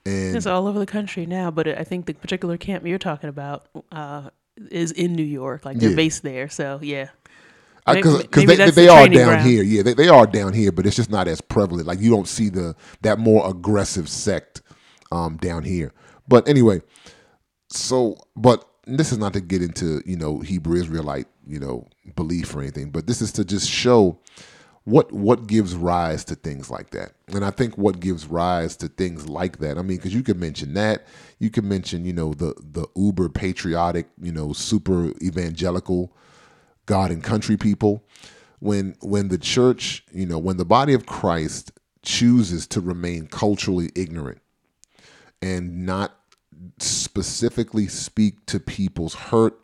And 0.06 0.36
It's 0.36 0.46
all 0.46 0.68
over 0.68 0.80
the 0.80 0.86
country 0.86 1.26
now, 1.26 1.52
but 1.52 1.68
I 1.68 1.84
think 1.84 2.06
the 2.06 2.14
particular 2.14 2.58
camp 2.58 2.86
you're 2.86 2.98
talking 2.98 3.30
about 3.30 3.68
uh, 3.92 4.30
is 4.72 4.92
in 4.92 5.14
New 5.14 5.24
York. 5.24 5.66
Like 5.66 5.78
they're 5.80 5.90
Yeah. 5.92 5.96
based 5.96 6.24
there. 6.24 6.50
So 6.50 6.80
yeah. 6.82 7.10
Because 7.86 8.24
they, 8.32 8.46
they 8.46 8.70
the 8.70 8.90
are 8.90 9.08
down 9.08 9.26
ground. 9.26 9.48
here. 9.48 9.64
Yeah, 9.64 9.82
they, 9.82 9.94
they 9.96 10.10
are 10.10 10.28
down 10.28 10.54
here, 10.54 10.72
but 10.72 10.86
it's 10.86 10.96
just 10.96 11.10
not 11.10 11.28
as 11.28 11.42
prevalent. 11.42 11.88
Like 11.88 12.00
you 12.00 12.12
don't 12.12 12.28
see 12.28 12.50
the 12.50 12.76
that 13.02 13.18
more 13.18 13.50
aggressive 13.50 14.08
sect 14.08 14.62
um, 15.12 15.38
down 15.38 15.64
here. 15.64 15.92
But 16.28 16.48
anyway, 16.48 16.82
so 17.72 18.18
but 18.36 18.69
this 18.98 19.12
is 19.12 19.18
not 19.18 19.34
to 19.34 19.42
get 19.42 19.62
into 19.62 20.02
you 20.06 20.16
know 20.16 20.40
Hebrew 20.40 20.80
Israelite 20.80 21.28
you 21.48 21.60
know 21.60 21.88
belief 22.16 22.56
or 22.56 22.62
anything, 22.62 22.92
but 22.92 23.08
this 23.08 23.22
is 23.22 23.32
to 23.34 23.46
just 23.46 23.70
show 23.70 24.20
what 24.86 25.12
what 25.12 25.48
gives 25.48 25.76
rise 25.76 26.24
to 26.26 26.36
things 26.36 26.70
like 26.70 26.92
that. 26.92 27.14
And 27.28 27.46
I 27.46 27.52
think 27.52 27.78
what 27.78 28.00
gives 28.00 28.26
rise 28.26 28.76
to 28.78 28.88
things 28.88 29.30
like 29.30 29.60
that. 29.60 29.78
I 29.78 29.82
mean, 29.82 29.98
because 29.98 30.14
you 30.14 30.24
could 30.24 30.40
mention 30.40 30.74
that, 30.74 31.06
you 31.38 31.50
could 31.50 31.64
mention 31.64 32.06
you 32.06 32.14
know 32.14 32.34
the 32.34 32.56
the 32.58 32.88
uber 32.96 33.30
patriotic, 33.30 34.08
you 34.22 34.32
know, 34.32 34.54
super 34.54 35.12
evangelical 35.22 36.12
God 36.86 37.12
and 37.12 37.24
country 37.24 37.58
people. 37.58 38.04
When 38.60 38.96
when 39.02 39.30
the 39.30 39.38
church, 39.38 40.04
you 40.12 40.26
know, 40.26 40.40
when 40.40 40.58
the 40.58 40.66
body 40.66 40.94
of 40.94 41.06
Christ 41.06 41.72
chooses 42.02 42.66
to 42.68 42.82
remain 42.82 43.28
culturally 43.28 43.90
ignorant 43.96 44.42
and 45.42 45.86
not 45.86 46.19
specifically 46.80 47.88
speak 47.88 48.46
to 48.48 48.60
people's 48.60 49.14
hurt 49.16 49.58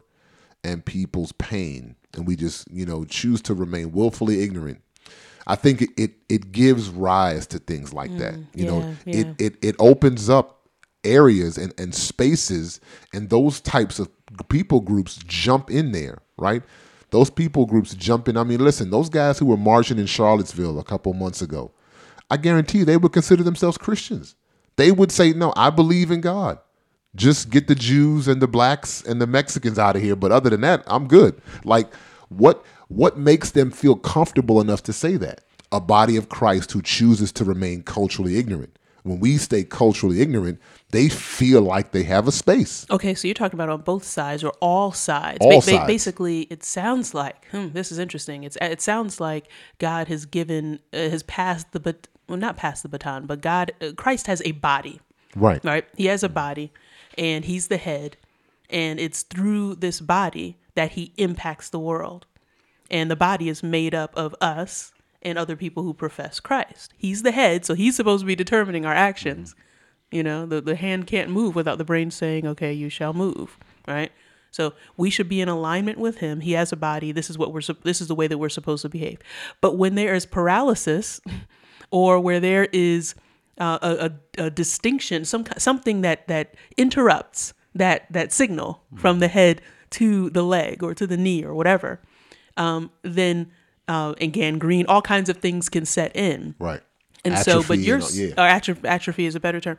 and 0.63 0.83
people's 0.85 1.31
pain, 1.33 1.95
and 2.13 2.25
we 2.27 2.35
just, 2.35 2.69
you 2.71 2.85
know, 2.85 3.05
choose 3.05 3.41
to 3.43 3.53
remain 3.53 3.91
willfully 3.91 4.41
ignorant, 4.43 4.81
I 5.47 5.55
think 5.55 5.81
it 5.81 5.89
it, 5.97 6.11
it 6.29 6.51
gives 6.51 6.89
rise 6.89 7.45
to 7.47 7.59
things 7.59 7.93
like 7.93 8.17
that. 8.17 8.39
You 8.53 8.65
know, 8.65 8.81
Mm, 8.81 8.97
yeah, 9.05 9.19
it, 9.21 9.35
it 9.39 9.55
it 9.61 9.75
opens 9.79 10.29
up 10.29 10.67
areas 11.03 11.57
and, 11.57 11.71
and 11.79 11.93
spaces 11.93 12.79
and 13.13 13.29
those 13.29 13.61
types 13.61 13.99
of 13.99 14.09
people 14.49 14.79
groups 14.81 15.17
jump 15.27 15.69
in 15.69 15.91
there, 15.91 16.17
right? 16.37 16.63
Those 17.11 17.29
people 17.29 17.67
groups 17.67 17.93
jump 17.93 18.27
in. 18.27 18.37
I 18.37 18.43
mean, 18.43 18.59
listen, 18.59 18.89
those 18.89 19.09
guys 19.09 19.37
who 19.37 19.45
were 19.45 19.57
marching 19.57 19.99
in 19.99 20.07
Charlottesville 20.07 20.79
a 20.79 20.83
couple 20.83 21.13
months 21.13 21.41
ago, 21.43 21.71
I 22.31 22.37
guarantee 22.37 22.79
you 22.79 22.85
they 22.85 22.97
would 22.97 23.13
consider 23.13 23.43
themselves 23.43 23.77
Christians. 23.77 24.35
They 24.77 24.91
would 24.91 25.11
say, 25.11 25.31
No, 25.31 25.53
I 25.55 25.69
believe 25.69 26.09
in 26.09 26.21
God. 26.21 26.57
Just 27.15 27.49
get 27.49 27.67
the 27.67 27.75
Jews 27.75 28.27
and 28.27 28.41
the 28.41 28.47
blacks 28.47 29.01
and 29.03 29.21
the 29.21 29.27
Mexicans 29.27 29.79
out 29.79 29.95
of 29.95 30.01
here. 30.01 30.15
But 30.15 30.31
other 30.31 30.49
than 30.49 30.61
that, 30.61 30.83
I'm 30.87 31.07
good. 31.07 31.41
Like, 31.63 31.93
what 32.29 32.63
what 32.87 33.17
makes 33.17 33.51
them 33.51 33.71
feel 33.71 33.95
comfortable 33.95 34.61
enough 34.61 34.83
to 34.83 34.93
say 34.93 35.15
that? 35.17 35.41
A 35.71 35.79
body 35.79 36.17
of 36.17 36.29
Christ 36.29 36.71
who 36.71 36.81
chooses 36.81 37.31
to 37.33 37.43
remain 37.43 37.83
culturally 37.83 38.37
ignorant. 38.37 38.77
When 39.03 39.19
we 39.19 39.37
stay 39.37 39.63
culturally 39.63 40.19
ignorant, 40.19 40.59
they 40.89 41.09
feel 41.09 41.61
like 41.61 41.91
they 41.91 42.03
have 42.03 42.27
a 42.27 42.31
space. 42.31 42.87
Okay, 42.89 43.13
so 43.13 43.27
you're 43.27 43.35
talking 43.35 43.55
about 43.57 43.69
on 43.69 43.81
both 43.81 44.03
sides 44.03 44.43
or 44.43 44.51
all 44.61 44.91
sides. 44.91 45.37
All 45.41 45.61
sides. 45.61 45.85
Basically, 45.85 46.41
it 46.49 46.63
sounds 46.63 47.13
like 47.13 47.45
hmm, 47.51 47.69
this 47.69 47.91
is 47.91 47.99
interesting. 47.99 48.43
It's 48.43 48.57
it 48.61 48.81
sounds 48.81 49.19
like 49.19 49.47
God 49.77 50.07
has 50.07 50.25
given 50.25 50.79
uh, 50.91 50.97
has 51.09 51.21
passed 51.23 51.71
the 51.71 51.79
but 51.79 52.07
well 52.27 52.37
not 52.39 52.57
passed 52.57 52.81
the 52.83 52.89
baton, 52.89 53.25
but 53.27 53.41
God 53.41 53.73
uh, 53.79 53.91
Christ 53.95 54.25
has 54.27 54.41
a 54.43 54.51
body, 54.53 54.99
Right. 55.35 55.63
right? 55.63 55.85
He 55.95 56.05
has 56.07 56.23
a 56.23 56.29
body, 56.29 56.71
and 57.17 57.45
he's 57.45 57.67
the 57.67 57.77
head, 57.77 58.17
and 58.69 58.99
it's 58.99 59.23
through 59.23 59.75
this 59.75 60.01
body 60.01 60.57
that 60.75 60.91
he 60.91 61.13
impacts 61.17 61.69
the 61.69 61.79
world, 61.79 62.25
and 62.89 63.09
the 63.09 63.15
body 63.15 63.49
is 63.49 63.63
made 63.63 63.95
up 63.95 64.15
of 64.15 64.35
us 64.41 64.93
and 65.21 65.37
other 65.37 65.55
people 65.55 65.83
who 65.83 65.93
profess 65.93 66.39
Christ. 66.39 66.93
He's 66.97 67.23
the 67.23 67.31
head, 67.31 67.65
so 67.65 67.73
he's 67.73 67.95
supposed 67.95 68.21
to 68.21 68.27
be 68.27 68.35
determining 68.35 68.85
our 68.85 68.93
actions. 68.93 69.55
You 70.11 70.23
know, 70.23 70.45
the, 70.45 70.61
the 70.61 70.75
hand 70.75 71.07
can't 71.07 71.31
move 71.31 71.55
without 71.55 71.79
the 71.79 71.83
brain 71.83 72.11
saying, 72.11 72.45
okay, 72.45 72.71
you 72.71 72.89
shall 72.89 73.13
move, 73.13 73.57
right? 73.87 74.11
So 74.51 74.73
we 74.95 75.09
should 75.09 75.27
be 75.27 75.41
in 75.41 75.49
alignment 75.49 75.97
with 75.97 76.19
him. 76.19 76.39
He 76.39 76.53
has 76.53 76.71
a 76.71 76.77
body. 76.77 77.11
This 77.11 77.29
is 77.29 77.37
what 77.37 77.51
we're, 77.51 77.61
this 77.83 77.99
is 77.99 78.07
the 78.07 78.15
way 78.15 78.27
that 78.27 78.37
we're 78.37 78.47
supposed 78.49 78.83
to 78.83 78.89
behave. 78.89 79.19
But 79.59 79.77
when 79.77 79.95
there 79.95 80.13
is 80.13 80.25
paralysis 80.25 81.19
or 81.91 82.19
where 82.19 82.39
there 82.39 82.69
is 82.71 83.15
uh, 83.59 83.79
a, 83.81 84.11
a, 84.39 84.45
a 84.45 84.49
distinction, 84.49 85.25
some, 85.25 85.45
something 85.57 86.01
that, 86.01 86.27
that 86.27 86.55
interrupts 86.77 87.53
that, 87.73 88.05
that 88.11 88.31
signal 88.31 88.83
from 88.95 89.19
the 89.19 89.27
head 89.27 89.61
to 89.91 90.29
the 90.29 90.43
leg 90.43 90.83
or 90.83 90.93
to 90.93 91.07
the 91.07 91.17
knee 91.17 91.43
or 91.43 91.53
whatever, 91.53 91.99
um, 92.57 92.91
then, 93.01 93.51
uh, 93.87 94.13
and 94.19 94.33
gangrene, 94.33 94.85
all 94.87 95.01
kinds 95.01 95.29
of 95.29 95.37
things 95.37 95.69
can 95.69 95.85
set 95.85 96.15
in 96.15 96.55
Right. 96.59 96.81
and 97.23 97.37
so 97.37 97.63
but 97.63 97.79
your 97.79 97.99
you're 97.99 98.29
yeah. 98.29 98.33
or 98.37 98.47
atrophy, 98.47 98.87
atrophy 98.87 99.25
is 99.25 99.35
a 99.35 99.39
better 99.39 99.59
term 99.59 99.77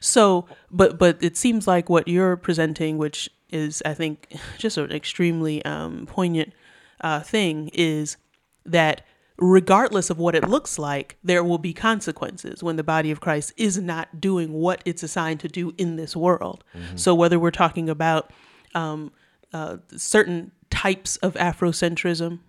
so 0.00 0.46
but 0.70 0.98
but 0.98 1.22
it 1.22 1.36
seems 1.36 1.66
like 1.66 1.88
what 1.88 2.06
you're 2.08 2.36
presenting 2.36 2.98
which 2.98 3.28
is 3.50 3.82
i 3.86 3.94
think 3.94 4.34
just 4.58 4.76
an 4.78 4.90
extremely 4.92 5.64
um, 5.64 6.06
poignant 6.06 6.52
uh, 7.00 7.20
thing 7.20 7.70
is 7.72 8.16
that 8.64 9.02
regardless 9.38 10.08
of 10.10 10.18
what 10.18 10.34
it 10.34 10.48
looks 10.48 10.78
like 10.78 11.16
there 11.22 11.44
will 11.44 11.58
be 11.58 11.72
consequences 11.74 12.62
when 12.62 12.76
the 12.76 12.82
body 12.84 13.10
of 13.10 13.20
christ 13.20 13.52
is 13.56 13.76
not 13.78 14.20
doing 14.20 14.52
what 14.52 14.82
it's 14.84 15.02
assigned 15.02 15.40
to 15.40 15.48
do 15.48 15.74
in 15.76 15.96
this 15.96 16.16
world 16.16 16.64
Mm-hmm. 16.74 16.96
so 16.96 17.14
whether 17.14 17.38
we're 17.38 17.50
talking 17.50 17.88
about 17.90 18.30
um, 18.74 19.12
uh, 19.52 19.76
certain 19.96 20.52
types 20.70 21.16
of 21.18 21.34
afrocentrism 21.34 22.40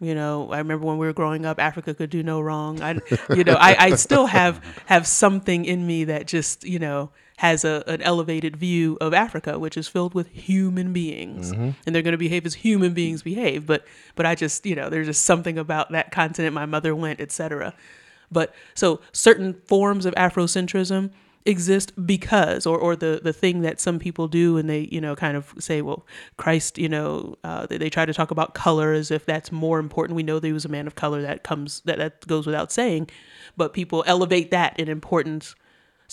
you 0.00 0.14
know, 0.14 0.50
I 0.50 0.58
remember 0.58 0.84
when 0.84 0.98
we 0.98 1.06
were 1.06 1.12
growing 1.12 1.46
up, 1.46 1.58
Africa 1.60 1.94
could 1.94 2.10
do 2.10 2.22
no 2.22 2.40
wrong. 2.40 2.82
I, 2.82 2.98
you 3.34 3.44
know, 3.44 3.54
I, 3.54 3.76
I 3.78 3.94
still 3.94 4.26
have 4.26 4.60
have 4.86 5.06
something 5.06 5.64
in 5.64 5.86
me 5.86 6.04
that 6.04 6.26
just, 6.26 6.64
you 6.64 6.80
know, 6.80 7.10
has 7.38 7.64
a 7.64 7.82
an 7.86 8.00
elevated 8.02 8.56
view 8.56 8.96
of 9.00 9.12
Africa, 9.12 9.58
which 9.58 9.76
is 9.76 9.88
filled 9.88 10.14
with 10.14 10.28
human 10.28 10.92
beings, 10.92 11.50
and 11.84 11.94
they're 11.94 12.02
going 12.02 12.12
to 12.12 12.18
behave 12.18 12.46
as 12.46 12.54
human 12.54 12.94
beings 12.94 13.22
behave. 13.22 13.66
But 13.66 13.84
but 14.14 14.26
I 14.26 14.34
just, 14.34 14.64
you 14.66 14.74
know, 14.74 14.88
there's 14.88 15.06
just 15.06 15.24
something 15.24 15.58
about 15.58 15.90
that 15.92 16.10
continent. 16.10 16.54
My 16.54 16.66
mother 16.66 16.94
went, 16.94 17.20
etc. 17.20 17.74
But 18.30 18.54
so 18.74 19.00
certain 19.12 19.54
forms 19.66 20.06
of 20.06 20.14
Afrocentrism 20.14 21.10
exist 21.46 21.92
because 22.06 22.64
or 22.64 22.78
or 22.78 22.96
the 22.96 23.20
the 23.22 23.32
thing 23.32 23.60
that 23.60 23.78
some 23.78 23.98
people 23.98 24.28
do 24.28 24.56
and 24.56 24.68
they 24.68 24.88
you 24.90 25.00
know 25.00 25.14
kind 25.14 25.36
of 25.36 25.52
say 25.58 25.82
well 25.82 26.06
christ 26.38 26.78
you 26.78 26.88
know 26.88 27.36
uh, 27.44 27.66
they, 27.66 27.76
they 27.76 27.90
try 27.90 28.06
to 28.06 28.14
talk 28.14 28.30
about 28.30 28.54
color 28.54 28.92
as 28.92 29.10
if 29.10 29.26
that's 29.26 29.52
more 29.52 29.78
important 29.78 30.16
we 30.16 30.22
know 30.22 30.38
that 30.38 30.46
he 30.46 30.54
was 30.54 30.64
a 30.64 30.70
man 30.70 30.86
of 30.86 30.94
color 30.94 31.20
that 31.20 31.42
comes 31.42 31.82
that 31.84 31.98
that 31.98 32.26
goes 32.26 32.46
without 32.46 32.72
saying 32.72 33.06
but 33.58 33.74
people 33.74 34.02
elevate 34.06 34.50
that 34.50 34.78
in 34.80 34.88
importance 34.88 35.54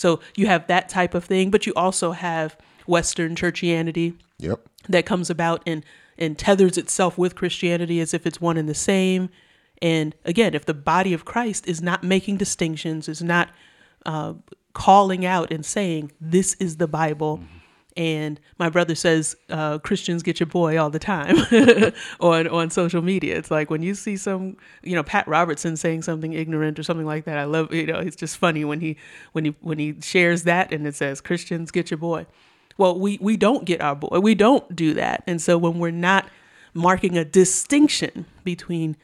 so 0.02 0.20
you 0.36 0.46
have 0.46 0.66
that 0.66 0.88
type 0.88 1.14
of 1.14 1.24
thing 1.24 1.50
but 1.50 1.66
you 1.66 1.72
also 1.74 2.12
have 2.12 2.48
western 2.86 3.34
churchianity 3.34 4.08
Yep. 4.38 4.58
that 4.88 5.06
comes 5.06 5.30
about 5.30 5.62
and 5.66 5.84
and 6.18 6.36
tethers 6.38 6.76
itself 6.76 7.16
with 7.16 7.34
Christianity 7.34 8.00
as 8.00 8.12
if 8.12 8.26
it's 8.26 8.40
one 8.40 8.56
and 8.58 8.68
the 8.68 8.74
same. 8.74 9.30
And 9.80 10.14
again, 10.24 10.54
if 10.54 10.64
the 10.66 10.74
body 10.74 11.12
of 11.14 11.24
Christ 11.24 11.66
is 11.66 11.80
not 11.80 12.04
making 12.04 12.36
distinctions, 12.36 13.08
is 13.08 13.22
not 13.22 13.48
uh, 14.04 14.34
calling 14.74 15.24
out 15.24 15.50
and 15.50 15.64
saying 15.64 16.12
this 16.20 16.54
is 16.60 16.76
the 16.76 16.86
Bible, 16.86 17.40
And 17.96 18.40
my 18.58 18.70
brother 18.70 18.94
says 18.94 19.36
uh, 19.50 19.78
Christians 19.78 20.22
get 20.22 20.40
your 20.40 20.46
boy 20.46 20.78
all 20.78 20.88
the 20.88 20.98
time 20.98 21.36
on 22.20 22.48
on 22.48 22.70
social 22.70 23.02
media. 23.02 23.36
It's 23.36 23.50
like 23.50 23.68
when 23.68 23.82
you 23.82 23.94
see 23.94 24.16
some, 24.16 24.56
you 24.82 24.94
know, 24.94 25.02
Pat 25.02 25.28
Robertson 25.28 25.76
saying 25.76 26.02
something 26.02 26.32
ignorant 26.32 26.78
or 26.78 26.82
something 26.82 27.06
like 27.06 27.24
that. 27.26 27.36
I 27.36 27.44
love, 27.44 27.72
you 27.72 27.86
know, 27.86 27.98
it's 27.98 28.16
just 28.16 28.38
funny 28.38 28.64
when 28.64 28.80
he 28.80 28.96
when 29.32 29.44
he 29.44 29.54
when 29.60 29.78
he 29.78 30.00
shares 30.00 30.44
that 30.44 30.72
and 30.72 30.86
it 30.86 30.94
says 30.94 31.20
Christians 31.20 31.70
get 31.70 31.90
your 31.90 31.98
boy. 31.98 32.26
Well, 32.78 32.98
we 32.98 33.18
we 33.20 33.36
don't 33.36 33.64
get 33.66 33.82
our 33.82 33.94
boy. 33.94 34.20
We 34.20 34.34
don't 34.34 34.74
do 34.74 34.94
that. 34.94 35.22
And 35.26 35.40
so 35.40 35.58
when 35.58 35.78
we're 35.78 35.90
not 35.90 36.28
marking 36.74 37.18
a 37.18 37.24
distinction 37.24 38.24
between 38.44 38.96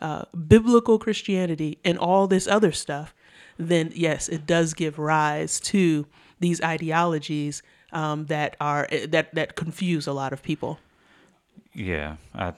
uh, 0.00 0.24
biblical 0.48 0.98
Christianity 0.98 1.78
and 1.84 1.96
all 1.96 2.26
this 2.26 2.48
other 2.48 2.72
stuff, 2.72 3.14
then 3.56 3.92
yes, 3.94 4.28
it 4.28 4.46
does 4.46 4.74
give 4.74 4.98
rise 4.98 5.60
to 5.60 6.06
these 6.40 6.60
ideologies 6.60 7.62
um, 7.92 8.26
that 8.26 8.56
are 8.60 8.88
that 9.08 9.34
that 9.34 9.56
confuse 9.56 10.06
a 10.06 10.12
lot 10.12 10.32
of 10.32 10.42
people. 10.42 10.78
Yeah. 11.74 12.16
I, 12.34 12.54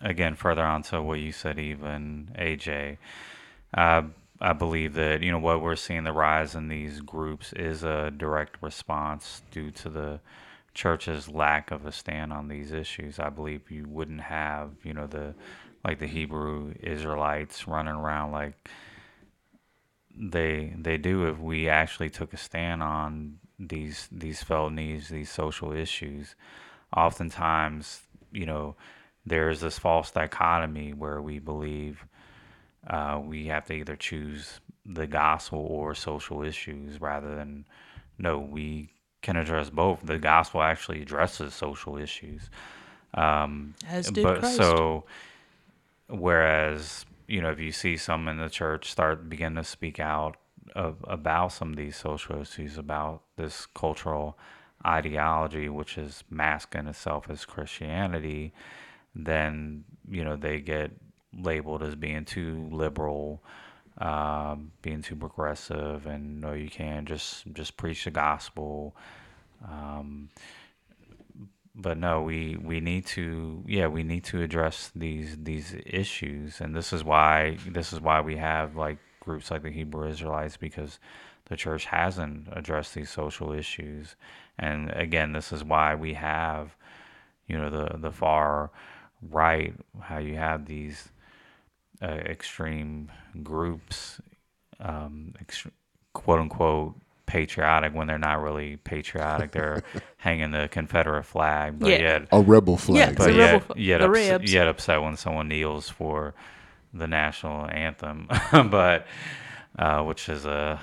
again, 0.00 0.34
further 0.34 0.62
on 0.62 0.82
to 0.84 1.02
what 1.02 1.20
you 1.20 1.32
said, 1.32 1.58
even 1.58 2.30
AJ, 2.38 2.98
I 3.74 4.04
I 4.40 4.52
believe 4.52 4.94
that 4.94 5.22
you 5.22 5.30
know 5.30 5.38
what 5.38 5.62
we're 5.62 5.76
seeing 5.76 6.04
the 6.04 6.12
rise 6.12 6.54
in 6.54 6.68
these 6.68 7.00
groups 7.00 7.52
is 7.52 7.84
a 7.84 8.10
direct 8.10 8.56
response 8.62 9.42
due 9.50 9.70
to 9.72 9.88
the 9.88 10.20
church's 10.74 11.28
lack 11.28 11.70
of 11.70 11.86
a 11.86 11.92
stand 11.92 12.32
on 12.32 12.48
these 12.48 12.72
issues. 12.72 13.18
I 13.18 13.28
believe 13.30 13.70
you 13.70 13.86
wouldn't 13.88 14.22
have 14.22 14.70
you 14.82 14.94
know 14.94 15.06
the 15.06 15.34
like 15.84 15.98
the 16.00 16.06
Hebrew 16.06 16.74
Israelites 16.80 17.68
running 17.68 17.94
around 17.94 18.32
like 18.32 18.68
they 20.16 20.74
they 20.78 20.98
do 20.98 21.26
if 21.28 21.38
we 21.38 21.68
actually 21.68 22.10
took 22.10 22.32
a 22.32 22.36
stand 22.36 22.82
on 22.82 23.38
these 23.58 24.08
these 24.10 24.42
felt 24.42 24.72
needs, 24.72 25.08
these 25.08 25.30
social 25.30 25.72
issues. 25.72 26.34
Oftentimes, 26.96 28.02
you 28.32 28.46
know, 28.46 28.76
there's 29.24 29.60
this 29.60 29.78
false 29.78 30.10
dichotomy 30.10 30.92
where 30.92 31.20
we 31.20 31.38
believe 31.38 32.04
uh, 32.86 33.20
we 33.24 33.46
have 33.46 33.66
to 33.66 33.74
either 33.74 33.96
choose 33.96 34.60
the 34.84 35.06
gospel 35.06 35.60
or 35.60 35.94
social 35.94 36.42
issues 36.42 37.00
rather 37.00 37.34
than 37.34 37.64
no, 38.18 38.38
we 38.38 38.90
can 39.22 39.36
address 39.36 39.70
both. 39.70 40.00
The 40.04 40.18
gospel 40.18 40.62
actually 40.62 41.02
addresses 41.02 41.54
social 41.54 41.96
issues. 41.96 42.50
Um, 43.14 43.74
As 43.88 44.10
did 44.10 44.24
but 44.24 44.40
Christ. 44.40 44.56
so, 44.56 45.04
whereas 46.08 47.06
you 47.28 47.40
know, 47.40 47.50
if 47.50 47.60
you 47.60 47.72
see 47.72 47.96
some 47.96 48.28
in 48.28 48.38
the 48.38 48.50
church 48.50 48.90
start 48.90 49.28
begin 49.28 49.54
to 49.54 49.64
speak 49.64 50.00
out 50.00 50.36
of, 50.74 51.04
about 51.06 51.52
some 51.52 51.70
of 51.70 51.76
these 51.76 51.96
social 51.96 52.40
issues, 52.40 52.78
about 52.78 53.22
this 53.36 53.66
cultural 53.66 54.38
ideology, 54.86 55.68
which 55.68 55.96
is 55.98 56.24
masking 56.30 56.86
itself 56.86 57.30
as 57.30 57.44
Christianity, 57.44 58.52
then 59.14 59.84
you 60.08 60.24
know 60.24 60.36
they 60.36 60.60
get 60.60 60.90
labeled 61.38 61.82
as 61.82 61.94
being 61.94 62.24
too 62.24 62.68
liberal, 62.70 63.42
um, 63.98 64.72
being 64.82 65.02
too 65.02 65.16
progressive, 65.16 66.06
and 66.06 66.40
no, 66.40 66.52
you 66.52 66.68
can't 66.68 67.06
just 67.06 67.44
just 67.52 67.76
preach 67.76 68.04
the 68.04 68.10
gospel. 68.10 68.96
Um, 69.66 70.30
but 71.74 71.96
no, 71.96 72.22
we 72.22 72.56
we 72.56 72.80
need 72.80 73.06
to 73.06 73.62
yeah 73.66 73.86
we 73.86 74.02
need 74.02 74.24
to 74.24 74.42
address 74.42 74.90
these 74.94 75.36
these 75.42 75.74
issues, 75.86 76.60
and 76.60 76.74
this 76.74 76.92
is 76.92 77.04
why 77.04 77.58
this 77.66 77.92
is 77.92 78.00
why 78.00 78.20
we 78.20 78.36
have 78.36 78.76
like 78.76 78.98
groups 79.22 79.50
like 79.50 79.62
the 79.62 79.70
Hebrew 79.70 80.08
Israelites 80.08 80.56
because 80.58 80.98
the 81.46 81.56
church 81.56 81.86
hasn't 81.86 82.48
addressed 82.52 82.94
these 82.94 83.10
social 83.10 83.52
issues, 83.52 84.16
and 84.58 84.90
again, 84.92 85.32
this 85.32 85.52
is 85.52 85.64
why 85.64 85.94
we 85.94 86.14
have 86.14 86.76
you 87.48 87.58
know 87.58 87.70
the 87.70 87.98
the 87.98 88.12
far 88.12 88.70
right 89.30 89.74
how 90.02 90.18
you 90.18 90.36
have 90.36 90.66
these 90.66 91.10
uh, 92.02 92.06
extreme 92.08 93.10
groups, 93.42 94.20
um, 94.80 95.34
ext- 95.44 95.70
quote 96.14 96.40
unquote 96.40 96.94
patriotic 97.26 97.94
when 97.94 98.06
they're 98.08 98.18
not 98.18 98.42
really 98.42 98.76
patriotic. 98.78 99.52
They're 99.52 99.82
hanging 100.18 100.50
the 100.52 100.68
Confederate 100.70 101.24
flag, 101.24 101.78
but 101.80 101.90
Yeah. 101.90 101.98
yet 101.98 102.28
A 102.32 102.40
rebel 102.42 102.76
flag. 102.78 102.96
Yeah, 102.98 103.12
but 103.16 103.26
the 103.26 103.34
yet, 103.34 103.52
rebel 103.54 103.66
f- 103.70 103.76
yet, 103.78 103.98
the 103.98 104.04
upset, 104.08 104.42
yet 104.48 104.68
upset 104.68 105.02
when 105.02 105.16
someone 105.16 105.48
kneels 105.48 105.88
for 105.88 106.34
the 106.92 107.06
national 107.06 107.68
anthem, 107.70 108.28
but 108.52 109.06
uh, 109.78 110.02
which 110.02 110.28
is 110.28 110.44
a 110.44 110.80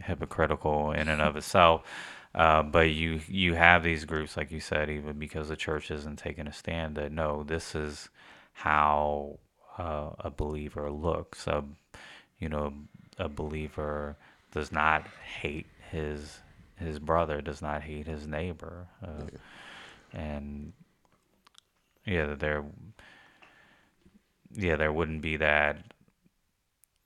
hypocritical 0.00 0.92
in 0.92 1.08
and 1.08 1.20
of 1.20 1.36
itself. 1.36 1.82
Uh, 2.34 2.62
but 2.62 2.90
you 2.90 3.20
you 3.26 3.54
have 3.54 3.82
these 3.82 4.04
groups, 4.04 4.36
like 4.36 4.52
you 4.52 4.60
said, 4.60 4.88
even 4.88 5.18
because 5.18 5.48
the 5.48 5.56
church 5.56 5.90
isn't 5.90 6.16
taking 6.16 6.46
a 6.46 6.52
stand 6.52 6.96
that 6.96 7.10
no, 7.10 7.42
this 7.42 7.74
is 7.74 8.08
how 8.52 9.38
uh, 9.78 10.10
a 10.20 10.30
believer 10.30 10.90
looks. 10.90 11.46
A, 11.48 11.64
you 12.38 12.48
know, 12.48 12.72
a 13.18 13.28
believer 13.28 14.16
does 14.52 14.70
not 14.70 15.06
hate 15.40 15.66
his 15.90 16.38
his 16.76 16.98
brother, 16.98 17.40
does 17.40 17.60
not 17.60 17.82
hate 17.82 18.06
his 18.06 18.26
neighbor, 18.26 18.86
uh, 19.04 19.26
and 20.12 20.72
yeah, 22.06 22.34
there, 22.38 22.64
yeah, 24.52 24.76
there 24.76 24.92
wouldn't 24.92 25.22
be 25.22 25.36
that 25.36 25.78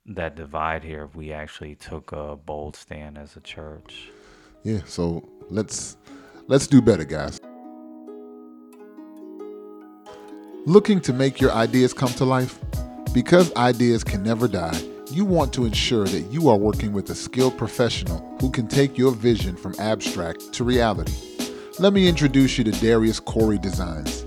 that 0.07 0.35
divide 0.35 0.83
here 0.83 1.03
if 1.03 1.15
we 1.15 1.33
actually 1.33 1.73
took 1.75 2.11
a 2.11 2.35
bold 2.35 2.75
stand 2.75 3.17
as 3.17 3.35
a 3.35 3.41
church. 3.41 4.09
Yeah, 4.63 4.81
so 4.85 5.27
let's 5.49 5.97
let's 6.47 6.67
do 6.67 6.81
better, 6.81 7.05
guys. 7.05 7.39
Looking 10.65 10.99
to 11.01 11.13
make 11.13 11.39
your 11.39 11.51
ideas 11.51 11.93
come 11.93 12.09
to 12.13 12.25
life? 12.25 12.59
Because 13.13 13.55
ideas 13.55 14.03
can 14.03 14.23
never 14.23 14.47
die, 14.47 14.81
you 15.11 15.23
want 15.23 15.53
to 15.53 15.65
ensure 15.65 16.05
that 16.05 16.21
you 16.31 16.49
are 16.49 16.57
working 16.57 16.91
with 16.91 17.09
a 17.11 17.15
skilled 17.15 17.57
professional 17.57 18.35
who 18.41 18.49
can 18.49 18.67
take 18.67 18.97
your 18.97 19.11
vision 19.11 19.55
from 19.55 19.75
abstract 19.79 20.51
to 20.53 20.63
reality. 20.63 21.13
Let 21.77 21.93
me 21.93 22.07
introduce 22.07 22.57
you 22.57 22.63
to 22.63 22.71
Darius 22.71 23.19
Corey 23.19 23.59
Designs. 23.59 24.24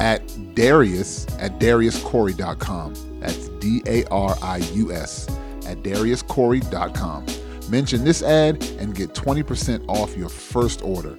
at 0.00 0.22
Darius 0.54 1.26
at 1.38 1.58
DariusCorey.com. 1.60 3.20
That's 3.20 3.48
D 3.60 3.82
A 3.86 4.04
R 4.06 4.36
I 4.42 4.58
U 4.74 4.92
S 4.92 5.28
at 5.66 5.78
DariusCorey.com. 5.82 7.26
Mention 7.70 8.04
this 8.04 8.22
ad 8.22 8.64
and 8.78 8.94
get 8.94 9.14
20% 9.14 9.84
off 9.88 10.16
your 10.16 10.28
first 10.28 10.82
order. 10.82 11.16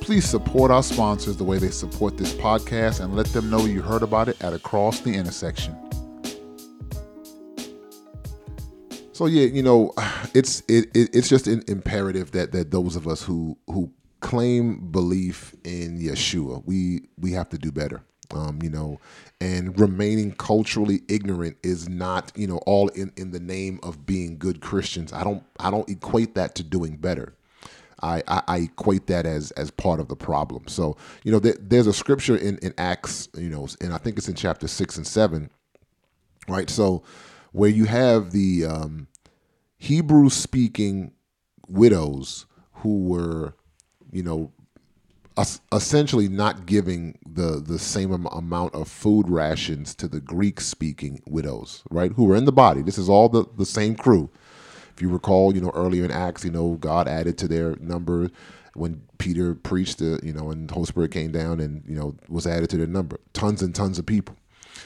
Please 0.00 0.24
support 0.24 0.70
our 0.70 0.82
sponsors 0.82 1.36
the 1.36 1.44
way 1.44 1.58
they 1.58 1.68
support 1.68 2.16
this 2.16 2.32
podcast 2.32 3.00
and 3.04 3.14
let 3.14 3.26
them 3.26 3.50
know 3.50 3.66
you 3.66 3.82
heard 3.82 4.02
about 4.02 4.28
it 4.28 4.42
at 4.42 4.54
Across 4.54 5.00
the 5.00 5.12
Intersection. 5.14 5.76
So 9.20 9.26
yeah, 9.26 9.44
you 9.44 9.62
know, 9.62 9.92
it's 10.34 10.60
it, 10.60 10.86
it 10.94 11.14
it's 11.14 11.28
just 11.28 11.46
an 11.46 11.62
imperative 11.68 12.30
that 12.30 12.52
that 12.52 12.70
those 12.70 12.96
of 12.96 13.06
us 13.06 13.22
who 13.22 13.58
who 13.66 13.92
claim 14.20 14.90
belief 14.90 15.54
in 15.62 16.00
Yeshua, 16.00 16.62
we 16.64 17.02
we 17.18 17.32
have 17.32 17.50
to 17.50 17.58
do 17.58 17.70
better. 17.70 18.00
Um, 18.30 18.60
you 18.62 18.70
know, 18.70 18.98
and 19.38 19.78
remaining 19.78 20.32
culturally 20.32 21.02
ignorant 21.10 21.58
is 21.62 21.86
not, 21.86 22.32
you 22.34 22.46
know, 22.46 22.62
all 22.64 22.88
in 22.88 23.12
in 23.18 23.30
the 23.30 23.40
name 23.40 23.78
of 23.82 24.06
being 24.06 24.38
good 24.38 24.62
Christians. 24.62 25.12
I 25.12 25.22
don't 25.22 25.42
I 25.58 25.70
don't 25.70 25.90
equate 25.90 26.34
that 26.36 26.54
to 26.54 26.62
doing 26.62 26.96
better. 26.96 27.34
I, 28.02 28.22
I, 28.26 28.56
equate 28.60 29.08
that 29.08 29.26
as 29.26 29.50
as 29.50 29.70
part 29.70 30.00
of 30.00 30.08
the 30.08 30.16
problem. 30.16 30.66
So 30.66 30.96
you 31.24 31.30
know, 31.30 31.40
there, 31.40 31.56
there's 31.60 31.86
a 31.86 31.92
scripture 31.92 32.38
in 32.38 32.56
in 32.62 32.72
Acts, 32.78 33.28
you 33.36 33.50
know, 33.50 33.68
and 33.82 33.92
I 33.92 33.98
think 33.98 34.16
it's 34.16 34.30
in 34.30 34.34
chapter 34.34 34.66
six 34.66 34.96
and 34.96 35.06
seven, 35.06 35.50
right? 36.48 36.70
So 36.70 37.02
where 37.52 37.68
you 37.68 37.84
have 37.84 38.30
the 38.30 38.64
um, 38.64 39.08
Hebrew 39.80 40.28
speaking 40.28 41.12
widows 41.66 42.44
who 42.74 43.04
were, 43.04 43.54
you 44.12 44.22
know, 44.22 44.52
essentially 45.72 46.28
not 46.28 46.66
giving 46.66 47.18
the 47.26 47.62
the 47.64 47.78
same 47.78 48.12
amount 48.12 48.74
of 48.74 48.88
food 48.88 49.30
rations 49.30 49.94
to 49.94 50.06
the 50.06 50.20
Greek 50.20 50.60
speaking 50.60 51.22
widows, 51.26 51.82
right? 51.90 52.12
Who 52.12 52.24
were 52.24 52.36
in 52.36 52.44
the 52.44 52.52
body. 52.52 52.82
This 52.82 52.98
is 52.98 53.08
all 53.08 53.30
the 53.30 53.46
the 53.56 53.64
same 53.64 53.94
crew. 53.94 54.30
If 54.94 55.00
you 55.00 55.08
recall, 55.08 55.54
you 55.54 55.62
know, 55.62 55.72
earlier 55.74 56.04
in 56.04 56.10
Acts, 56.10 56.44
you 56.44 56.50
know, 56.50 56.74
God 56.74 57.08
added 57.08 57.38
to 57.38 57.48
their 57.48 57.74
number 57.76 58.28
when 58.74 59.00
Peter 59.16 59.54
preached, 59.54 59.98
the, 59.98 60.20
you 60.22 60.34
know, 60.34 60.50
and 60.50 60.68
the 60.68 60.74
Holy 60.74 60.86
Spirit 60.86 61.10
came 61.10 61.32
down 61.32 61.58
and, 61.58 61.82
you 61.88 61.96
know, 61.96 62.16
was 62.28 62.46
added 62.46 62.68
to 62.70 62.76
their 62.76 62.86
number. 62.86 63.18
Tons 63.32 63.62
and 63.62 63.74
tons 63.74 63.98
of 63.98 64.04
people. 64.04 64.36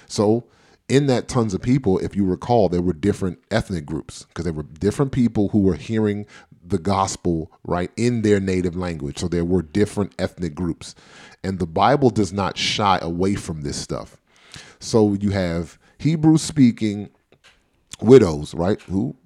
So 0.06 0.44
in 0.88 1.06
that 1.06 1.28
tons 1.28 1.54
of 1.54 1.62
people, 1.62 1.98
if 1.98 2.14
you 2.14 2.24
recall, 2.24 2.68
there 2.68 2.82
were 2.82 2.92
different 2.92 3.38
ethnic 3.50 3.86
groups 3.86 4.24
because 4.24 4.44
there 4.44 4.52
were 4.52 4.64
different 4.64 5.12
people 5.12 5.48
who 5.48 5.60
were 5.60 5.76
hearing 5.76 6.26
the 6.66 6.78
gospel 6.78 7.50
right 7.64 7.90
in 7.96 8.22
their 8.22 8.40
native 8.40 8.76
language. 8.76 9.18
So 9.18 9.28
there 9.28 9.44
were 9.44 9.62
different 9.62 10.14
ethnic 10.18 10.54
groups. 10.54 10.94
And 11.42 11.58
the 11.58 11.66
Bible 11.66 12.10
does 12.10 12.32
not 12.32 12.56
shy 12.56 12.98
away 13.02 13.34
from 13.34 13.62
this 13.62 13.76
stuff. 13.76 14.16
So 14.78 15.14
you 15.14 15.30
have 15.30 15.78
Hebrew 15.98 16.38
speaking 16.38 17.10
widows, 18.00 18.54
right, 18.54 18.80
who 18.82 19.16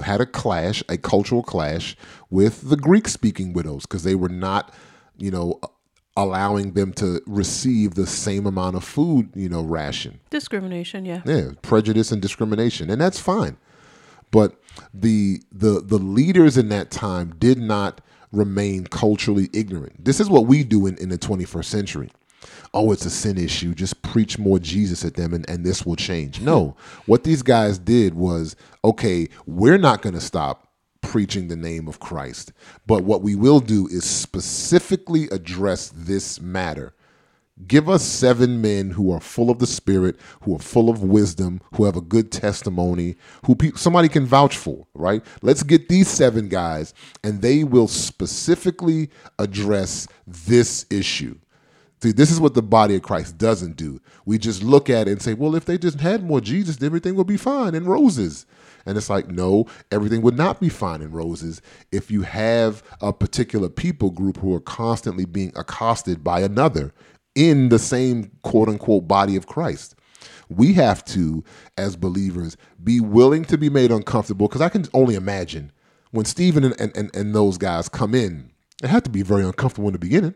had 0.00 0.20
a 0.20 0.26
clash, 0.26 0.82
a 0.88 0.96
cultural 0.96 1.42
clash 1.42 1.96
with 2.30 2.68
the 2.68 2.76
Greek 2.76 3.08
speaking 3.08 3.52
widows 3.52 3.82
because 3.82 4.04
they 4.04 4.14
were 4.14 4.28
not, 4.28 4.72
you 5.16 5.30
know, 5.30 5.60
allowing 6.18 6.72
them 6.72 6.92
to 6.92 7.22
receive 7.26 7.94
the 7.94 8.06
same 8.06 8.44
amount 8.44 8.74
of 8.74 8.82
food, 8.82 9.30
you 9.36 9.48
know, 9.48 9.62
ration. 9.62 10.18
Discrimination, 10.30 11.04
yeah. 11.04 11.22
Yeah, 11.24 11.52
prejudice 11.62 12.10
and 12.10 12.20
discrimination, 12.20 12.90
and 12.90 13.00
that's 13.00 13.20
fine. 13.20 13.56
But 14.32 14.60
the 14.92 15.40
the 15.52 15.80
the 15.80 15.98
leaders 15.98 16.58
in 16.58 16.70
that 16.70 16.90
time 16.90 17.34
did 17.38 17.58
not 17.58 18.00
remain 18.32 18.84
culturally 18.88 19.48
ignorant. 19.52 20.04
This 20.04 20.18
is 20.18 20.28
what 20.28 20.46
we 20.46 20.64
do 20.64 20.86
in, 20.86 20.98
in 20.98 21.08
the 21.08 21.16
21st 21.16 21.64
century. 21.64 22.10
Oh, 22.74 22.92
it's 22.92 23.06
a 23.06 23.10
sin 23.10 23.38
issue. 23.38 23.74
Just 23.74 24.02
preach 24.02 24.38
more 24.38 24.58
Jesus 24.58 25.02
at 25.04 25.14
them 25.14 25.32
and, 25.32 25.48
and 25.48 25.64
this 25.64 25.86
will 25.86 25.96
change. 25.96 26.40
No. 26.42 26.76
what 27.06 27.24
these 27.24 27.42
guys 27.42 27.78
did 27.78 28.14
was, 28.14 28.54
okay, 28.84 29.28
we're 29.46 29.78
not 29.78 30.02
going 30.02 30.14
to 30.14 30.20
stop 30.20 30.67
preaching 31.08 31.48
the 31.48 31.56
name 31.56 31.88
of 31.88 31.98
Christ. 31.98 32.52
But 32.86 33.02
what 33.02 33.22
we 33.22 33.34
will 33.34 33.60
do 33.60 33.86
is 33.86 34.04
specifically 34.04 35.24
address 35.30 35.90
this 35.96 36.38
matter. 36.38 36.92
Give 37.66 37.88
us 37.88 38.04
seven 38.04 38.60
men 38.60 38.90
who 38.90 39.10
are 39.10 39.18
full 39.18 39.50
of 39.50 39.58
the 39.58 39.66
Spirit, 39.66 40.16
who 40.42 40.54
are 40.54 40.60
full 40.60 40.90
of 40.90 41.02
wisdom, 41.02 41.62
who 41.74 41.86
have 41.86 41.96
a 41.96 42.02
good 42.02 42.30
testimony, 42.30 43.16
who 43.46 43.54
pe- 43.54 43.72
somebody 43.74 44.08
can 44.08 44.26
vouch 44.26 44.58
for, 44.58 44.86
right? 44.92 45.24
Let's 45.40 45.62
get 45.62 45.88
these 45.88 46.08
seven 46.08 46.48
guys, 46.48 46.92
and 47.24 47.40
they 47.40 47.64
will 47.64 47.88
specifically 47.88 49.08
address 49.38 50.06
this 50.26 50.84
issue. 50.90 51.38
See, 52.02 52.12
this 52.12 52.30
is 52.30 52.38
what 52.38 52.52
the 52.52 52.62
body 52.62 52.96
of 52.96 53.02
Christ 53.02 53.38
doesn't 53.38 53.76
do. 53.76 53.98
We 54.26 54.36
just 54.36 54.62
look 54.62 54.90
at 54.90 55.08
it 55.08 55.12
and 55.12 55.22
say, 55.22 55.32
well, 55.32 55.56
if 55.56 55.64
they 55.64 55.78
just 55.78 56.00
had 56.00 56.22
more 56.22 56.42
Jesus, 56.42 56.80
everything 56.82 57.16
would 57.16 57.26
be 57.26 57.38
fine 57.38 57.74
and 57.74 57.86
roses. 57.86 58.44
And 58.88 58.96
it's 58.96 59.10
like, 59.10 59.28
no, 59.28 59.66
everything 59.92 60.22
would 60.22 60.38
not 60.38 60.60
be 60.60 60.70
fine 60.70 61.02
in 61.02 61.12
roses 61.12 61.60
if 61.92 62.10
you 62.10 62.22
have 62.22 62.82
a 63.02 63.12
particular 63.12 63.68
people 63.68 64.10
group 64.10 64.38
who 64.38 64.54
are 64.54 64.60
constantly 64.60 65.26
being 65.26 65.52
accosted 65.54 66.24
by 66.24 66.40
another 66.40 66.94
in 67.34 67.68
the 67.68 67.78
same 67.78 68.30
quote 68.42 68.66
unquote 68.66 69.06
body 69.06 69.36
of 69.36 69.46
Christ. 69.46 69.94
We 70.48 70.72
have 70.72 71.04
to, 71.06 71.44
as 71.76 71.96
believers, 71.96 72.56
be 72.82 72.98
willing 72.98 73.44
to 73.44 73.58
be 73.58 73.68
made 73.68 73.92
uncomfortable 73.92 74.48
because 74.48 74.62
I 74.62 74.70
can 74.70 74.86
only 74.94 75.16
imagine 75.16 75.70
when 76.10 76.24
Stephen 76.24 76.64
and, 76.64 76.96
and, 76.96 77.14
and 77.14 77.34
those 77.34 77.58
guys 77.58 77.90
come 77.90 78.14
in, 78.14 78.52
it 78.82 78.88
had 78.88 79.04
to 79.04 79.10
be 79.10 79.20
very 79.20 79.44
uncomfortable 79.44 79.88
in 79.88 79.92
the 79.92 79.98
beginning 79.98 80.34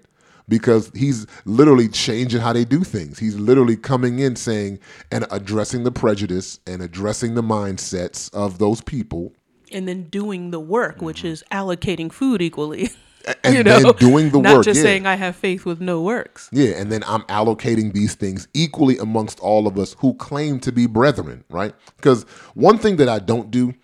because 0.48 0.90
he's 0.94 1.26
literally 1.44 1.88
changing 1.88 2.40
how 2.40 2.52
they 2.52 2.64
do 2.64 2.84
things. 2.84 3.18
He's 3.18 3.36
literally 3.36 3.76
coming 3.76 4.18
in 4.18 4.36
saying 4.36 4.78
and 5.10 5.26
addressing 5.30 5.84
the 5.84 5.92
prejudice 5.92 6.60
and 6.66 6.82
addressing 6.82 7.34
the 7.34 7.42
mindsets 7.42 8.32
of 8.34 8.58
those 8.58 8.80
people 8.80 9.32
And 9.70 9.88
then 9.88 10.04
doing 10.04 10.50
the 10.50 10.60
work, 10.60 11.00
which 11.00 11.18
mm-hmm. 11.18 11.28
is 11.28 11.44
allocating 11.50 12.12
food 12.12 12.42
equally. 12.42 12.90
and 13.44 13.54
you 13.54 13.62
know, 13.62 13.80
then 13.80 13.92
doing 13.94 14.30
the 14.30 14.40
not 14.40 14.56
work. 14.56 14.64
just 14.64 14.78
yeah. 14.78 14.82
saying 14.82 15.06
I 15.06 15.14
have 15.14 15.36
faith 15.36 15.64
with 15.64 15.80
no 15.80 16.00
works. 16.00 16.48
Yeah, 16.52 16.70
and 16.76 16.90
then 16.90 17.02
I'm 17.06 17.22
allocating 17.22 17.92
these 17.92 18.14
things 18.14 18.48
equally 18.54 18.98
amongst 18.98 19.40
all 19.40 19.66
of 19.66 19.78
us 19.78 19.94
who 19.98 20.14
claim 20.14 20.60
to 20.60 20.72
be 20.72 20.86
brethren, 20.86 21.44
right? 21.50 21.74
Because 21.96 22.24
one 22.54 22.78
thing 22.78 22.96
that 22.96 23.08
I 23.08 23.18
don't 23.18 23.50
do, 23.50 23.74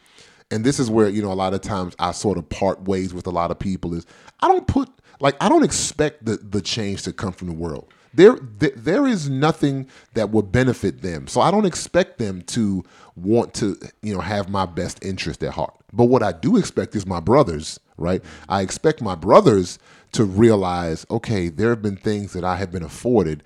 and 0.51 0.65
this 0.65 0.79
is 0.79 0.91
where, 0.91 1.09
you 1.09 1.23
know, 1.23 1.33
a 1.33 1.35
lot 1.35 1.55
of 1.55 1.61
times 1.61 1.95
I 1.99 2.13
sort 2.13 2.39
of 2.39 2.49
part 2.49 2.85
ways 2.85 3.13
with 3.15 3.27
a 3.27 3.31
lot 3.31 3.51
of 3.51 3.59
people 3.59 3.95
is 3.95 4.07
I 4.41 4.49
don't 4.49 4.67
put 4.67 4.89
like 5.21 5.37
I 5.43 5.49
don't 5.49 5.65
expect 5.65 6.25
the 6.25 6.37
the 6.39 6.61
change 6.63 7.03
to 7.05 7.13
come 7.13 7.33
from 7.33 7.49
the 7.49 7.55
world. 7.55 7.93
There, 8.15 8.37
th- 8.37 8.75
there 8.77 9.07
is 9.07 9.31
nothing 9.31 9.89
that 10.15 10.33
will 10.33 10.43
benefit 10.43 11.03
them. 11.03 11.29
So 11.29 11.41
I 11.43 11.51
don't 11.53 11.67
expect 11.67 12.19
them 12.19 12.43
to 12.45 12.85
want 13.17 13.55
to, 13.55 13.79
you 14.03 14.15
know, 14.15 14.21
have 14.21 14.49
my 14.49 14.67
best 14.67 15.05
interest 15.05 15.45
at 15.45 15.53
heart. 15.55 15.75
But 15.93 16.07
what 16.07 16.23
I 16.25 16.33
do 16.33 16.57
expect 16.57 16.97
is 16.97 17.07
my 17.07 17.21
brothers, 17.21 17.79
right? 17.99 18.25
I 18.49 18.63
expect 18.63 19.03
my 19.03 19.15
brothers 19.17 19.79
to 20.13 20.25
realize, 20.25 21.07
okay, 21.11 21.49
there 21.51 21.71
have 21.71 21.83
been 21.83 21.97
things 21.99 22.33
that 22.33 22.45
I 22.45 22.57
have 22.57 22.73
been 22.73 22.83
afforded, 22.85 23.45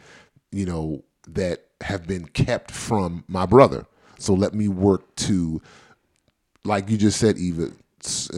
you 0.53 0.67
know, 0.67 1.05
that 1.29 1.67
have 1.83 2.07
been 2.07 2.27
kept 2.27 2.71
from 2.71 3.25
my 3.29 3.47
brother. 3.47 3.87
So 4.19 4.35
let 4.35 4.55
me 4.55 4.69
work 4.69 5.15
to 5.17 5.61
like 6.65 6.91
you 6.91 6.99
just 6.99 7.19
said, 7.21 7.39
Eva, 7.39 7.71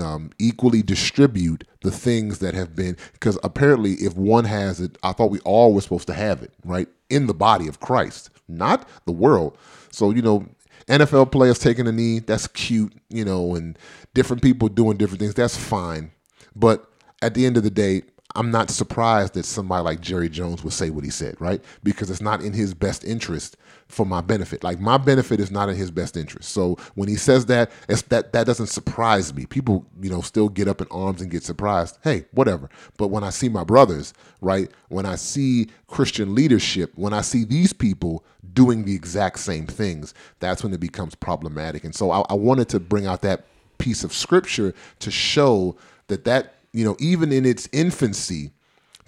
um, 0.01 0.31
equally 0.39 0.83
distribute 0.83 1.65
the 1.83 1.91
things 1.91 2.39
that 2.41 2.55
have 2.55 2.75
been 2.75 2.97
because 3.13 3.39
apparently, 3.43 3.93
if 3.95 4.17
one 4.17 4.45
has 4.45 4.81
it, 4.81 4.99
I 5.03 5.13
thought 5.13 5.31
we 5.31 5.41
all 5.41 5.75
were 5.75 5.81
supposed 5.81 6.07
to 6.09 6.15
have 6.15 6.43
it, 6.43 6.53
right, 6.65 6.89
in 7.11 7.27
the 7.27 7.35
body 7.35 7.69
of 7.69 7.81
Christ, 7.81 8.31
not 8.49 8.89
the 9.07 9.13
world. 9.13 9.57
So 9.91 10.11
you 10.11 10.23
know, 10.23 10.47
NFL 10.89 11.33
players 11.33 11.59
taking 11.59 11.87
a 11.87 11.93
knee, 11.93 12.19
that's 12.19 12.47
cute, 12.49 12.95
you 13.09 13.25
know, 13.25 13.55
and 13.55 13.79
different 14.13 14.43
people 14.43 14.69
doing 14.69 14.97
different 14.97 15.21
things, 15.21 15.35
that's 15.35 15.57
fine. 15.57 16.11
But 16.55 16.87
at 17.23 17.35
the 17.35 17.47
end 17.47 17.57
of 17.57 17.63
the 17.63 17.71
day, 17.71 18.03
I'm 18.37 18.51
not 18.51 18.71
surprised 18.71 19.35
that 19.35 19.45
somebody 19.45 19.85
like 19.85 20.01
Jerry 20.01 20.29
Jones 20.29 20.65
would 20.65 20.73
say 20.73 20.91
what 20.91 21.05
he 21.05 21.11
said, 21.11 21.41
right? 21.41 21.63
Because 21.85 22.11
it's 22.11 22.21
not 22.21 22.43
in 22.43 22.53
his 22.53 22.75
best 22.75 23.05
interest 23.05 23.57
for 23.87 24.05
my 24.05 24.21
benefit. 24.21 24.65
Like 24.65 24.81
my 24.81 24.99
benefit 24.99 25.39
is 25.39 25.51
not 25.53 25.69
in 25.69 25.77
his 25.77 25.91
best 25.91 26.17
interest. 26.17 26.51
So 26.51 26.77
when 26.95 27.09
he 27.09 27.15
says 27.15 27.47
that, 27.47 27.71
that 28.09 28.33
that 28.33 28.47
doesn't 28.47 28.67
surprise 28.67 29.33
me. 29.33 29.47
People, 29.47 29.87
you 30.01 30.11
know, 30.11 30.21
still 30.21 30.49
get 30.49 30.67
up 30.67 30.81
in 30.81 30.89
arms 30.91 31.23
and 31.23 31.31
get 31.31 31.45
surprised. 31.45 31.99
Hey, 32.03 32.25
whatever. 32.33 32.69
But 32.97 33.09
when 33.09 33.23
I 33.23 33.31
see 33.31 33.49
my 33.49 33.63
brothers, 33.63 34.15
right? 34.41 34.69
When 34.89 35.07
I 35.07 35.15
see 35.15 35.69
Christian 35.87 36.35
leadership, 36.35 36.93
when 36.97 37.13
I 37.13 37.21
see 37.21 37.45
these 37.45 37.73
people 37.73 38.25
doing 38.53 38.85
the 38.85 38.95
exact 38.95 39.39
same 39.39 39.67
things, 39.67 40.13
that's 40.41 40.65
when 40.65 40.73
it 40.73 40.81
becomes 40.81 41.15
problematic. 41.15 41.85
And 41.85 41.95
so 41.95 42.11
I, 42.11 42.25
I 42.31 42.35
wanted 42.35 42.69
to 42.71 42.81
bring 42.81 43.07
out 43.07 43.23
that 43.23 43.45
piece 43.79 44.03
of 44.03 44.13
scripture 44.13 44.75
to 45.01 45.11
show 45.11 45.77
that 46.09 46.25
that 46.25 46.54
you 46.75 46.85
know 46.85 46.97
even 46.99 47.33
in 47.33 47.47
its 47.47 47.69
infancy 47.73 48.51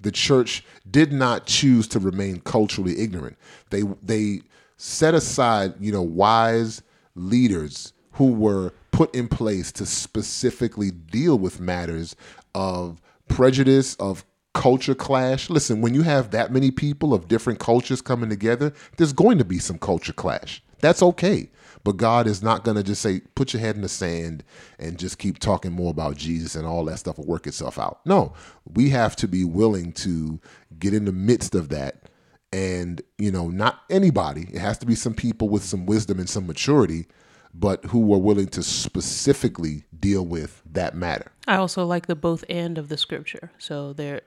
the 0.01 0.11
church 0.11 0.63
did 0.89 1.11
not 1.11 1.45
choose 1.45 1.87
to 1.89 1.99
remain 1.99 2.39
culturally 2.41 2.99
ignorant. 2.99 3.37
They 3.69 3.83
they 4.01 4.41
set 4.77 5.13
aside 5.13 5.73
you 5.79 5.91
know 5.91 6.01
wise 6.01 6.81
leaders 7.15 7.93
who 8.13 8.31
were 8.31 8.73
put 8.91 9.13
in 9.13 9.27
place 9.27 9.71
to 9.73 9.85
specifically 9.85 10.91
deal 10.91 11.37
with 11.37 11.59
matters 11.59 12.15
of 12.55 13.01
prejudice 13.27 13.95
of 13.95 14.25
culture 14.53 14.95
clash. 14.95 15.49
Listen 15.49 15.81
when 15.81 15.93
you 15.93 16.01
have 16.03 16.31
that 16.31 16.51
many 16.51 16.71
people 16.71 17.13
of 17.13 17.27
different 17.27 17.59
cultures 17.59 18.01
coming 18.01 18.29
together 18.29 18.73
there's 18.97 19.13
going 19.13 19.37
to 19.37 19.45
be 19.45 19.59
some 19.59 19.77
culture 19.77 20.13
clash. 20.13 20.63
That's 20.79 21.03
okay 21.03 21.49
but 21.87 21.95
God 21.95 22.27
is 22.27 22.43
not 22.43 22.65
going 22.65 22.75
to 22.75 22.83
just 22.83 23.01
say, 23.01 23.21
put 23.33 23.53
your 23.53 23.61
head 23.61 23.77
in 23.77 23.81
the 23.81 23.87
sand 23.87 24.43
and 24.77 24.99
just 24.99 25.19
keep 25.19 25.39
talking 25.39 25.71
more 25.71 25.89
about 25.89 26.17
Jesus 26.17 26.53
and 26.53 26.67
all 26.67 26.83
that 26.83 26.99
stuff 26.99 27.17
will 27.17 27.25
work 27.25 27.47
itself 27.47 27.79
out. 27.79 28.01
No, 28.05 28.33
we 28.65 28.89
have 28.89 29.15
to 29.15 29.25
be 29.25 29.45
willing 29.45 29.93
to 29.93 30.41
get 30.77 30.93
in 30.93 31.05
the 31.05 31.13
midst 31.13 31.55
of 31.55 31.69
that. 31.69 32.09
And, 32.51 33.01
you 33.17 33.31
know, 33.31 33.47
not 33.47 33.83
anybody, 33.89 34.49
it 34.51 34.59
has 34.59 34.77
to 34.79 34.85
be 34.85 34.95
some 34.95 35.13
people 35.13 35.47
with 35.47 35.63
some 35.63 35.85
wisdom 35.85 36.19
and 36.19 36.29
some 36.29 36.45
maturity, 36.45 37.07
but 37.53 37.85
who 37.85 38.13
are 38.13 38.19
willing 38.19 38.47
to 38.47 38.63
specifically 38.63 39.85
deal 39.97 40.25
with 40.25 40.61
that 40.69 40.93
matter. 40.93 41.31
I 41.47 41.55
also 41.55 41.85
like 41.85 42.07
the 42.07 42.15
both 42.15 42.43
and 42.49 42.77
of 42.77 42.89
the 42.89 42.97
scripture. 42.97 43.53
So 43.59 43.93
there, 43.93 44.23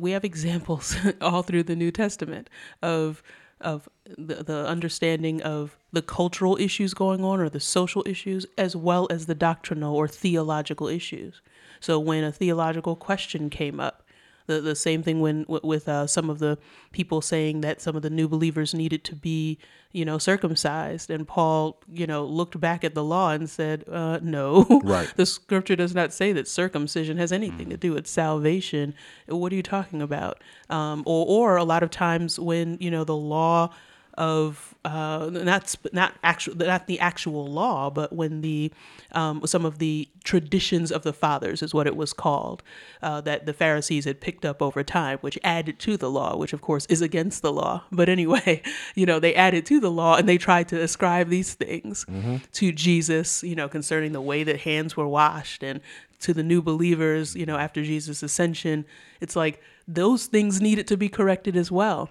we 0.00 0.10
have 0.10 0.24
examples 0.24 0.96
all 1.20 1.44
through 1.44 1.62
the 1.62 1.76
New 1.76 1.92
Testament 1.92 2.50
of 2.82 3.22
of 3.64 3.88
the, 4.16 4.44
the 4.44 4.66
understanding 4.66 5.42
of 5.42 5.76
the 5.92 6.02
cultural 6.02 6.56
issues 6.56 6.94
going 6.94 7.24
on 7.24 7.40
or 7.40 7.48
the 7.48 7.60
social 7.60 8.04
issues 8.06 8.46
as 8.56 8.76
well 8.76 9.08
as 9.10 9.26
the 9.26 9.34
doctrinal 9.34 9.96
or 9.96 10.06
theological 10.06 10.86
issues. 10.86 11.40
So 11.80 11.98
when 11.98 12.24
a 12.24 12.32
theological 12.32 12.94
question 12.94 13.50
came 13.50 13.80
up, 13.80 14.03
The 14.46 14.60
the 14.60 14.74
same 14.76 15.02
thing 15.02 15.20
when 15.20 15.46
with 15.48 15.88
uh, 15.88 16.06
some 16.06 16.28
of 16.28 16.38
the 16.38 16.58
people 16.92 17.20
saying 17.22 17.62
that 17.62 17.80
some 17.80 17.96
of 17.96 18.02
the 18.02 18.10
new 18.10 18.28
believers 18.28 18.74
needed 18.74 19.02
to 19.04 19.14
be, 19.16 19.58
you 19.90 20.04
know, 20.04 20.18
circumcised, 20.18 21.08
and 21.10 21.26
Paul, 21.26 21.80
you 21.90 22.06
know, 22.06 22.24
looked 22.24 22.60
back 22.60 22.84
at 22.84 22.94
the 22.94 23.02
law 23.02 23.30
and 23.30 23.48
said, 23.48 23.84
uh, 23.90 24.18
"No, 24.22 24.66
Right. 24.84 25.10
the 25.16 25.24
scripture 25.24 25.76
does 25.76 25.94
not 25.94 26.12
say 26.12 26.32
that 26.32 26.46
circumcision 26.46 27.16
has 27.16 27.32
anything 27.32 27.70
to 27.70 27.76
do 27.78 27.92
with 27.92 28.06
salvation. 28.06 28.94
What 29.28 29.50
are 29.52 29.56
you 29.56 29.62
talking 29.62 30.02
about?" 30.02 30.42
Um, 30.68 31.02
or 31.06 31.24
or 31.26 31.56
a 31.56 31.64
lot 31.64 31.82
of 31.82 31.90
times 31.90 32.38
when 32.38 32.76
you 32.80 32.90
know 32.90 33.04
the 33.04 33.16
law 33.16 33.70
of 34.16 34.74
uh, 34.84 35.28
not 35.32 35.74
not 35.92 36.14
actual 36.22 36.54
not 36.56 36.86
the 36.86 37.00
actual 37.00 37.46
law, 37.46 37.90
but 37.90 38.12
when 38.12 38.40
the 38.42 38.72
um, 39.12 39.46
some 39.46 39.64
of 39.64 39.78
the 39.78 40.08
traditions 40.22 40.92
of 40.92 41.02
the 41.02 41.12
fathers 41.12 41.62
is 41.62 41.74
what 41.74 41.86
it 41.86 41.96
was 41.96 42.12
called 42.12 42.62
uh, 43.02 43.20
that 43.22 43.46
the 43.46 43.52
Pharisees 43.52 44.04
had 44.04 44.20
picked 44.20 44.44
up 44.44 44.62
over 44.62 44.82
time, 44.82 45.18
which 45.20 45.38
added 45.42 45.78
to 45.80 45.96
the 45.96 46.10
law, 46.10 46.36
which 46.36 46.52
of 46.52 46.60
course 46.60 46.86
is 46.86 47.02
against 47.02 47.42
the 47.42 47.52
law. 47.52 47.82
But 47.92 48.08
anyway, 48.08 48.62
you 48.94 49.06
know 49.06 49.18
they 49.18 49.34
added 49.34 49.66
to 49.66 49.80
the 49.80 49.90
law 49.90 50.16
and 50.16 50.28
they 50.28 50.38
tried 50.38 50.68
to 50.68 50.80
ascribe 50.80 51.28
these 51.28 51.54
things 51.54 52.04
to 52.52 52.72
Jesus, 52.72 53.42
you 53.42 53.54
know, 53.54 53.68
concerning 53.68 54.12
the 54.12 54.20
way 54.20 54.44
that 54.44 54.60
hands 54.60 54.96
were 54.96 55.08
washed 55.08 55.62
and 55.62 55.80
to 56.20 56.34
the 56.34 56.42
new 56.42 56.62
believers, 56.62 57.34
you 57.34 57.46
know, 57.46 57.56
after 57.56 57.82
Jesus' 57.82 58.22
ascension. 58.22 58.84
It's 59.20 59.36
like 59.36 59.60
those 59.86 60.26
things 60.26 60.60
needed 60.60 60.86
to 60.88 60.96
be 60.96 61.08
corrected 61.08 61.56
as 61.56 61.70
well 61.70 62.10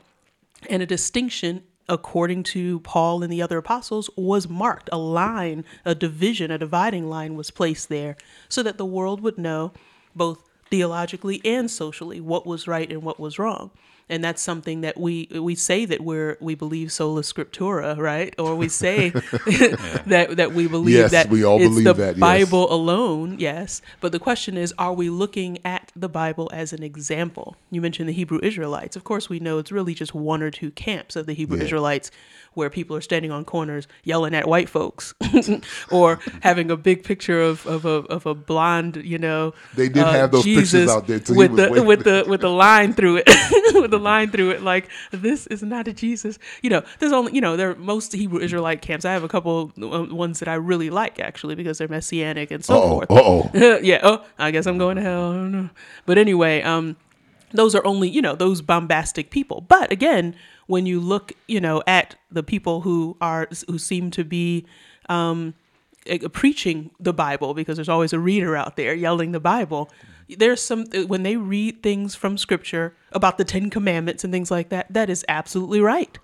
and 0.70 0.82
a 0.82 0.86
distinction 0.86 1.64
according 1.90 2.44
to 2.44 2.80
paul 2.82 3.24
and 3.24 3.32
the 3.32 3.42
other 3.42 3.58
apostles 3.58 4.10
was 4.16 4.48
marked. 4.48 4.90
A 4.92 4.98
line 4.98 5.66
a 5.86 5.94
division 5.94 6.52
a 6.52 6.58
dividing 6.58 7.10
line 7.10 7.36
was 7.36 7.52
placed 7.52 7.90
there 7.90 8.16
so 8.50 8.64
that 8.64 8.78
the 8.78 8.86
world 8.86 9.22
would 9.22 9.38
know 9.38 9.72
both 10.16 10.44
theologically 10.70 11.42
and 11.44 11.70
socially 11.70 12.20
what 12.20 12.46
was 12.48 12.68
right 12.68 12.92
and 12.92 13.04
what 13.04 13.20
was 13.20 13.38
wrong 13.38 13.72
and 14.10 14.24
that's 14.24 14.41
something 14.41 14.82
that 14.82 14.99
we 14.99 15.28
we 15.39 15.56
say 15.56 15.86
that 15.86 16.01
we're 16.01 16.38
we 16.41 16.56
believe 16.56 16.91
sola 16.91 17.22
scriptura 17.22 17.97
right 17.97 18.34
or 18.38 18.56
we 18.56 18.68
say 18.68 19.10
that 20.06 20.34
that 20.38 20.54
we 20.54 20.68
believe 20.68 20.93
Yes, 20.95 21.12
that 21.12 21.30
we 21.30 21.43
all 21.43 21.60
it's 21.60 21.70
believe 21.70 21.86
the 21.86 21.93
that, 21.93 22.16
yes. 22.16 22.20
bible 22.20 22.72
alone 22.72 23.38
yes 23.39 23.82
but 24.01 24.12
the 24.12 24.20
question 24.20 24.58
is 24.58 24.74
are 24.78 24.93
we 24.93 25.10
looking 25.10 25.58
at 25.66 25.91
the 25.95 26.10
bible 26.10 26.49
as 26.54 26.74
an 26.74 26.84
example 26.84 27.56
you 27.72 27.82
mentioned 27.82 28.08
the 28.10 28.14
hebrew 28.14 28.39
israelites 28.43 28.95
of 28.95 29.04
course 29.04 29.30
we 29.30 29.39
know 29.39 29.58
it's 29.58 29.72
really 29.72 29.93
just 29.93 30.14
one 30.14 30.41
or 30.43 30.51
two 30.51 30.72
camps 30.72 31.16
of 31.16 31.26
the 31.26 31.34
hebrew 31.34 31.58
Yeah. 31.58 31.64
israelites 31.66 32.12
where 32.54 32.70
people 32.70 32.95
are 32.95 33.01
standing 33.01 33.32
on 33.32 33.45
corners 33.45 33.88
yelling 34.04 34.36
at 34.36 34.47
white 34.47 34.70
folks 34.70 35.14
or 35.91 36.20
having 36.41 36.70
a 36.70 36.78
big 36.78 37.04
picture 37.04 37.41
of, 37.41 37.66
of, 37.66 37.86
a, 37.86 37.89
of 38.14 38.26
a 38.28 38.36
blonde 38.36 38.97
you 39.04 39.18
know 39.18 39.47
uh, 39.47 39.76
They 39.76 39.89
did 39.89 40.06
have 40.06 40.32
those 40.32 40.43
pictures 40.43 40.89
out 40.89 41.08
there, 41.08 41.20
too. 41.20 41.34
With 41.34 41.56
the 41.56 41.82
with 41.84 42.04
the 42.04 42.26
with 42.28 42.41
the 42.41 42.49
line 42.49 42.93
through 42.93 43.18
it 43.26 43.28
with 43.74 43.89
the 43.94 44.00
line 44.00 44.30
through 44.30 44.50
it 44.52 44.62
like 44.62 44.89
this 45.12 45.48
is 45.48 45.64
not 45.64 45.88
a 45.88 45.94
jesus 45.94 46.39
you 46.62 46.70
know 46.70 46.82
there's 47.00 47.12
only 47.14 47.34
you 47.34 47.41
know 47.41 47.56
there 47.56 47.72
are 47.72 47.76
most 47.76 48.14
hebrew 48.14 48.39
israelite 48.39 48.82
camps 48.82 49.06
i 49.06 49.14
have 49.14 49.24
a 49.24 49.28
couple 49.28 49.72
uh, 49.82 50.06
ones 50.14 50.39
that 50.39 50.48
i 50.48 50.54
really 50.56 50.89
like 50.89 51.20
actually 51.20 51.56
because 51.56 51.78
they're 51.78 51.88
messianic 51.88 52.52
and 52.52 52.64
so 52.66 52.74
Uh 52.74 52.78
oh. 52.78 52.89
forth 53.06 53.08
oh. 53.12 53.44
yeah. 53.82 54.00
Oh, 54.04 54.24
I 54.39 54.52
guess 54.52 54.66
I'm 54.66 54.78
going 54.78 54.96
to 54.98 55.02
hell. 55.02 55.32
I 55.32 55.36
don't 55.36 55.52
know. 55.52 55.70
But 56.06 56.18
anyway, 56.18 56.62
um, 56.62 56.96
those 57.52 57.76
are 57.76 57.86
only 57.86 58.10
you 58.10 58.22
know 58.22 58.36
those 58.36 58.62
bombastic 58.62 59.30
people. 59.30 59.62
But 59.62 59.91
again, 59.91 60.36
when 60.68 60.86
you 60.86 61.00
look 61.00 61.34
you 61.48 61.62
know 61.62 61.84
at 61.88 62.16
the 62.32 62.44
people 62.44 62.82
who 62.82 63.18
are 63.22 63.48
who 63.68 63.78
seem 63.78 64.12
to 64.12 64.24
be 64.24 64.66
um, 65.10 65.54
eh, 66.06 66.20
preaching 66.32 66.91
the 67.00 67.14
Bible, 67.14 67.54
because 67.54 67.78
there's 67.78 67.89
always 67.89 68.14
a 68.14 68.20
reader 68.20 68.56
out 68.56 68.76
there 68.76 68.94
yelling 68.94 69.32
the 69.32 69.39
Bible. 69.39 69.89
There's 70.36 70.62
some 70.62 70.86
when 71.08 71.24
they 71.24 71.38
read 71.38 71.84
things 71.84 72.16
from 72.16 72.38
Scripture 72.38 72.96
about 73.12 73.38
the 73.38 73.44
Ten 73.46 73.70
Commandments 73.70 74.24
and 74.24 74.34
things 74.34 74.52
like 74.52 74.70
that. 74.70 74.92
That 74.92 75.10
is 75.10 75.26
absolutely 75.28 75.82
right 75.82 76.18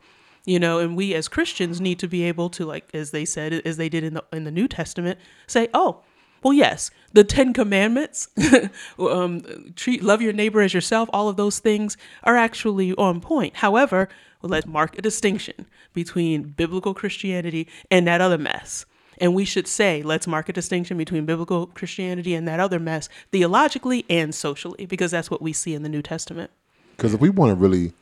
you 0.46 0.60
know 0.60 0.80
and 0.80 0.96
we 0.96 1.14
as 1.14 1.28
christians 1.28 1.80
need 1.80 2.00
to 2.00 2.08
be 2.08 2.24
able 2.24 2.50
to 2.50 2.66
like 2.66 2.90
as 2.94 3.12
they 3.12 3.26
said 3.26 3.54
as 3.54 3.78
they 3.78 3.90
did 3.90 4.04
in 4.04 4.14
the 4.14 4.24
in 4.34 4.44
the 4.44 4.52
new 4.52 4.68
testament 4.68 5.20
say 5.48 5.68
oh 5.74 6.02
well 6.44 6.54
yes 6.54 6.90
the 7.14 7.24
10 7.24 7.54
commandments 7.54 8.30
um, 9.00 9.74
treat 9.76 10.04
love 10.04 10.22
your 10.22 10.34
neighbor 10.34 10.62
as 10.62 10.74
yourself 10.74 11.10
all 11.12 11.30
of 11.30 11.38
those 11.38 11.60
things 11.60 11.98
are 12.24 12.38
actually 12.38 12.94
on 12.96 13.20
point 13.20 13.58
however 13.58 14.10
let's 14.42 14.66
mark 14.66 14.98
a 14.98 15.02
distinction 15.02 15.66
between 15.94 16.44
biblical 16.44 16.94
christianity 16.94 17.68
and 17.92 18.08
that 18.08 18.22
other 18.22 18.38
mess 18.38 18.86
and 19.20 19.34
we 19.34 19.46
should 19.46 19.68
say 19.68 20.02
let's 20.02 20.28
mark 20.28 20.50
a 20.50 20.54
distinction 20.54 20.98
between 20.98 21.26
biblical 21.26 21.68
christianity 21.68 22.34
and 22.34 22.48
that 22.48 22.60
other 22.60 22.80
mess 22.80 23.10
theologically 23.32 24.06
and 24.10 24.34
socially 24.34 24.86
because 24.86 25.12
that's 25.12 25.30
what 25.32 25.42
we 25.42 25.54
see 25.54 25.74
in 25.74 25.84
the 25.84 25.90
new 25.90 26.02
testament 26.02 26.52
Because 26.98 27.14
if 27.14 27.22
we 27.22 27.30
want 27.30 27.52
to 27.52 27.56
really 27.56 27.94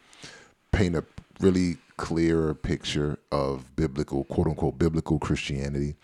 paint 0.71 0.95
a 0.95 1.03
really 1.39 1.77
clear 1.97 2.53
picture 2.53 3.17
of 3.31 3.75
biblical, 3.75 4.23
quote 4.25 4.47
unquote, 4.47 4.77
biblical 4.77 5.19
Christianity, 5.19 5.95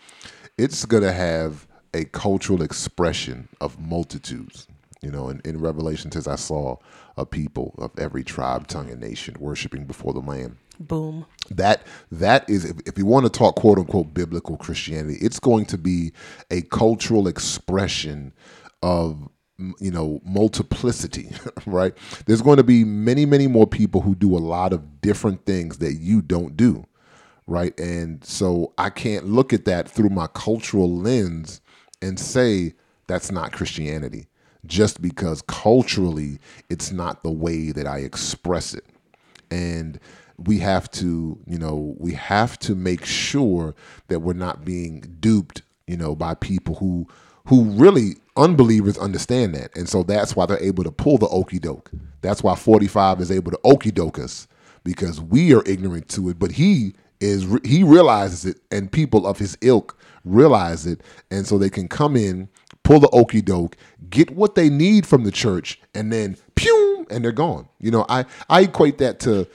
it's 0.57 0.85
going 0.85 1.03
to 1.03 1.13
have 1.13 1.67
a 1.93 2.05
cultural 2.05 2.61
expression 2.61 3.47
of 3.61 3.79
multitudes. 3.79 4.67
You 5.01 5.11
know, 5.11 5.29
in, 5.29 5.41
in 5.45 5.59
Revelation, 5.59 6.11
says, 6.11 6.27
I 6.27 6.35
saw 6.35 6.77
a 7.17 7.25
people 7.25 7.75
of 7.77 7.91
every 7.97 8.23
tribe, 8.23 8.67
tongue, 8.67 8.89
and 8.89 9.01
nation 9.01 9.35
worshiping 9.39 9.85
before 9.85 10.13
the 10.13 10.19
Lamb 10.19 10.57
boom. 10.79 11.25
That 11.49 11.83
that 12.11 12.49
is 12.49 12.65
if, 12.65 12.77
if 12.85 12.97
you 12.97 13.05
want 13.05 13.25
to 13.25 13.29
talk 13.29 13.55
quote 13.55 13.77
unquote 13.77 14.13
biblical 14.13 14.57
christianity 14.57 15.17
it's 15.21 15.39
going 15.39 15.65
to 15.65 15.77
be 15.77 16.11
a 16.51 16.61
cultural 16.63 17.27
expression 17.27 18.33
of 18.81 19.29
you 19.79 19.91
know 19.91 20.21
multiplicity 20.25 21.29
right? 21.65 21.95
There's 22.25 22.41
going 22.41 22.57
to 22.57 22.63
be 22.63 22.83
many 22.83 23.25
many 23.25 23.47
more 23.47 23.67
people 23.67 24.01
who 24.01 24.15
do 24.15 24.35
a 24.35 24.39
lot 24.39 24.73
of 24.73 25.01
different 25.01 25.45
things 25.45 25.77
that 25.79 25.93
you 25.93 26.21
don't 26.21 26.57
do 26.57 26.85
right? 27.47 27.77
And 27.79 28.23
so 28.23 28.73
i 28.77 28.89
can't 28.89 29.25
look 29.25 29.53
at 29.53 29.65
that 29.65 29.89
through 29.89 30.09
my 30.09 30.27
cultural 30.27 30.91
lens 30.91 31.61
and 32.01 32.19
say 32.19 32.73
that's 33.07 33.31
not 33.31 33.51
christianity 33.51 34.27
just 34.65 35.01
because 35.01 35.41
culturally 35.43 36.39
it's 36.69 36.91
not 36.91 37.23
the 37.23 37.31
way 37.31 37.71
that 37.71 37.87
i 37.87 37.99
express 37.99 38.73
it. 38.73 38.85
And 39.51 39.99
we 40.37 40.59
have 40.59 40.89
to 40.91 41.37
you 41.45 41.57
know 41.57 41.95
we 41.99 42.13
have 42.13 42.57
to 42.59 42.75
make 42.75 43.05
sure 43.05 43.75
that 44.07 44.19
we're 44.19 44.33
not 44.33 44.65
being 44.65 45.01
duped 45.19 45.61
you 45.87 45.97
know 45.97 46.15
by 46.15 46.33
people 46.35 46.75
who 46.75 47.07
who 47.47 47.63
really 47.71 48.15
unbelievers 48.37 48.97
understand 48.97 49.53
that. 49.53 49.75
And 49.75 49.87
so 49.87 50.01
that's 50.01 50.35
why 50.35 50.45
they're 50.45 50.63
able 50.63 50.83
to 50.85 50.91
pull 50.91 51.17
the 51.17 51.27
okey 51.27 51.59
doke 51.59 51.91
that's 52.23 52.41
why 52.41 52.55
45 52.55 53.21
is 53.21 53.29
able 53.29 53.51
to 53.51 53.59
okey 53.63 53.91
doke 53.91 54.17
us 54.17 54.47
because 54.83 55.21
we 55.21 55.53
are 55.53 55.61
ignorant 55.67 56.09
to 56.09 56.29
it 56.29 56.39
but 56.39 56.53
he 56.53 56.93
is 57.19 57.45
he 57.63 57.83
realizes 57.83 58.45
it 58.45 58.59
and 58.71 58.91
people 58.91 59.27
of 59.27 59.37
his 59.37 59.57
ilk 59.61 59.97
realize 60.25 60.85
it. 60.87 61.01
And 61.29 61.45
so 61.45 61.57
they 61.57 61.69
can 61.69 61.87
come 61.87 62.15
in 62.15 62.49
pull 62.83 62.99
the 62.99 63.09
okey 63.09 63.41
doke 63.41 63.77
get 64.09 64.31
what 64.31 64.55
they 64.55 64.69
need 64.69 65.05
from 65.05 65.23
the 65.23 65.31
church 65.31 65.79
and 65.95 66.11
then 66.11 66.35
pew 66.55 67.05
and 67.09 67.23
they're 67.23 67.31
gone. 67.31 67.67
You 67.79 67.91
know 67.91 68.05
i 68.09 68.25
i 68.49 68.61
equate 68.61 68.97
that 68.97 69.19
to 69.21 69.47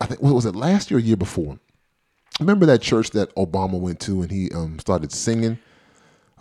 I 0.00 0.06
think 0.06 0.20
what 0.22 0.34
was 0.34 0.44
it 0.46 0.56
last 0.56 0.90
year 0.90 0.98
or 0.98 1.00
year 1.00 1.16
before? 1.16 1.58
Remember 2.40 2.66
that 2.66 2.82
church 2.82 3.10
that 3.10 3.34
Obama 3.36 3.78
went 3.78 4.00
to 4.00 4.22
and 4.22 4.30
he 4.30 4.50
um 4.50 4.78
started 4.78 5.12
singing? 5.12 5.58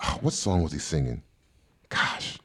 Oh, 0.04 0.18
what 0.22 0.34
song 0.34 0.64
was 0.64 0.72
he 0.72 0.80
singing? 0.80 1.22
Gosh. 1.90 2.40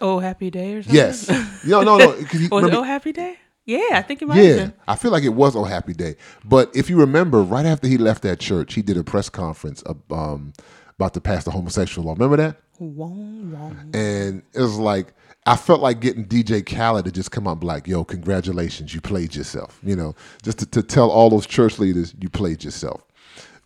oh 0.00 0.18
happy 0.18 0.50
day 0.50 0.74
or 0.74 0.82
something 0.82 0.96
Yes. 0.96 1.28
no, 1.64 1.82
no, 1.82 1.98
no. 1.98 2.12
he- 2.12 2.22
Was 2.32 2.42
it 2.42 2.50
remember- 2.52 2.76
Oh 2.76 2.82
Happy 2.82 3.12
Day? 3.12 3.36
Yeah, 3.66 3.80
I 3.92 4.02
think 4.02 4.22
it 4.22 4.28
might 4.28 4.36
have 4.36 4.44
yeah, 4.46 4.56
been. 4.56 4.72
I 4.86 4.94
feel 4.94 5.10
like 5.10 5.24
it 5.24 5.30
was 5.34 5.56
Oh 5.56 5.64
Happy 5.64 5.92
Day. 5.92 6.14
But 6.44 6.74
if 6.74 6.88
you 6.88 6.96
remember, 6.98 7.42
right 7.42 7.66
after 7.66 7.88
he 7.88 7.98
left 7.98 8.22
that 8.22 8.38
church, 8.38 8.74
he 8.74 8.80
did 8.82 8.96
a 8.96 9.02
press 9.02 9.28
conference 9.28 9.82
um, 10.10 10.52
about 10.98 11.14
to 11.14 11.20
pass 11.20 11.42
the 11.44 11.50
homosexual 11.50 12.06
law. 12.06 12.12
Remember 12.14 12.36
that? 12.36 12.56
Wong, 12.78 13.50
wong. 13.52 13.90
And 13.92 14.42
it 14.54 14.60
was 14.60 14.78
like 14.78 15.12
I 15.46 15.56
felt 15.56 15.80
like 15.80 16.00
getting 16.00 16.24
DJ 16.24 16.66
Khaled 16.66 17.04
to 17.04 17.12
just 17.12 17.30
come 17.30 17.46
out 17.46 17.52
and 17.52 17.60
be 17.60 17.66
like, 17.66 17.86
"Yo, 17.86 18.04
congratulations, 18.04 18.94
you 18.94 19.00
played 19.00 19.34
yourself." 19.34 19.78
You 19.82 19.96
know, 19.96 20.14
just 20.42 20.58
to, 20.58 20.66
to 20.66 20.82
tell 20.82 21.10
all 21.10 21.30
those 21.30 21.46
church 21.46 21.78
leaders 21.78 22.14
you 22.20 22.28
played 22.28 22.64
yourself. 22.64 23.04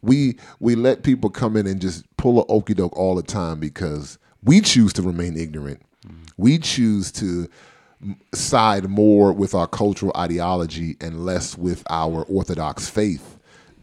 We 0.02 0.38
we 0.60 0.74
let 0.74 1.02
people 1.02 1.30
come 1.30 1.56
in 1.56 1.66
and 1.66 1.80
just 1.80 2.04
pull 2.16 2.40
a 2.40 2.46
okey 2.46 2.74
doke 2.74 2.96
all 2.96 3.14
the 3.14 3.22
time 3.22 3.60
because 3.60 4.18
we 4.44 4.60
choose 4.60 4.92
to 4.94 5.02
remain 5.02 5.36
ignorant. 5.36 5.82
Mm-hmm. 6.06 6.24
We 6.36 6.58
choose 6.58 7.10
to 7.12 7.48
side 8.32 8.88
more 8.88 9.32
with 9.32 9.54
our 9.54 9.66
cultural 9.66 10.12
ideology 10.16 10.96
and 11.00 11.24
less 11.24 11.56
with 11.56 11.82
our 11.90 12.22
orthodox 12.24 12.88
faith 12.88 13.38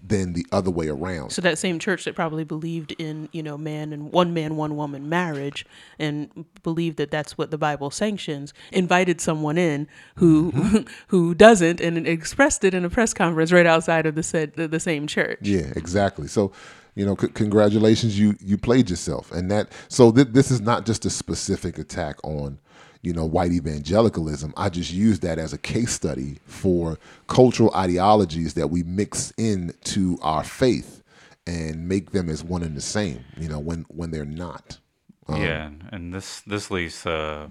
than 0.08 0.34
the 0.34 0.46
other 0.52 0.72
way 0.72 0.88
around. 0.90 1.32
So 1.32 1.42
that 1.42 1.58
same 1.58 1.80
church 1.80 2.06
that 2.06 2.16
probably 2.16 2.44
believed 2.44 2.94
in, 3.00 3.30
you 3.34 3.44
know, 3.44 3.58
man 3.58 3.94
and 3.94 4.12
one 4.12 4.34
man, 4.34 4.56
one 4.58 4.76
woman 4.78 5.10
marriage 5.10 5.66
and 6.00 6.46
believed 6.64 6.98
that 6.98 7.12
that's 7.12 7.38
what 7.38 7.52
the 7.52 7.58
Bible 7.58 7.92
sanctions, 7.92 8.54
invited 8.72 9.22
someone 9.22 9.58
in 9.58 9.88
who 10.18 10.52
Mm-hmm. 10.54 10.78
who 11.08 11.36
doesn't 11.36 11.82
and 11.82 12.08
expressed 12.08 12.64
it 12.64 12.74
in 12.74 12.86
a 12.86 12.90
press 12.90 13.14
conference 13.14 13.52
right 13.52 13.66
outside 13.66 14.06
of 14.06 14.16
the 14.16 14.24
said 14.24 14.54
the, 14.56 14.68
the 14.68 14.80
same 14.80 15.08
church. 15.08 15.40
Yeah, 15.42 15.72
exactly. 15.76 16.28
So, 16.28 16.52
you 16.96 17.06
know, 17.06 17.16
c- 17.20 17.30
congratulations, 17.30 18.20
you 18.20 18.36
you 18.42 18.58
played 18.58 18.90
yourself, 18.90 19.32
and 19.32 19.52
that. 19.52 19.72
So 19.90 20.12
th- 20.12 20.30
this 20.32 20.52
is 20.52 20.62
not 20.62 20.86
just 20.86 21.06
a 21.06 21.10
specific 21.10 21.78
attack 21.78 22.18
on, 22.24 22.60
you 23.02 23.14
know, 23.14 23.26
white 23.26 23.52
evangelicalism. 23.52 24.54
I 24.58 24.70
just 24.70 24.92
use 24.92 25.20
that 25.22 25.38
as 25.40 25.54
a 25.54 25.58
case 25.58 25.92
study 25.92 26.40
for 26.46 26.98
cultural 27.28 27.74
ideologies 27.76 28.54
that 28.56 28.68
we 28.68 28.84
mix 28.84 29.32
into 29.38 30.18
our 30.22 30.44
faith 30.44 31.04
and 31.46 31.88
make 31.88 32.12
them 32.12 32.30
as 32.30 32.44
one 32.44 32.64
and 32.64 32.76
the 32.76 32.82
same, 32.82 33.24
you 33.38 33.48
know, 33.48 33.60
when 33.60 33.86
when 33.90 34.12
they're 34.12 34.26
not. 34.26 34.80
Um, 35.28 35.42
yeah, 35.42 35.70
and 35.92 36.14
this 36.14 36.42
this 36.42 36.72
leads 36.72 37.04
to 37.04 37.50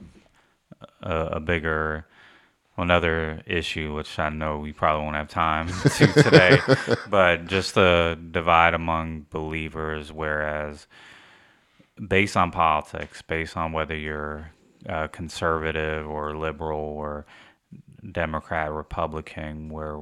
a, 1.02 1.10
a 1.10 1.40
bigger 1.40 2.06
another 2.76 3.42
issue, 3.46 3.94
which 3.94 4.18
I 4.18 4.28
know 4.28 4.58
we 4.58 4.72
probably 4.72 5.04
won't 5.04 5.16
have 5.16 5.28
time 5.28 5.68
to 5.82 6.06
today, 6.22 6.58
but 7.10 7.46
just 7.46 7.74
the 7.74 8.18
divide 8.30 8.74
among 8.74 9.26
believers. 9.30 10.12
Whereas, 10.12 10.86
based 12.06 12.36
on 12.36 12.50
politics, 12.50 13.22
based 13.22 13.56
on 13.56 13.72
whether 13.72 13.96
you're 13.96 14.50
uh, 14.88 15.08
conservative 15.08 16.08
or 16.08 16.36
liberal 16.36 16.80
or 16.80 17.26
Democrat, 18.12 18.72
Republican, 18.72 19.68
where 19.68 19.98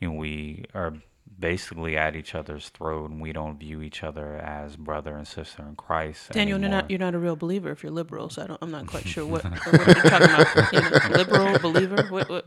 you 0.00 0.08
know 0.08 0.14
we 0.14 0.64
are 0.74 0.94
basically 1.38 1.96
at 1.96 2.16
each 2.16 2.34
other's 2.34 2.70
throat 2.70 3.10
and 3.10 3.20
we 3.20 3.32
don't 3.32 3.58
view 3.58 3.82
each 3.82 4.02
other 4.02 4.36
as 4.36 4.74
brother 4.76 5.16
and 5.16 5.28
sister 5.28 5.62
in 5.68 5.76
Christ. 5.76 6.32
Daniel, 6.32 6.56
anymore. 6.56 6.70
you're 6.70 6.80
not 6.82 6.90
you're 6.90 6.98
not 6.98 7.14
a 7.14 7.18
real 7.18 7.36
believer 7.36 7.70
if 7.70 7.82
you're 7.82 7.92
liberal. 7.92 8.30
So 8.30 8.42
I 8.42 8.46
don't, 8.46 8.58
I'm 8.62 8.70
not 8.70 8.86
quite 8.86 9.06
sure 9.06 9.26
what, 9.26 9.44
what 9.44 9.86
you're 9.86 9.94
talking 9.94 10.30
about. 10.30 10.72
You 10.72 10.80
know, 10.80 10.90
liberal 11.16 11.58
believer. 11.58 12.06
What, 12.08 12.28
what? 12.28 12.46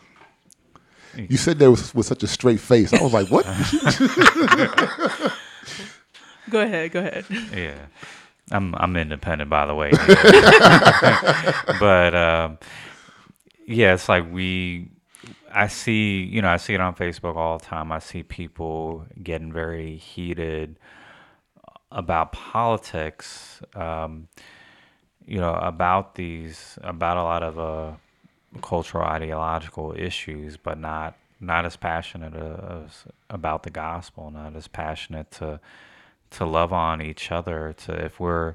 You 1.16 1.38
said 1.38 1.58
that 1.60 1.70
with, 1.70 1.94
with 1.94 2.04
such 2.06 2.22
a 2.22 2.26
straight 2.26 2.60
face. 2.60 2.92
I 2.92 3.02
was 3.02 3.14
like, 3.14 3.30
what? 3.30 3.46
Go 6.50 6.60
ahead. 6.60 6.92
Go 6.92 7.00
ahead. 7.00 7.24
Yeah. 7.56 7.86
I'm 8.50 8.74
I'm 8.76 8.96
independent 8.96 9.50
by 9.50 9.66
the 9.66 9.74
way. 9.74 9.90
but 11.80 12.14
um, 12.14 12.58
yeah, 13.66 13.94
it's 13.94 14.08
like 14.08 14.30
we 14.30 14.90
I 15.56 15.68
see, 15.68 16.22
you 16.22 16.42
know, 16.42 16.48
I 16.48 16.58
see 16.58 16.74
it 16.74 16.80
on 16.82 16.94
Facebook 16.94 17.34
all 17.36 17.56
the 17.58 17.64
time. 17.64 17.90
I 17.90 17.98
see 17.98 18.22
people 18.22 19.06
getting 19.22 19.50
very 19.50 19.96
heated 19.96 20.78
about 21.90 22.32
politics, 22.32 23.62
um, 23.74 24.28
you 25.26 25.40
know, 25.40 25.54
about 25.54 26.14
these, 26.14 26.78
about 26.82 27.16
a 27.16 27.22
lot 27.22 27.42
of 27.42 27.58
uh, 27.58 27.92
cultural 28.60 29.04
ideological 29.04 29.94
issues, 29.96 30.58
but 30.58 30.78
not 30.78 31.16
not 31.40 31.64
as 31.66 31.76
passionate 31.76 32.34
as 32.34 33.04
about 33.30 33.62
the 33.62 33.70
gospel, 33.70 34.30
not 34.30 34.56
as 34.56 34.68
passionate 34.68 35.30
to 35.30 35.60
to 36.36 36.44
love 36.46 36.72
on 36.72 37.02
each 37.02 37.30
other. 37.30 37.74
To 37.84 37.92
if 37.92 38.20
we're 38.20 38.54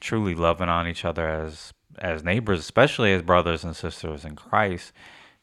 truly 0.00 0.34
loving 0.34 0.68
on 0.68 0.86
each 0.88 1.04
other 1.04 1.28
as 1.28 1.72
as 1.98 2.24
neighbors, 2.24 2.60
especially 2.60 3.12
as 3.12 3.22
brothers 3.22 3.64
and 3.64 3.76
sisters 3.76 4.24
in 4.24 4.36
Christ, 4.36 4.92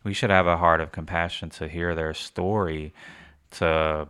we 0.04 0.14
should 0.14 0.30
have 0.30 0.48
a 0.48 0.58
heart 0.58 0.82
of 0.82 0.92
compassion 0.92 1.50
to 1.52 1.68
hear 1.68 1.94
their 1.96 2.14
story, 2.14 2.94
to 3.52 4.08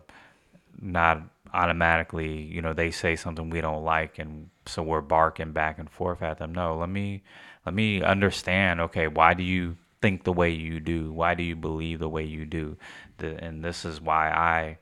not 0.81 1.21
automatically, 1.53 2.41
you 2.41 2.61
know, 2.61 2.73
they 2.73 2.91
say 2.91 3.15
something 3.15 3.49
we 3.49 3.61
don't 3.61 3.83
like 3.83 4.19
and 4.19 4.49
so 4.65 4.83
we're 4.83 5.01
barking 5.01 5.51
back 5.51 5.79
and 5.79 5.89
forth 5.89 6.21
at 6.21 6.37
them. 6.37 6.53
No, 6.53 6.77
let 6.77 6.89
me 6.89 7.23
let 7.65 7.73
me 7.75 8.01
understand, 8.01 8.79
okay, 8.81 9.07
why 9.07 9.33
do 9.33 9.43
you 9.43 9.77
think 10.01 10.23
the 10.23 10.33
way 10.33 10.49
you 10.49 10.79
do? 10.79 11.11
Why 11.11 11.33
do 11.35 11.43
you 11.43 11.55
believe 11.55 11.99
the 11.99 12.09
way 12.09 12.23
you 12.23 12.45
do? 12.45 12.77
The, 13.17 13.43
and 13.43 13.63
this 13.63 13.83
is 13.83 13.99
why 13.99 14.29
I 14.29 14.77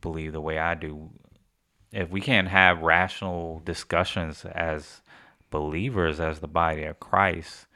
believe 0.00 0.32
the 0.32 0.40
way 0.40 0.58
I 0.58 0.74
do. 0.74 1.10
If 1.92 2.10
we 2.10 2.20
can't 2.20 2.48
have 2.48 2.82
rational 2.82 3.60
discussions 3.64 4.44
as 4.44 5.02
believers, 5.50 6.18
as 6.20 6.40
the 6.40 6.48
body 6.48 6.84
of 6.84 6.98
Christ, 7.00 7.66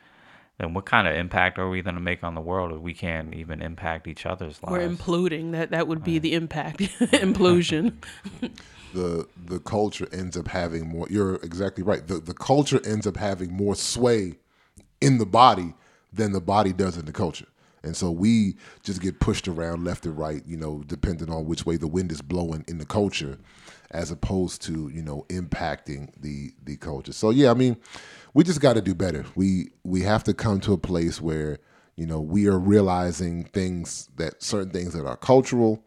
then 0.59 0.73
what 0.73 0.87
kind 0.87 1.07
of 1.07 1.15
impact 1.15 1.59
are 1.59 1.69
we 1.69 1.83
going 1.83 1.97
to 1.97 2.01
make 2.01 2.25
on 2.25 2.35
the 2.35 2.41
world 2.41 2.73
if 2.73 2.81
we 2.81 2.95
can't 2.95 3.35
even 3.35 3.61
impact 3.61 4.09
each 4.09 4.25
other's 4.25 4.63
lives? 4.63 4.73
We're 4.73 4.89
imploding. 4.89 5.53
That 5.53 5.71
that 5.71 5.87
would 5.87 6.03
be 6.03 6.19
the 6.19 6.33
impact. 6.33 6.79
Implosion. 7.01 7.95
the 8.95 9.29
the 9.45 9.61
culture 9.61 10.09
ends 10.13 10.37
up 10.37 10.49
having 10.49 10.89
more 10.89 11.07
you're 11.11 11.35
exactly 11.37 11.85
right. 11.85 12.07
The 12.07 12.19
the 12.19 12.35
culture 12.35 12.81
ends 12.85 13.07
up 13.07 13.17
having 13.17 13.53
more 13.53 13.75
sway 13.75 14.39
in 15.01 15.19
the 15.19 15.27
body 15.27 15.75
than 16.13 16.33
the 16.33 16.41
body 16.41 16.73
does 16.73 16.97
in 16.97 17.05
the 17.05 17.13
culture. 17.13 17.47
And 17.83 17.97
so 17.97 18.11
we 18.11 18.57
just 18.83 19.01
get 19.01 19.21
pushed 19.21 19.47
around 19.47 19.85
left 19.85 20.07
and 20.07 20.19
right, 20.19 20.43
you 20.45 20.57
know, 20.57 20.83
depending 20.87 21.31
on 21.31 21.47
which 21.47 21.65
way 21.65 21.77
the 21.77 21.87
wind 21.87 22.11
is 22.11 22.21
blowing 22.21 22.65
in 22.67 22.79
the 22.79 22.87
culture, 22.87 23.39
as 23.91 24.11
opposed 24.11 24.63
to, 24.63 24.89
you 24.89 25.03
know, 25.03 25.25
impacting 25.29 26.11
the 26.21 26.53
the 26.65 26.77
culture. 26.77 27.13
So 27.13 27.31
yeah, 27.31 27.51
I 27.51 27.55
mean, 27.55 27.77
we 28.35 28.45
just 28.45 28.61
got 28.61 28.75
to 28.75 28.83
do 28.83 28.95
better. 28.95 29.25
We 29.35 29.71
we 29.85 30.03
have 30.03 30.25
to 30.25 30.35
come 30.35 30.61
to 30.61 30.73
a 30.73 30.79
place 30.79 31.21
where 31.21 31.59
you 31.97 32.07
know 32.07 32.21
we 32.21 32.47
are 32.47 32.59
realizing 32.59 33.45
things 33.45 34.09
that 34.17 34.43
certain 34.43 34.71
things 34.71 34.93
that 34.93 35.07
are 35.07 35.17
cultural 35.17 35.83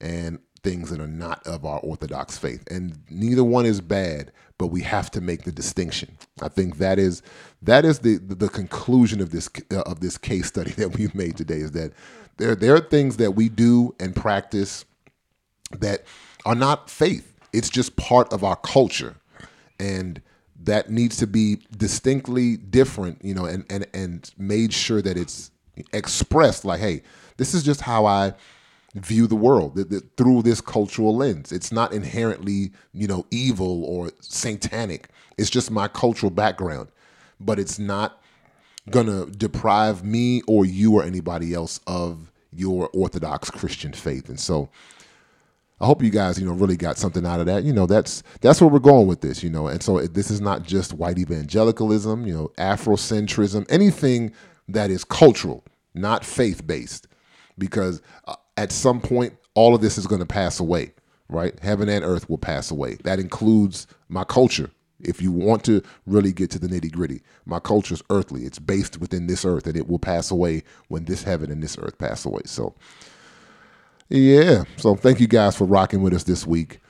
and 0.00 0.38
things 0.62 0.90
that 0.90 1.00
are 1.00 1.06
not 1.08 1.44
of 1.46 1.64
our 1.64 1.78
orthodox 1.80 2.38
faith 2.38 2.62
and 2.70 2.98
neither 3.10 3.44
one 3.44 3.66
is 3.66 3.80
bad 3.80 4.30
but 4.58 4.68
we 4.68 4.82
have 4.82 5.10
to 5.10 5.20
make 5.20 5.42
the 5.44 5.52
distinction 5.52 6.16
i 6.42 6.48
think 6.48 6.76
that 6.78 6.98
is 6.98 7.22
that 7.62 7.84
is 7.84 8.00
the 8.00 8.18
the 8.18 8.48
conclusion 8.48 9.20
of 9.20 9.30
this 9.30 9.48
of 9.86 10.00
this 10.00 10.18
case 10.18 10.46
study 10.46 10.70
that 10.76 10.96
we've 10.96 11.14
made 11.14 11.36
today 11.36 11.56
is 11.58 11.72
that 11.72 11.92
there 12.36 12.54
there 12.54 12.74
are 12.74 12.80
things 12.80 13.16
that 13.16 13.32
we 13.32 13.48
do 13.48 13.94
and 13.98 14.14
practice 14.14 14.84
that 15.72 16.04
are 16.44 16.54
not 16.54 16.90
faith 16.90 17.29
it's 17.52 17.70
just 17.70 17.96
part 17.96 18.32
of 18.32 18.44
our 18.44 18.56
culture 18.56 19.16
and 19.78 20.20
that 20.62 20.90
needs 20.90 21.16
to 21.16 21.26
be 21.26 21.58
distinctly 21.76 22.56
different, 22.56 23.24
you 23.24 23.34
know, 23.34 23.46
and 23.46 23.64
and 23.70 23.86
and 23.94 24.30
made 24.36 24.72
sure 24.72 25.00
that 25.02 25.16
it's 25.16 25.50
expressed 25.92 26.64
like, 26.64 26.80
hey, 26.80 27.02
this 27.38 27.54
is 27.54 27.62
just 27.62 27.80
how 27.80 28.04
I 28.04 28.34
view 28.94 29.26
the 29.26 29.36
world 29.36 29.76
th- 29.76 29.88
th- 29.88 30.02
through 30.16 30.42
this 30.42 30.60
cultural 30.60 31.16
lens. 31.16 31.52
It's 31.52 31.72
not 31.72 31.92
inherently, 31.92 32.72
you 32.92 33.06
know, 33.06 33.24
evil 33.30 33.84
or 33.84 34.10
satanic. 34.20 35.08
It's 35.38 35.50
just 35.50 35.70
my 35.70 35.88
cultural 35.88 36.30
background, 36.30 36.88
but 37.38 37.58
it's 37.58 37.78
not 37.78 38.20
gonna 38.90 39.26
deprive 39.26 40.04
me 40.04 40.42
or 40.46 40.66
you 40.66 40.94
or 40.94 41.04
anybody 41.04 41.54
else 41.54 41.80
of 41.86 42.30
your 42.52 42.90
orthodox 42.92 43.50
Christian 43.50 43.92
faith. 43.92 44.28
And 44.28 44.38
so, 44.38 44.68
I 45.80 45.86
hope 45.86 46.02
you 46.02 46.10
guys, 46.10 46.38
you 46.38 46.44
know, 46.44 46.52
really 46.52 46.76
got 46.76 46.98
something 46.98 47.24
out 47.24 47.40
of 47.40 47.46
that. 47.46 47.64
You 47.64 47.72
know, 47.72 47.86
that's 47.86 48.22
that's 48.42 48.60
where 48.60 48.68
we're 48.68 48.78
going 48.80 49.06
with 49.06 49.22
this. 49.22 49.42
You 49.42 49.50
know, 49.50 49.66
and 49.66 49.82
so 49.82 50.00
this 50.06 50.30
is 50.30 50.40
not 50.40 50.62
just 50.62 50.92
white 50.92 51.18
evangelicalism. 51.18 52.26
You 52.26 52.34
know, 52.34 52.52
Afrocentrism, 52.58 53.66
anything 53.70 54.32
that 54.68 54.90
is 54.90 55.04
cultural, 55.04 55.64
not 55.94 56.24
faith 56.24 56.66
based, 56.66 57.08
because 57.56 58.02
uh, 58.26 58.36
at 58.56 58.72
some 58.72 59.00
point 59.00 59.34
all 59.54 59.74
of 59.74 59.80
this 59.80 59.98
is 59.98 60.06
going 60.06 60.20
to 60.20 60.26
pass 60.26 60.60
away. 60.60 60.92
Right, 61.28 61.56
heaven 61.60 61.88
and 61.88 62.04
earth 62.04 62.28
will 62.28 62.38
pass 62.38 62.72
away. 62.72 62.96
That 63.04 63.20
includes 63.20 63.86
my 64.08 64.24
culture. 64.24 64.68
If 65.02 65.22
you 65.22 65.32
want 65.32 65.64
to 65.64 65.80
really 66.04 66.32
get 66.32 66.50
to 66.50 66.58
the 66.58 66.66
nitty 66.66 66.92
gritty, 66.92 67.22
my 67.46 67.60
culture 67.60 67.94
is 67.94 68.02
earthly. 68.10 68.42
It's 68.42 68.58
based 68.58 69.00
within 69.00 69.28
this 69.28 69.44
earth, 69.44 69.66
and 69.66 69.76
it 69.76 69.88
will 69.88 70.00
pass 70.00 70.30
away 70.32 70.64
when 70.88 71.04
this 71.04 71.22
heaven 71.22 71.50
and 71.50 71.62
this 71.62 71.78
earth 71.78 71.96
pass 71.98 72.26
away. 72.26 72.42
So 72.44 72.74
yeah. 74.10 74.64
So 74.76 74.94
thank 74.94 75.20
you 75.20 75.26
guys 75.26 75.56
for 75.56 75.64
rocking 75.64 76.02
with 76.02 76.12
us 76.12 76.24
this 76.24 76.46
week. 76.46 76.80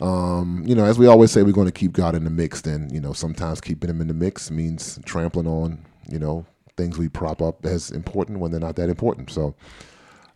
Um, 0.00 0.62
you 0.66 0.74
know, 0.74 0.84
as 0.84 0.98
we 0.98 1.06
always 1.06 1.30
say, 1.30 1.42
we're 1.42 1.52
going 1.52 1.68
to 1.68 1.72
keep 1.72 1.92
God 1.92 2.14
in 2.14 2.24
the 2.24 2.30
mix. 2.30 2.62
And 2.62 2.90
you 2.92 3.00
know, 3.00 3.12
sometimes 3.12 3.60
keeping 3.60 3.88
him 3.88 4.00
in 4.00 4.08
the 4.08 4.14
mix 4.14 4.50
means 4.50 4.98
trampling 5.04 5.46
on, 5.46 5.84
you 6.08 6.18
know, 6.18 6.44
things 6.76 6.98
we 6.98 7.08
prop 7.08 7.40
up 7.40 7.64
as 7.64 7.90
important 7.90 8.38
when 8.40 8.50
they're 8.50 8.60
not 8.60 8.76
that 8.76 8.88
important. 8.90 9.30
So 9.30 9.54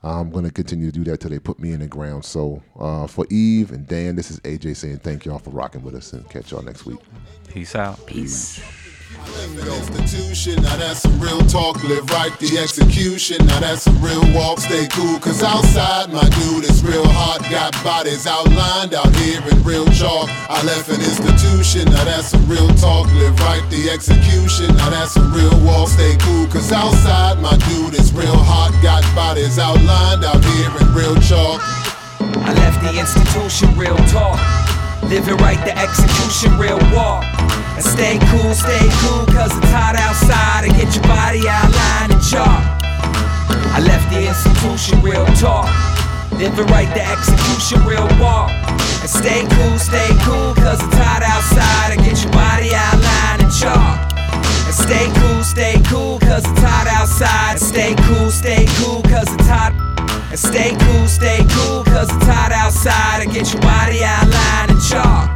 I'm 0.03 0.31
going 0.31 0.45
to 0.45 0.51
continue 0.51 0.91
to 0.91 0.93
do 0.93 1.05
that 1.05 1.21
till 1.21 1.31
they 1.31 1.39
put 1.39 1.59
me 1.59 1.73
in 1.73 1.81
the 1.81 1.87
ground. 1.87 2.25
So 2.25 2.63
uh, 2.79 3.07
for 3.07 3.27
Eve 3.31 3.73
and 3.73 3.87
Dan, 3.87 4.17
this 4.17 4.31
is 4.31 4.41
AJ 4.41 4.77
saying 4.77 4.99
thank 4.99 5.27
y'all 5.27 5.39
for 5.39 5.51
rocking 5.51 5.83
with 5.83 5.95
us 5.95 6.13
and 6.13 6.29
catch 6.31 6.53
y'all 6.53 6.63
next 6.63 6.87
week. 6.87 7.01
Peace 7.49 7.75
out. 7.75 8.05
Peace. 8.07 8.63
I 9.21 9.29
left 9.37 9.57
the 9.57 9.77
institution, 9.77 10.63
now 10.63 10.77
that's 10.77 11.01
some 11.01 11.21
real 11.21 11.41
talk. 11.43 11.83
Live 11.85 12.09
right 12.11 12.33
the 12.39 12.57
execution, 12.57 13.45
now 13.47 13.61
that's 13.61 13.83
some 13.83 14.01
real 14.01 14.25
walk. 14.33 14.61
Stay 14.61 14.89
cool, 14.89 15.19
cause 15.21 15.43
outside, 15.43 16.11
my 16.11 16.25
dude, 16.41 16.65
it's 16.65 16.83
real 16.83 17.05
hot. 17.05 17.45
Got 17.51 17.73
bodies 17.85 18.27
outlined 18.27 18.95
out 18.95 19.15
here 19.17 19.43
in 19.45 19.63
real 19.63 19.85
chalk. 19.93 20.29
I 20.49 20.63
left 20.65 20.89
an 20.89 21.01
institution, 21.05 21.85
now 21.93 22.05
that's 22.05 22.29
some 22.29 22.49
real 22.49 22.69
talk. 22.81 23.13
Live 23.13 23.39
right 23.41 23.65
the 23.69 23.91
execution, 23.91 24.75
now 24.77 24.89
that's 24.89 25.13
some 25.13 25.33
real 25.35 25.53
walk. 25.65 25.89
Stay 25.89 26.17
cool, 26.21 26.47
cause 26.47 26.73
outside, 26.73 27.41
my 27.41 27.57
dude, 27.69 27.95
it's 27.95 28.13
real 28.13 28.37
hot. 28.37 28.73
Got 28.83 29.05
bodies 29.15 29.59
outlined 29.59 30.25
out 30.25 30.43
here 30.43 30.73
in 30.81 30.95
real 30.95 31.17
chalk. 31.21 31.61
I 32.41 32.55
left 32.57 32.81
the 32.81 32.99
institution, 32.99 33.77
real 33.77 33.97
talk. 34.09 34.60
Living 35.11 35.39
right, 35.39 35.59
the 35.65 35.77
execution, 35.77 36.57
real 36.57 36.79
walk. 36.95 37.25
And 37.75 37.83
stay 37.83 38.17
cool, 38.31 38.55
stay 38.55 38.87
cool, 39.03 39.27
cause 39.27 39.51
it's 39.59 39.71
hot 39.75 39.97
outside. 39.99 40.63
And 40.63 40.73
get 40.73 40.95
your 40.95 41.03
body 41.03 41.43
outlined 41.49 42.13
and 42.15 42.23
chalk. 42.23 42.63
I 43.75 43.81
left 43.83 44.09
the 44.15 44.29
institution, 44.29 45.03
real 45.03 45.27
talk. 45.35 45.67
Living 46.39 46.65
right, 46.67 46.87
the 46.95 47.03
execution, 47.03 47.85
real 47.85 48.07
walk. 48.23 48.51
And 49.03 49.11
stay 49.11 49.43
cool, 49.51 49.79
stay 49.79 50.11
cool, 50.23 50.55
cause 50.55 50.79
it's 50.81 50.95
hot 50.95 51.25
outside. 51.27 51.91
And 51.91 52.05
get 52.05 52.23
your 52.23 52.31
body 52.31 52.71
outlined 52.73 53.43
and 53.43 53.53
chalk. 53.53 54.10
Stay 54.83 55.07
cool, 55.15 55.43
stay 55.43 55.81
cool, 55.87 56.19
cause 56.21 56.45
it's 56.45 56.61
hot 56.61 56.87
outside. 56.87 57.59
Stay 57.59 57.95
cool, 58.07 58.31
stay 58.31 58.67
cool, 58.79 59.03
cause 59.03 59.33
it's 59.33 59.47
hot. 59.47 59.73
And 60.31 60.39
stay 60.39 60.77
cool, 60.79 61.07
stay 61.07 61.45
cool, 61.51 61.85
cause 61.85 62.09
it's 62.15 62.27
hot 62.27 62.53
outside. 62.53 63.23
And 63.23 63.33
get 63.33 63.53
your 63.53 63.63
body 63.63 64.03
outline 64.05 64.71
and 64.71 64.81
chalk. 64.81 65.31